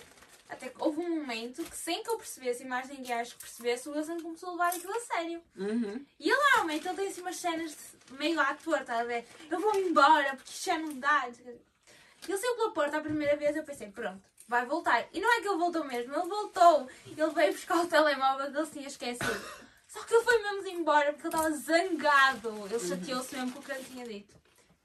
até 0.49 0.69
que 0.69 0.83
houve 0.83 1.01
um 1.01 1.17
momento 1.17 1.65
que, 1.65 1.77
sem 1.77 2.03
que 2.03 2.11
eu 2.11 2.17
percebesse 2.17 2.63
e 2.63 2.67
mais 2.67 2.89
ninguém 2.89 3.15
acho 3.15 3.35
que 3.35 3.41
percebesse, 3.41 3.89
o 3.89 3.93
Wilson 3.93 4.21
começou 4.21 4.51
a 4.51 4.53
levar 4.53 4.69
aquilo 4.69 4.93
a 4.93 5.01
sério. 5.01 5.43
Uhum. 5.57 6.05
Normalmente 6.19 6.87
ele 6.87 6.97
tem 6.97 7.09
assim 7.09 7.21
umas 7.21 7.37
cenas 7.37 7.77
meio 8.13 8.41
ator, 8.41 8.85
tá 8.85 9.01
a 9.01 9.05
ver? 9.05 9.27
Eu 9.51 9.61
vou 9.61 9.75
embora 9.77 10.37
porque 10.37 10.51
isto 10.51 10.67
já 10.67 10.79
não 10.79 10.99
dá. 10.99 11.29
Ele 11.29 12.39
saiu 12.39 12.55
pela 12.57 12.71
porta 12.73 12.99
a 12.99 13.01
primeira 13.01 13.37
vez 13.37 13.57
eu 13.57 13.65
pensei, 13.65 13.91
pronto, 13.91 14.23
vai 14.49 14.65
voltar. 14.67 15.07
E 15.13 15.21
não 15.21 15.33
é 15.33 15.41
que 15.41 15.49
ele 15.49 15.59
voltou 15.59 15.85
mesmo, 15.85 16.15
ele 16.15 16.29
voltou. 16.29 16.89
Ele 17.07 17.31
veio 17.31 17.53
buscar 17.53 17.79
o 17.79 17.89
telemóvel 17.89 18.51
que 18.51 18.59
ele 18.59 18.71
tinha 18.71 18.89
esquecido. 18.89 19.67
Só 19.89 20.03
que 20.05 20.15
ele 20.15 20.25
foi 20.25 20.43
mesmo 20.43 20.69
embora 20.69 21.13
porque 21.13 21.27
ele 21.27 21.35
estava 21.37 21.57
zangado. 21.57 22.67
Ele 22.67 22.89
chateou-se 22.89 23.35
mesmo 23.35 23.53
com 23.53 23.61
o 23.61 23.63
que 23.63 23.73
eu 23.73 23.77
lhe 23.77 23.85
tinha 23.85 24.07
dito. 24.07 24.35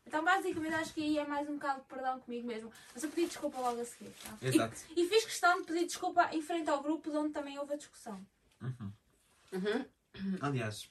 Então, 0.06 0.24
basicamente, 0.26 0.74
acho 0.74 0.94
que 0.94 1.02
aí 1.02 1.18
é 1.20 1.26
mais 1.26 1.48
um 1.50 1.54
bocado 1.54 1.82
de 1.82 1.88
perdão 1.88 2.20
comigo 2.20 2.48
mesmo. 2.48 2.72
Mas 2.94 3.04
eu 3.04 3.10
pedi 3.10 3.28
desculpa 3.28 3.60
logo 3.60 3.80
a 3.80 3.86
seguir. 3.86 4.12
Tá? 4.24 4.38
E- 4.42 4.48
Exato. 4.48 4.76
E, 4.96 5.08
fiz 5.08 5.26
questão 5.26 5.60
de 5.62 5.68
pedir 5.68 5.86
desculpa 5.86 6.30
em 6.34 6.42
frente 6.42 6.70
ao 6.70 6.82
grupo 6.82 7.10
de 7.10 7.18
onde 7.18 7.32
também 7.34 7.58
houve 7.60 7.74
a 7.74 7.78
discussão. 7.78 8.20
Uhum. 8.62 9.86
Aliás, 10.42 10.90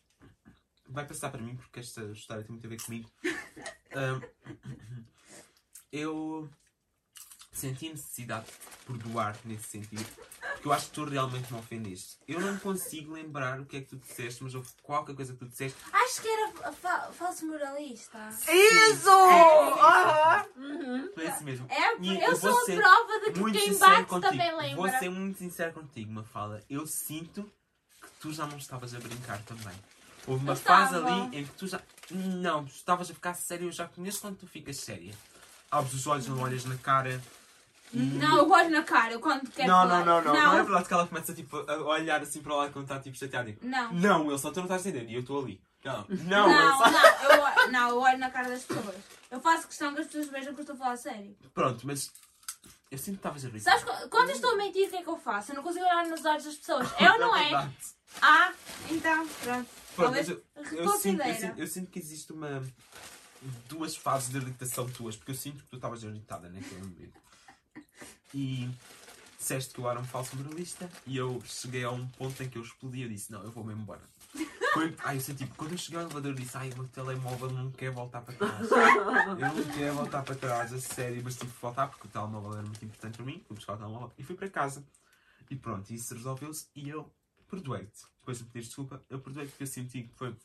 vai 0.89 1.07
passar 1.07 1.31
para 1.31 1.43
mim 1.43 1.57
porque 1.57 1.81
esta 1.81 2.03
história 2.13 2.43
tem 2.43 2.53
muito 2.53 2.67
a 2.67 2.71
ver 2.71 2.83
comigo. 2.83 3.11
Ahm, 3.93 4.21
eu 5.93 6.49
senti 7.53 7.89
a 7.89 7.91
necessidade 7.91 8.47
de 8.47 8.87
perdoar 8.87 9.37
nesse 9.45 9.65
sentido. 9.69 10.05
Porque 10.53 10.69
eu 10.69 10.73
acho 10.73 10.87
que 10.87 10.93
tu 10.93 11.05
realmente 11.05 11.53
me 11.53 11.59
ofendeste. 11.59 12.17
Eu 12.29 12.41
não 12.41 12.59
consigo 12.59 13.13
lembrar 13.13 13.61
o 13.61 13.65
que 13.67 13.79
é 13.79 13.81
que 13.81 13.87
tu 13.89 13.97
disseste, 13.97 14.43
mas 14.45 14.55
houve 14.55 14.69
qualquer 14.83 15.15
coisa 15.17 15.33
que 15.33 15.39
tu 15.39 15.47
disseste. 15.47 15.77
Acho 15.93 16.21
que 16.23 16.29
era 16.29 16.53
fa- 16.53 16.73
fa- 16.73 17.11
falso 17.13 17.47
moralista. 17.47 18.29
Isso! 18.49 19.09
É. 19.09 19.73
Aham. 19.81 20.47
Uhum. 20.57 21.11
Foi 21.15 21.27
isso 21.29 21.45
mesmo. 21.45 21.67
É, 21.71 21.97
E 22.01 22.15
eu, 22.17 22.21
eu 22.31 22.37
sou 22.37 22.51
a 22.61 22.65
ser 22.65 22.77
prova 22.77 23.21
de 23.25 23.33
que 23.33 23.39
Muito 23.41 23.59
quem 23.59 23.73
sincero 23.73 23.91
bate 23.93 24.07
contigo. 24.07 24.31
também 24.33 24.57
lembra. 24.57 24.77
Vou 24.77 24.99
ser 24.99 25.09
muito 25.11 25.39
sincero 25.39 25.73
contigo, 25.73 26.13
Mafala. 26.13 26.63
Eu 26.69 26.87
sinto 26.87 27.43
que 28.03 28.09
tu 28.21 28.33
já 28.33 28.47
não 28.47 28.59
estavas 28.59 28.95
a 28.95 28.99
brincar 29.01 29.41
também. 29.45 29.75
Houve 30.27 30.45
uma 30.45 30.53
Eu 30.53 30.57
fase 30.57 30.97
estava. 30.97 31.15
ali 31.25 31.39
em 31.39 31.47
que 31.47 31.53
tu 31.55 31.67
já. 31.67 31.81
Não, 32.11 32.65
tu 32.67 32.75
estavas 32.75 33.11
a 33.11 33.15
ficar 33.15 33.35
sério. 33.35 33.69
Eu 33.69 33.73
já 33.73 33.87
conheço 33.89 34.21
quando 34.21 34.37
tu 34.39 34.47
ficas 34.47 34.77
séria. 34.77 35.15
Abres 35.71 35.95
os 35.95 36.07
olhos, 36.07 36.27
não 36.27 36.41
olhas 36.41 36.65
na 36.65 36.77
cara. 36.77 37.23
E- 37.93 37.99
Não, 37.99 38.37
eu 38.39 38.51
olho 38.51 38.71
na 38.71 38.83
cara 38.83 39.13
eu 39.15 39.21
quando 39.21 39.51
quero 39.51 39.69
não, 39.69 39.77
falar. 39.89 40.05
não, 40.05 40.23
não, 40.23 40.33
não, 40.35 40.43
não. 40.53 40.59
é 40.59 40.63
verdade 40.63 40.87
que 40.89 40.95
ela 40.95 41.07
começa 41.07 41.35
tipo, 41.35 41.57
a 41.59 41.77
olhar 41.85 42.21
assim 42.23 42.41
para 42.43 42.55
lá 42.55 42.71
quando 42.71 42.85
está 42.85 42.99
tipo 43.01 43.17
chateada. 43.17 43.51
Digo, 43.51 43.67
não. 43.67 43.93
Não, 43.93 44.27
Wilson, 44.27 44.53
tu 44.53 44.57
não 44.57 44.65
estás 44.65 44.87
a 44.87 44.89
entender. 44.91 45.11
E 45.11 45.15
eu 45.15 45.21
estou 45.21 45.43
ali. 45.43 45.61
Não, 45.85 46.05
não, 46.09 46.49
Não, 46.49 46.79
Wilson. 46.79 46.91
não, 46.91 47.31
eu, 47.33 47.43
olho- 47.43 47.73
não, 47.73 47.89
eu 47.91 47.99
olho 48.01 48.19
na 48.19 48.31
cara 48.31 48.49
das 48.49 48.63
pessoas. 48.65 48.95
Eu 49.31 49.41
faço 49.41 49.67
questão 49.69 49.95
que 49.95 50.01
as 50.01 50.07
pessoas 50.07 50.29
vejam 50.29 50.53
que 50.55 50.61
eu 50.61 50.63
estou 50.63 50.75
a 50.75 50.79
falar 50.79 50.93
a 50.93 50.97
sério. 50.97 51.37
Pronto, 51.55 51.87
mas. 51.87 52.11
Eu 52.91 52.99
sinto 52.99 53.15
que 53.15 53.19
estavas 53.21 53.45
a 53.45 53.49
brincar. 53.49 53.79
Sabes, 53.79 53.85
qu- 53.85 54.09
quando 54.09 54.31
eu 54.31 54.35
estou 54.35 54.51
a 54.51 54.57
mentir, 54.57 54.89
o 54.89 54.91
que 54.91 54.97
é 54.97 55.03
que 55.03 55.09
eu 55.09 55.17
faço? 55.17 55.53
Eu 55.53 55.57
não 55.57 55.63
consigo 55.63 55.85
olhar 55.85 56.05
nos 56.07 56.25
olhos 56.25 56.45
das 56.45 56.57
pessoas. 56.57 56.89
É 56.99 57.11
ou 57.13 57.19
não 57.21 57.37
é? 57.37 57.43
verdade. 57.45 57.75
Ah, 58.21 58.53
então, 58.91 59.29
pronto. 59.29 59.69
Pronto, 59.95 60.07
Talvez 60.07 60.29
eu, 60.29 60.43
eu, 60.57 60.65
sinto, 60.65 60.75
eu, 60.75 60.81
reconsidera. 60.87 61.35
sinto, 61.35 61.59
eu 61.61 61.67
sinto 61.69 61.91
que 61.91 61.99
existe 62.01 62.33
uma. 62.33 62.63
duas 63.69 63.97
fases 63.97 64.31
de 64.31 64.39
irritação 64.39 64.89
tuas, 64.89 65.17
porque 65.17 65.31
eu 65.31 65.35
sinto 65.37 65.63
que 65.63 65.71
tu 65.71 65.77
estavas 65.77 66.03
irritada 66.03 66.49
naquele 66.49 66.81
momento. 66.83 67.19
E 68.35 68.71
disseste 69.39 69.75
que 69.75 69.81
eu 69.81 69.91
era 69.91 69.99
um 69.99 70.05
falso 70.05 70.37
moralista 70.37 70.89
e 71.07 71.17
eu 71.17 71.43
cheguei 71.45 71.83
a 71.83 71.91
um 71.91 72.07
ponto 72.09 72.41
em 72.43 72.49
que 72.49 72.59
eu 72.59 72.63
explodi 72.63 72.99
e 72.99 73.03
eu 73.03 73.09
disse: 73.09 73.33
Não, 73.33 73.43
eu 73.43 73.51
vou-me 73.51 73.73
embora. 73.73 74.03
Ai, 75.03 75.17
eu 75.17 75.21
senti, 75.21 75.47
quando 75.57 75.73
eu 75.73 75.79
cheguei 75.79 75.99
ao 75.99 76.05
elevador, 76.05 76.31
eu 76.31 76.37
disse: 76.37 76.57
Ai, 76.57 76.71
o 76.71 76.77
meu 76.77 76.89
telemóvel 76.89 77.51
não 77.51 77.73
quer 77.73 77.91
voltar 77.91 78.21
para 78.21 78.35
trás. 78.35 78.71
Eu 78.71 79.65
não 79.65 79.73
quero 79.75 79.95
voltar 79.95 80.23
para 80.23 80.35
trás, 80.35 80.73
a 80.73 80.79
sério, 80.79 81.21
mas 81.25 81.37
tive 81.37 81.53
que 81.53 81.61
voltar 81.61 81.89
porque 81.89 82.07
o 82.07 82.11
telemóvel 82.11 82.53
era 82.53 82.63
muito 82.63 82.85
importante 82.85 83.17
para 83.17 83.27
mim. 83.27 83.43
Fui 83.47 83.57
buscar 83.57 83.75
o 83.75 83.77
telemóvel 83.79 84.13
e 84.17 84.23
fui 84.23 84.37
para 84.37 84.49
casa. 84.49 84.85
E 85.51 85.57
pronto, 85.57 85.91
isso 85.93 86.15
resolveu-se 86.15 86.69
e 86.77 86.89
eu 86.89 87.13
perdoei-te. 87.51 88.03
Depois 88.21 88.39
de 88.39 88.45
pedir 88.45 88.67
desculpa, 88.67 89.03
eu 89.11 89.19
perdoei-te 89.19 89.51
porque 89.51 89.65
eu 89.65 89.67
senti 89.67 90.05
que 90.05 90.15
foi 90.15 90.37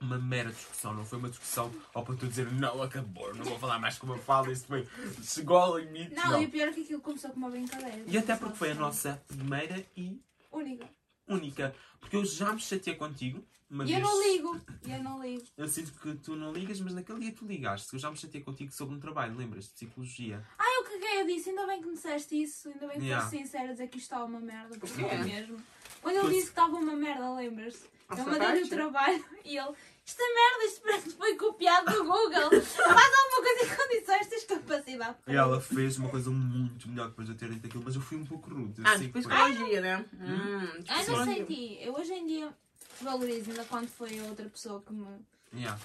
uma 0.00 0.18
mera 0.18 0.50
discussão, 0.50 0.94
não 0.94 1.04
foi 1.04 1.18
uma 1.18 1.28
discussão 1.28 1.70
ao 1.92 2.02
ponto 2.04 2.20
de 2.24 2.28
dizer 2.28 2.50
não, 2.52 2.82
acabou, 2.82 3.34
não 3.34 3.44
vou 3.44 3.58
falar 3.58 3.78
mais 3.78 3.98
como 3.98 4.14
eu 4.14 4.18
falo, 4.18 4.50
isso 4.50 4.66
foi, 4.66 4.86
chegou 5.22 5.58
ao 5.58 5.78
limite. 5.78 6.14
Não, 6.14 6.30
Não. 6.30 6.42
e 6.42 6.46
o 6.46 6.50
pior 6.50 6.68
é 6.68 6.72
que 6.72 6.80
aquilo 6.82 7.00
começou 7.00 7.30
com 7.30 7.36
uma 7.36 7.50
brincadeira. 7.50 8.02
E 8.06 8.16
até 8.16 8.34
porque 8.36 8.56
foi 8.56 8.70
a 8.72 8.74
nossa 8.74 9.22
primeira 9.28 9.84
e 9.96 10.20
Única. 10.50 10.88
única. 11.28 11.74
Porque 12.00 12.16
eu 12.16 12.24
já 12.24 12.52
me 12.52 12.60
chateei 12.60 12.96
contigo. 12.96 13.44
Uma 13.70 13.84
E 13.84 13.92
eu 13.92 14.00
não 14.00 14.22
ligo. 14.22 14.60
E 14.84 14.90
eu 14.90 15.00
não 15.02 15.22
ligo. 15.22 15.44
Eu 15.56 15.68
sinto 15.68 15.92
que 15.92 16.12
tu 16.16 16.34
não 16.34 16.52
ligas, 16.52 16.80
mas 16.80 16.92
naquele 16.92 17.20
dia 17.20 17.32
tu 17.32 17.44
ligaste. 17.46 17.92
Eu 17.92 18.00
já 18.00 18.10
me 18.10 18.16
chateei 18.16 18.42
contigo 18.42 18.72
sobre 18.72 18.96
um 18.96 18.98
trabalho, 18.98 19.36
lembras? 19.36 19.66
De 19.66 19.70
psicologia. 19.74 20.44
Ah, 20.58 20.64
eu 20.78 20.84
caguei 20.84 21.20
eu 21.20 21.26
disse, 21.26 21.50
ainda 21.50 21.66
bem 21.68 21.80
que 21.80 21.86
me 21.86 21.94
disseste 21.94 22.42
isso, 22.42 22.68
ainda 22.68 22.88
bem 22.88 22.98
que 22.98 23.04
Yeah. 23.04 23.24
foste 23.30 23.38
sincera 23.38 23.68
dizer 23.72 23.86
que 23.86 23.98
isto 23.98 24.06
está 24.12 24.24
uma 24.24 24.40
merda, 24.40 24.76
porque 24.76 25.02
é 25.04 25.18
mesmo. 25.22 25.56
Quando 26.02 26.16
ele 26.16 26.28
disse 26.30 26.46
que 26.46 26.48
estava 26.50 26.74
uma 26.76 26.96
merda, 26.96 27.32
lembras-se? 27.32 27.86
A 28.08 28.16
Eu 28.18 28.26
mandei-lhe 28.26 28.64
o 28.64 28.68
trabalho 28.68 29.24
e 29.44 29.56
ele, 29.56 29.72
é 30.18 30.34
merda, 30.34 30.64
isto 30.64 30.80
parece 30.82 31.08
que 31.10 31.16
foi 31.16 31.36
copiado 31.36 31.92
do 31.92 32.04
Google. 32.04 32.50
Faz 32.62 33.14
alguma 33.14 33.42
coisa 33.42 33.64
em 33.64 33.76
condições, 33.76 34.26
tens 34.28 34.44
capacidade. 34.44 35.16
E 35.26 35.34
ela 35.36 35.60
fez 35.60 35.98
uma 35.98 36.08
coisa 36.08 36.30
muito 36.30 36.88
melhor 36.88 37.08
depois 37.08 37.26
de 37.28 37.34
eu 37.34 37.38
ter 37.38 37.50
dito 37.50 37.66
aquilo, 37.66 37.82
mas 37.84 37.94
eu 37.94 38.00
fui 38.00 38.16
um 38.16 38.24
pouco 38.24 38.50
rude. 38.50 38.80
Ah, 38.84 38.96
sei 38.98 39.06
tipo 39.08 39.20
que 39.20 39.80
né? 39.80 40.04
Hum, 40.14 40.60
Eu 40.64 40.72
não 40.72 40.82
psicologia. 40.82 41.34
senti. 41.34 41.78
Eu 41.82 41.94
hoje 41.94 42.12
em 42.12 42.26
dia 42.26 42.52
valorizo 43.00 43.50
ainda 43.50 43.64
quando 43.64 43.88
foi 43.88 44.18
a 44.18 44.24
outra 44.24 44.48
pessoa 44.48 44.82
que 44.82 44.92
me. 44.92 45.06
Yeah. 45.52 45.80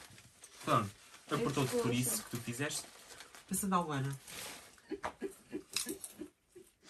Pronto, 0.64 0.90
eu 1.30 1.38
Eu 1.38 1.44
perdoo-te 1.44 1.76
por 1.78 1.94
isso 1.94 2.24
que 2.24 2.32
tu 2.32 2.38
fizeste. 2.38 2.84
Pensando 3.48 3.76
à 3.76 3.80
Luana. 3.82 4.20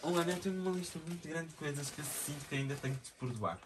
Luana, 0.03 0.31
eu 0.33 0.39
tenho 0.39 0.61
uma 0.61 0.71
lista 0.71 0.99
muito 1.07 1.27
grande 1.27 1.47
de 1.49 1.55
coisas 1.55 1.89
que 1.89 1.99
eu 1.99 2.05
sinto 2.05 2.45
que 2.47 2.55
ainda 2.55 2.75
tenho 2.75 2.93
de 2.95 3.01
te 3.01 3.11
perdoar. 3.19 3.59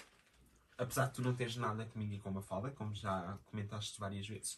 Apesar 0.79 1.07
de 1.07 1.15
tu 1.15 1.21
não 1.21 1.35
teres 1.35 1.57
nada 1.57 1.85
comigo 1.87 2.13
e 2.13 2.19
com 2.19 2.29
uma 2.29 2.41
fala, 2.41 2.71
como 2.71 2.95
já 2.95 3.37
comentaste 3.51 3.99
várias 3.99 4.25
vezes. 4.25 4.55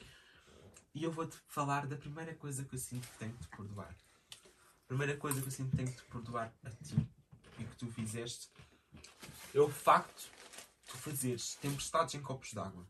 E 0.93 1.03
eu 1.03 1.11
vou-te 1.11 1.35
falar 1.47 1.87
da 1.87 1.95
primeira 1.95 2.35
coisa 2.35 2.63
que 2.63 2.75
eu 2.75 2.79
sinto 2.79 3.07
que 3.07 3.17
tenho 3.17 3.31
de 3.33 3.39
te 3.39 3.47
perdoar. 3.47 3.89
A 3.89 4.87
primeira 4.87 5.17
coisa 5.17 5.41
que 5.41 5.47
eu 5.47 5.51
sinto 5.51 5.71
que 5.71 5.77
tenho 5.77 5.89
de 5.89 5.95
te 5.95 6.03
perdoar 6.03 6.53
a 6.63 6.69
ti 6.69 6.95
e 7.57 7.63
que 7.63 7.75
tu 7.75 7.87
fizeste 7.87 8.49
é 9.55 9.59
o 9.59 9.67
facto 9.67 10.29
de 10.85 10.91
tu 10.91 10.97
fazeres 10.99 11.55
tempestades 11.55 12.13
em 12.13 12.21
copos 12.21 12.53
d'água. 12.53 12.85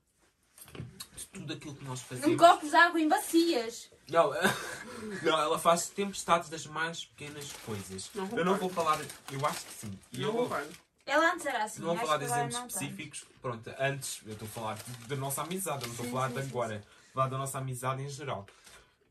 De 1.16 1.26
tudo 1.28 1.54
aquilo 1.54 1.76
que 1.76 1.86
nós 1.86 2.02
fazemos. 2.02 2.32
Em 2.32 2.38
copos 2.38 2.70
de 2.70 2.76
água, 2.76 3.00
em 3.00 3.08
bacias. 3.08 3.90
Não, 4.10 4.32
não, 5.24 5.40
ela 5.40 5.58
faz 5.58 5.88
tempestades 5.88 6.50
das 6.50 6.66
mais 6.66 7.06
pequenas 7.06 7.54
coisas. 7.66 8.10
Não 8.14 8.28
eu 8.38 8.44
não 8.44 8.58
vou 8.58 8.70
falar, 8.70 9.00
eu 9.32 9.46
acho 9.46 9.66
que 9.66 9.74
sim. 9.74 10.00
E 10.12 10.22
eu 10.22 10.28
Não 10.28 10.34
vou, 10.34 10.44
concordo. 10.44 10.91
Ela 11.06 11.34
antes 11.34 11.46
era 11.46 11.64
assim. 11.64 11.82
não 11.82 11.96
vou 11.96 11.98
falar 11.98 12.18
de 12.18 12.26
que 12.26 12.32
exemplos 12.32 12.54
não 12.54 12.62
tanto. 12.62 12.72
específicos. 12.84 13.26
Pronto, 13.42 13.76
antes 13.80 14.22
eu 14.26 14.34
estou 14.34 14.48
a 14.48 14.52
falar 14.52 14.78
da 15.08 15.16
nossa 15.16 15.42
amizade, 15.42 15.84
eu 15.84 15.88
não 15.88 15.94
estou 15.94 16.04
a 16.06 16.08
Sim, 16.08 16.12
falar 16.14 16.28
sim, 16.30 16.36
de 16.36 16.42
sim, 16.44 16.50
agora. 16.50 16.88
A 17.10 17.14
falar 17.14 17.28
da 17.30 17.38
nossa 17.38 17.58
amizade 17.58 18.02
em 18.04 18.10
geral. 18.10 18.46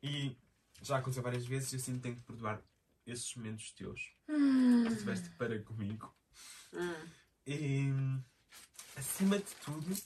E 0.02 0.36
já 0.82 0.96
aconteceu 0.98 1.22
várias 1.22 1.44
vezes 1.46 1.72
e 1.72 1.76
eu 1.76 1.80
sinto 1.80 1.96
que 1.96 2.02
tenho 2.02 2.16
que 2.16 2.22
perdoar 2.22 2.60
esses 3.06 3.34
momentos 3.34 3.72
teus. 3.72 4.00
Que 4.26 4.90
tu 4.90 4.96
tiveste 4.96 5.30
para 5.30 5.58
comigo. 5.62 6.14
Hum. 6.72 6.94
E 7.46 7.88
acima 8.96 9.38
de 9.38 9.54
tudo, 9.64 9.96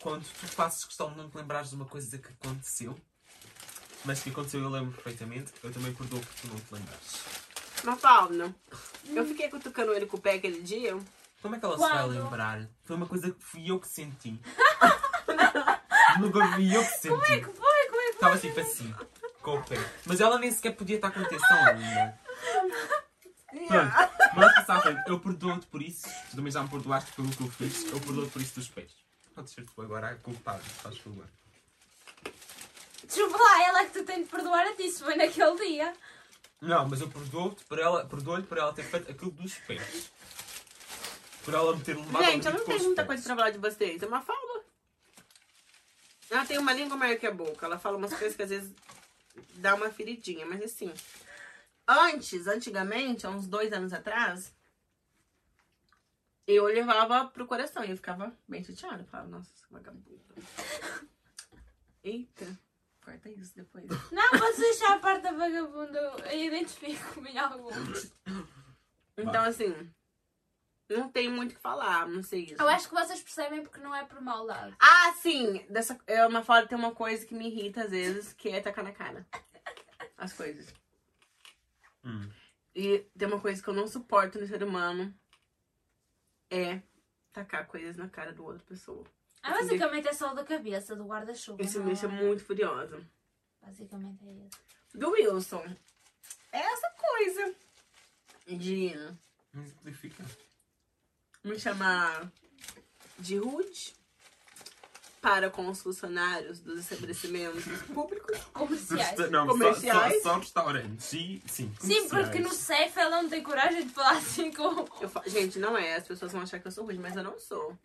quando 0.00 0.24
tu 0.24 0.46
fazes 0.48 0.84
questão 0.84 1.10
de 1.10 1.18
não 1.18 1.28
te 1.30 1.36
lembrares 1.36 1.68
de 1.70 1.76
uma 1.76 1.84
coisa 1.84 2.18
que 2.18 2.28
aconteceu, 2.28 2.98
mas 4.04 4.22
que 4.22 4.30
aconteceu 4.30 4.60
eu 4.60 4.70
lembro 4.70 4.92
perfeitamente, 4.94 5.52
eu 5.62 5.72
também 5.72 5.94
perdoo 5.94 6.20
por 6.20 6.34
tu 6.34 6.48
não 6.48 6.56
te 6.58 6.74
lembrares. 6.74 7.51
Mafalda, 7.84 8.54
eu 9.08 9.26
fiquei 9.26 9.48
cutucando 9.48 9.92
ele 9.92 10.06
com 10.06 10.16
o 10.16 10.20
pé 10.20 10.34
aquele 10.34 10.62
dia. 10.62 10.96
Como 11.40 11.56
é 11.56 11.58
que 11.58 11.64
ela 11.64 11.74
se 11.74 11.80
vai 11.80 11.90
Quando? 12.04 12.22
lembrar? 12.22 12.68
Foi 12.84 12.96
uma 12.96 13.06
coisa 13.06 13.30
que 13.32 13.42
fui 13.42 13.70
eu 13.70 13.80
que 13.80 13.88
senti. 13.88 14.40
Nunca 16.20 16.46
fui 16.52 16.76
eu 16.76 16.82
que 16.84 16.90
senti. 16.90 17.08
Como 17.08 17.24
é 17.24 17.38
que 17.38 17.44
foi? 17.44 17.86
Como 17.88 18.00
é 18.00 18.04
que 18.04 18.10
Estava 18.12 18.38
tipo 18.38 18.60
assim, 18.60 18.94
com 19.42 19.56
o 19.56 19.62
pé. 19.64 19.76
Mas 20.06 20.20
ela 20.20 20.38
nem 20.38 20.52
sequer 20.52 20.76
podia 20.76 20.96
estar 20.96 21.10
com 21.10 21.20
atenção 21.20 21.58
ainda. 21.66 22.18
Pronto, 23.66 23.92
mas 24.34 24.54
passar 24.54 24.76
à 24.76 24.80
frente. 24.80 25.02
Eu 25.08 25.18
perdoo-te 25.18 25.66
por 25.66 25.82
isso. 25.82 26.08
Tu 26.30 26.36
também 26.36 26.52
já 26.52 26.62
me 26.62 26.68
perdoaste 26.68 27.12
pelo 27.12 27.28
que 27.28 27.42
eu 27.42 27.50
fiz. 27.50 27.84
Eu 27.90 28.00
perdoo-te 28.00 28.30
por 28.30 28.40
isso 28.40 28.54
dos 28.54 28.68
pés. 28.68 28.92
Podes 29.34 29.52
ser 29.52 29.64
tu 29.64 29.82
agora 29.82 30.10
a 30.10 30.14
culpar, 30.16 30.58
faz 30.60 30.96
favor. 30.98 31.24
Desculpa 33.04 33.36
lá, 33.36 33.64
ela 33.64 33.80
é 33.80 33.84
que 33.86 33.92
tu 33.98 34.04
tens 34.04 34.24
de 34.24 34.30
perdoar 34.30 34.66
a 34.66 34.74
ti, 34.76 34.90
se 34.90 35.02
foi 35.02 35.16
naquele 35.16 35.56
dia. 35.56 35.92
Não, 36.62 36.88
mas 36.88 37.00
eu 37.00 37.10
perdoo-te 37.10 37.64
por 37.64 37.76
ela, 37.76 38.06
perdoo-lhe 38.06 38.44
por 38.44 38.56
ela 38.56 38.72
ter 38.72 38.84
feito 38.84 39.10
aquilo 39.10 39.32
dos 39.32 39.52
pés. 39.58 40.12
Por 41.44 41.54
ela 41.54 41.76
me 41.76 41.82
ter 41.82 41.96
levado 41.96 42.24
Gente, 42.24 42.46
eu 42.46 42.52
não 42.52 42.64
tenho 42.64 42.84
muita 42.84 43.04
coisa 43.04 43.20
pra 43.20 43.34
falar 43.34 43.50
de 43.50 43.58
vocês. 43.58 44.00
É 44.00 44.06
uma 44.06 44.22
falda. 44.22 44.64
Ela 46.30 46.46
tem 46.46 46.58
uma 46.58 46.72
língua 46.72 46.96
maior 46.96 47.18
que 47.18 47.26
a 47.26 47.34
boca. 47.34 47.66
Ela 47.66 47.80
fala 47.80 47.96
umas 47.96 48.14
coisas 48.14 48.36
que 48.36 48.42
às 48.44 48.50
vezes 48.50 48.72
dá 49.56 49.74
uma 49.74 49.90
feridinha. 49.90 50.46
Mas 50.46 50.62
assim, 50.62 50.94
antes, 51.86 52.46
antigamente, 52.46 53.26
há 53.26 53.30
uns 53.30 53.48
dois 53.48 53.72
anos 53.72 53.92
atrás, 53.92 54.54
eu 56.46 56.64
levava 56.66 57.26
pro 57.26 57.44
coração 57.44 57.84
e 57.84 57.90
eu 57.90 57.96
ficava 57.96 58.32
bem 58.46 58.62
chateada. 58.62 59.02
Eu 59.02 59.06
falava, 59.06 59.28
nossa, 59.28 59.50
vagabunda. 59.68 60.36
Eita, 62.04 62.56
corta 63.04 63.28
isso 63.28 63.54
depois. 63.54 63.86
Não, 64.10 64.30
podes 64.30 64.58
deixar 64.58 64.94
a 64.94 64.98
parte 64.98 65.22
da 65.22 65.32
vagabunda. 65.32 65.98
Eu 66.30 66.44
identifico-me 66.44 67.30
em 67.30 67.38
alguns. 67.38 68.12
Então, 69.16 69.44
assim, 69.44 69.74
não 70.88 71.08
tem 71.10 71.28
muito 71.28 71.52
o 71.52 71.54
que 71.54 71.60
falar, 71.60 72.08
não 72.08 72.22
sei 72.22 72.44
isso. 72.44 72.62
Eu 72.62 72.68
acho 72.68 72.88
que 72.88 72.94
vocês 72.94 73.20
percebem 73.20 73.62
porque 73.62 73.80
não 73.80 73.94
é 73.94 74.04
por 74.04 74.20
maldade. 74.20 74.74
Ah, 74.80 75.12
sim! 75.20 75.64
Dessa, 75.68 75.98
é 76.06 76.26
uma 76.26 76.42
foto 76.42 76.68
tem 76.68 76.78
uma 76.78 76.94
coisa 76.94 77.24
que 77.26 77.34
me 77.34 77.48
irrita 77.48 77.84
às 77.84 77.90
vezes, 77.90 78.32
que 78.32 78.48
é 78.48 78.60
tacar 78.60 78.84
na 78.84 78.92
cara. 78.92 79.26
As 80.16 80.32
coisas. 80.32 80.72
Hum. 82.04 82.28
E 82.74 83.00
tem 83.18 83.28
uma 83.28 83.40
coisa 83.40 83.62
que 83.62 83.68
eu 83.68 83.74
não 83.74 83.86
suporto 83.86 84.38
no 84.38 84.46
ser 84.46 84.62
humano. 84.62 85.14
É 86.50 86.82
tacar 87.32 87.66
coisas 87.66 87.96
na 87.96 88.08
cara 88.08 88.32
do 88.32 88.44
outra 88.44 88.62
pessoa. 88.64 89.04
Ah, 89.42 89.52
basicamente 89.52 90.08
é 90.08 90.12
só 90.12 90.30
o 90.32 90.34
da 90.34 90.44
cabeça, 90.44 90.94
do 90.94 91.04
guarda-chuva. 91.04 91.62
Isso 91.62 91.80
me 91.80 91.86
deixa 91.86 92.06
é? 92.06 92.08
muito 92.08 92.44
furiosa. 92.44 93.00
Basicamente 93.60 94.24
é 94.26 94.32
isso. 94.32 94.58
Do 94.94 95.10
Wilson. 95.10 95.64
É 96.52 96.58
essa 96.58 96.90
coisa 96.90 97.54
de 98.46 98.94
Me 99.52 99.66
simplifica. 99.66 100.24
me 101.42 101.58
chamar 101.58 102.30
de 103.18 103.38
rude 103.38 103.94
para 105.20 105.48
com 105.48 105.68
os 105.68 105.80
funcionários 105.80 106.60
dos 106.60 106.80
estabelecimentos 106.80 107.64
públicos. 107.94 108.36
Comerciais. 108.52 109.30
Não, 109.30 109.46
Comerciais? 109.46 110.14
Só, 110.14 110.22
só, 110.22 110.32
só 110.34 110.38
restaurantes. 110.40 111.12
E, 111.12 111.40
sim, 111.46 111.72
Sim, 111.80 112.08
porque 112.08 112.40
no. 112.40 112.52
CEF 112.52 112.98
ela 112.98 113.22
não 113.22 113.28
tem 113.30 113.42
coragem 113.42 113.86
de 113.86 113.92
falar 113.92 114.18
assim 114.18 114.52
com. 114.52 114.84
Eu 115.00 115.10
Gente, 115.26 115.58
não 115.58 115.78
é. 115.78 115.96
As 115.96 116.06
pessoas 116.06 116.32
vão 116.32 116.42
achar 116.42 116.58
que 116.58 116.66
eu 116.66 116.72
sou 116.72 116.84
rude, 116.84 116.98
mas 116.98 117.16
eu 117.16 117.22
não 117.22 117.38
sou. 117.38 117.78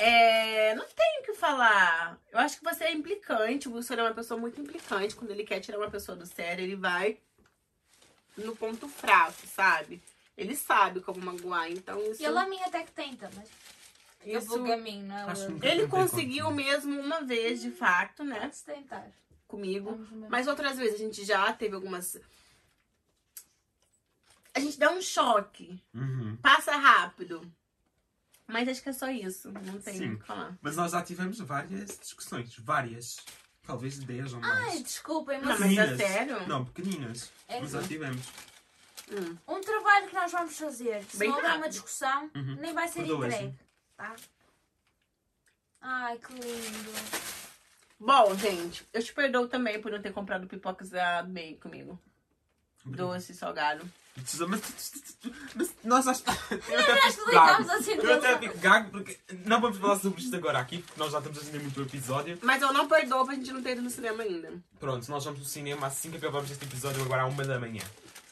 É, 0.00 0.74
não 0.74 0.86
tenho 0.86 1.20
o 1.20 1.24
que 1.26 1.34
falar. 1.34 2.18
Eu 2.32 2.38
acho 2.38 2.58
que 2.58 2.64
você 2.64 2.84
é 2.84 2.92
implicante. 2.92 3.68
O 3.68 3.74
Wilson 3.74 3.94
é 3.94 4.02
uma 4.02 4.14
pessoa 4.14 4.40
muito 4.40 4.58
implicante. 4.58 5.14
Quando 5.14 5.30
ele 5.30 5.44
quer 5.44 5.60
tirar 5.60 5.76
uma 5.76 5.90
pessoa 5.90 6.16
do 6.16 6.24
sério, 6.24 6.64
ele 6.64 6.74
vai 6.74 7.18
no 8.34 8.56
ponto 8.56 8.88
fraco, 8.88 9.46
sabe? 9.46 10.02
Ele 10.38 10.56
sabe 10.56 11.00
como 11.00 11.20
magoar. 11.20 11.70
Então, 11.70 12.00
isso. 12.10 12.22
E 12.22 12.24
ele 12.24 12.38
a 12.38 12.46
mim 12.46 12.60
até 12.62 12.82
que 12.82 12.92
tenta, 12.92 13.30
mas 13.36 13.46
fica 14.20 14.38
isso 14.38 14.52
pelo 14.52 14.66
caminho, 14.66 15.06
não 15.06 15.16
é? 15.16 15.70
Ele 15.70 15.86
conseguiu 15.86 16.46
contigo. 16.46 16.70
mesmo 16.70 16.98
uma 16.98 17.20
vez, 17.20 17.60
de 17.60 17.70
fato, 17.70 18.24
né? 18.24 18.40
Pode-se 18.40 18.64
tentar. 18.64 19.06
Comigo. 19.46 19.98
Mas 20.30 20.48
outras 20.48 20.78
vezes 20.78 20.94
a 20.94 20.98
gente 21.04 21.24
já 21.26 21.52
teve 21.52 21.74
algumas. 21.74 22.18
A 24.54 24.60
gente 24.60 24.78
dá 24.78 24.90
um 24.90 25.02
choque. 25.02 25.78
Uhum. 25.92 26.38
Passa 26.40 26.74
rápido. 26.74 27.42
Mas 28.52 28.68
acho 28.68 28.82
que 28.82 28.88
é 28.88 28.92
só 28.92 29.10
isso. 29.10 29.50
Não 29.52 29.80
tem 29.80 29.94
Sim. 29.96 30.12
o 30.14 30.18
que 30.18 30.26
falar. 30.26 30.56
Mas 30.60 30.76
nós 30.76 30.92
já 30.92 31.02
tivemos 31.02 31.38
várias 31.40 31.98
discussões. 31.98 32.54
Várias. 32.56 33.16
Talvez 33.62 33.98
10 33.98 34.32
ou 34.34 34.40
mais. 34.40 34.68
Ai, 34.74 34.82
desculpem, 34.82 35.40
Não, 35.40 35.48
mas 35.48 35.60
mas 35.60 35.70
é 35.78 35.86
Pequeninas. 35.86 35.98
sério? 36.10 36.48
Não, 36.48 36.64
pequeninas. 36.64 37.32
É 37.46 37.60
Mas 37.60 37.70
já 37.70 37.82
tivemos. 37.82 38.26
Hum. 39.12 39.36
um 39.48 39.60
trabalho 39.60 40.08
que 40.08 40.14
nós 40.14 40.30
vamos 40.32 40.56
fazer, 40.56 41.02
se 41.04 41.16
Bem 41.18 41.28
não 41.28 41.36
houver 41.36 41.56
uma 41.56 41.68
discussão, 41.68 42.30
Uhum. 42.34 42.56
nem 42.60 42.72
vai 42.72 42.86
ser 42.88 43.00
Perdoa-se. 43.00 43.36
entregue. 43.36 43.58
Tá? 43.96 44.14
Ai, 45.80 46.18
que 46.18 46.32
lindo. 46.32 46.90
Bom, 47.98 48.34
gente, 48.36 48.86
eu 48.92 49.02
te 49.02 49.12
perdoo 49.12 49.46
também 49.48 49.80
por 49.80 49.90
não 49.92 50.00
ter 50.00 50.12
comprado 50.12 50.46
pipocas 50.46 50.90
da 50.90 51.22
Bey 51.22 51.56
comigo. 51.56 51.98
Doce, 52.84 53.34
salgado. 53.34 53.84
Mas, 54.16 54.38
mas- 54.40 54.92
mas 55.54 55.74
nós 55.84 56.04
já 56.04 56.12
está- 56.12 56.36
Eu 56.50 56.80
até 56.80 57.10
fico 57.10 57.30
ligamos 57.30 57.66
gago. 57.66 57.70
assim 57.72 57.92
Eu 57.92 58.14
até 58.14 58.38
fico 58.38 58.58
gago 58.58 58.90
porque 58.90 59.18
não 59.46 59.60
vamos 59.60 59.78
falar 59.78 59.98
sobre 59.98 60.20
isto 60.20 60.36
agora 60.36 60.58
aqui, 60.58 60.78
porque 60.82 60.98
nós 61.00 61.12
já 61.12 61.18
estamos 61.18 61.38
a 61.38 61.42
fazer 61.42 61.58
muito 61.60 61.80
o 61.80 61.82
episódio. 61.84 62.38
Mas 62.42 62.60
eu 62.60 62.72
não 62.72 62.88
perdoo 62.88 63.24
pra 63.24 63.34
gente 63.34 63.52
não 63.52 63.62
ter 63.62 63.72
ido 63.72 63.82
no 63.82 63.90
cinema 63.90 64.22
ainda. 64.22 64.52
Pronto, 64.78 65.08
nós 65.10 65.24
vamos 65.24 65.40
no 65.40 65.46
cinema 65.46 65.86
assim 65.86 66.10
que 66.10 66.16
acabamos 66.18 66.50
este 66.50 66.64
episódio 66.64 67.02
agora 67.02 67.22
à 67.22 67.26
uma 67.26 67.44
da 67.44 67.58
manhã. 67.58 67.82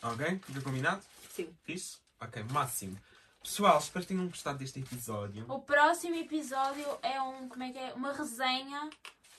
Ok? 0.02 0.40
Fica 0.46 0.60
combinado? 0.60 1.00
Sim. 1.32 1.48
Fixe? 1.64 1.98
Ok, 2.20 2.42
máximo. 2.50 2.98
Pessoal, 3.42 3.78
espero 3.78 4.04
que 4.04 4.12
tenham 4.12 4.26
gostado 4.28 4.58
deste 4.58 4.80
episódio. 4.80 5.44
O 5.48 5.60
próximo 5.60 6.16
episódio 6.16 6.84
é 7.02 7.20
um, 7.22 7.48
como 7.48 7.62
é 7.62 7.70
que 7.72 7.78
é? 7.78 7.94
Uma 7.94 8.12
resenha 8.12 8.90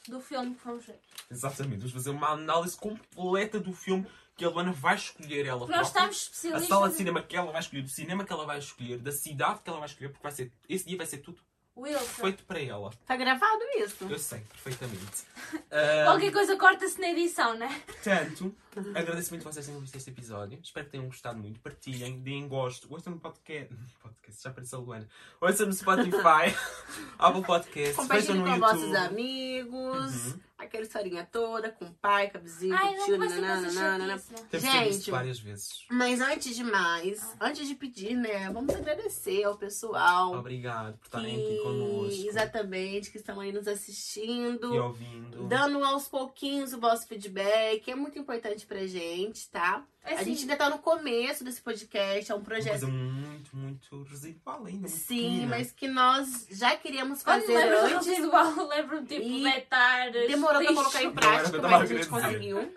do 0.07 0.19
filme 0.21 0.55
que 0.55 0.65
vamos 0.65 0.85
ver. 0.85 0.99
Exatamente, 1.29 1.79
vamos 1.79 1.91
fazer 1.93 2.09
uma 2.09 2.29
análise 2.29 2.75
completa 2.77 3.59
do 3.59 3.73
filme 3.73 4.07
que 4.39 4.45
a 4.45 4.49
Luana 4.49 4.71
vai 4.71 4.95
escolher 4.95 5.45
ela 5.45 5.59
nós 5.59 5.67
própria. 5.67 5.87
estamos 5.87 6.15
A 6.15 6.19
especialistas. 6.19 6.67
sala 6.69 6.89
de 6.89 6.95
cinema 6.95 7.21
que 7.21 7.35
ela 7.35 7.51
vai 7.51 7.61
escolher, 7.61 7.81
do 7.83 7.89
cinema 7.89 8.23
que 8.23 8.31
ela 8.33 8.45
vai 8.45 8.57
escolher, 8.57 8.97
da 8.97 9.11
cidade 9.11 9.59
que 9.63 9.69
ela 9.69 9.79
vai 9.79 9.87
escolher, 9.89 10.09
porque 10.09 10.23
vai 10.23 10.31
ser, 10.31 10.51
esse 10.67 10.87
dia 10.87 10.97
vai 10.97 11.05
ser 11.05 11.17
tudo 11.17 11.41
Wilson. 11.77 12.05
Feito 12.23 12.43
para 12.43 12.59
ela. 12.61 12.89
Tá 13.05 13.15
gravado 13.15 13.61
isso. 13.77 14.03
Eu 14.09 14.19
sei, 14.19 14.39
perfeitamente. 14.41 15.23
Ah, 15.71 16.03
Qualquer 16.11 16.33
coisa 16.33 16.57
corta-se 16.57 16.99
na 16.99 17.09
edição, 17.11 17.53
né? 17.57 17.81
Portanto, 17.85 18.53
agradeço 18.93 19.29
muito 19.29 19.43
vocês 19.43 19.65
terem 19.65 19.79
visto 19.79 19.95
este 19.95 20.09
episódio. 20.09 20.59
Espero 20.61 20.85
que 20.87 20.91
tenham 20.91 21.05
gostado 21.05 21.39
muito. 21.39 21.57
Partilhem, 21.61 22.19
deem 22.19 22.49
gosto. 22.49 22.91
Ouçam 22.91 23.13
no 23.13 23.19
podcast. 23.21 23.73
podcast 24.03 24.43
já 24.43 24.49
apareceu 24.49 24.79
a 24.79 24.81
Luana. 24.81 25.07
Ouçam 25.39 25.67
no 25.67 25.73
Spotify, 25.73 26.53
Apple 27.17 27.43
Podcast. 27.43 27.95
Vejam 27.95 27.95
Compartilhe 27.95 28.39
no 28.39 28.43
com 28.43 28.49
YouTube. 28.49 28.59
vossos 28.59 28.95
amigos. 28.95 30.25
Uhum. 30.33 30.39
Aquela 30.59 30.83
historinha 30.83 31.25
toda, 31.31 31.69
com 31.71 31.85
o 31.85 31.93
pai, 31.93 32.29
com 32.29 32.37
a 32.37 32.41
vizinha, 32.41 32.75
Ai, 32.77 32.87
com 32.89 32.93
o 32.93 32.97
não 32.97 33.05
tio, 33.05 33.17
nananana, 33.17 34.07
né? 34.07 34.21
Gente. 34.59 35.09
várias 35.09 35.39
vezes. 35.39 35.85
Mas 35.89 36.19
antes 36.19 36.53
de 36.53 36.65
mais, 36.65 37.23
Ah. 37.39 37.47
antes 37.47 37.65
de 37.65 37.75
pedir, 37.75 38.13
né, 38.15 38.49
vamos 38.51 38.75
agradecer 38.75 39.43
ao 39.45 39.57
pessoal 39.57 40.33
Obrigado 40.35 40.97
por 40.97 41.05
estarem 41.05 41.33
aqui 41.35 41.55
que 41.57 41.63
connosco. 41.63 42.27
exatamente 42.27 43.09
que 43.09 43.17
estão 43.17 43.39
aí 43.39 43.53
nos 43.53 43.67
assistindo. 43.69 44.75
E 44.75 44.79
ouvindo. 44.79 45.47
Dando 45.47 45.81
aos 45.83 46.07
pouquinhos 46.09 46.73
o 46.73 46.79
vosso 46.79 47.07
feedback, 47.07 47.89
é 47.89 47.95
muito 47.95 48.19
importante 48.19 48.65
pra 48.65 48.85
gente, 48.85 49.49
tá? 49.49 49.85
É 50.03 50.15
A 50.15 50.23
gente 50.23 50.41
ainda 50.41 50.55
tá 50.55 50.69
no 50.69 50.79
começo 50.79 51.43
desse 51.43 51.61
podcast, 51.61 52.31
é 52.31 52.33
um 52.33 52.37
Uma 52.39 52.45
projeto. 52.45 52.69
coisa 52.71 52.87
muito, 52.87 53.55
muito 53.55 54.03
residual 54.03 54.65
ainda. 54.65 54.79
muito 54.87 54.89
Sim, 54.89 55.45
mas 55.47 55.71
que 55.71 55.87
nós 55.87 56.47
já 56.49 56.75
queríamos 56.77 57.21
fazer 57.21 57.53
lembro 57.55 57.89
do 57.89 57.95
antes. 57.95 58.07
residual, 58.07 58.53
lembro-me 58.69 59.07
tipo 59.07 59.21
E 59.21 59.43
vetar. 59.43 60.11
Demorou 60.11 60.63
pra 60.63 60.73
colocar 60.73 61.03
em 61.03 61.11
prática, 61.11 61.61
mas 61.61 61.81
a 61.81 61.85
gente 61.85 62.07
conseguiu. 62.07 62.73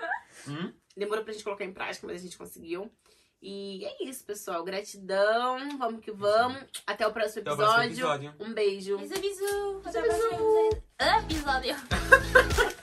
Hum? 0.48 0.72
Demorou 0.96 1.24
pra 1.24 1.32
gente 1.32 1.44
colocar 1.44 1.64
em 1.64 1.72
prática, 1.72 2.06
mas 2.06 2.16
a 2.20 2.24
gente 2.24 2.36
conseguiu. 2.36 2.90
E 3.40 3.84
é 3.84 4.04
isso, 4.04 4.24
pessoal. 4.24 4.62
Gratidão. 4.62 5.76
Vamos 5.78 6.00
que 6.04 6.12
vamos. 6.12 6.62
Até 6.86 7.06
o 7.06 7.12
próximo 7.12 7.40
Até 7.42 7.52
o 7.52 7.56
próximo 7.56 7.82
episódio. 7.84 8.28
episódio. 8.28 8.46
Um 8.46 8.52
beijo. 8.52 8.94
Aviso, 8.98 9.14
aviso. 9.14 9.82
Até 9.84 10.00
o 10.00 10.04
próximo 10.04 10.82
episódio. 11.24 11.76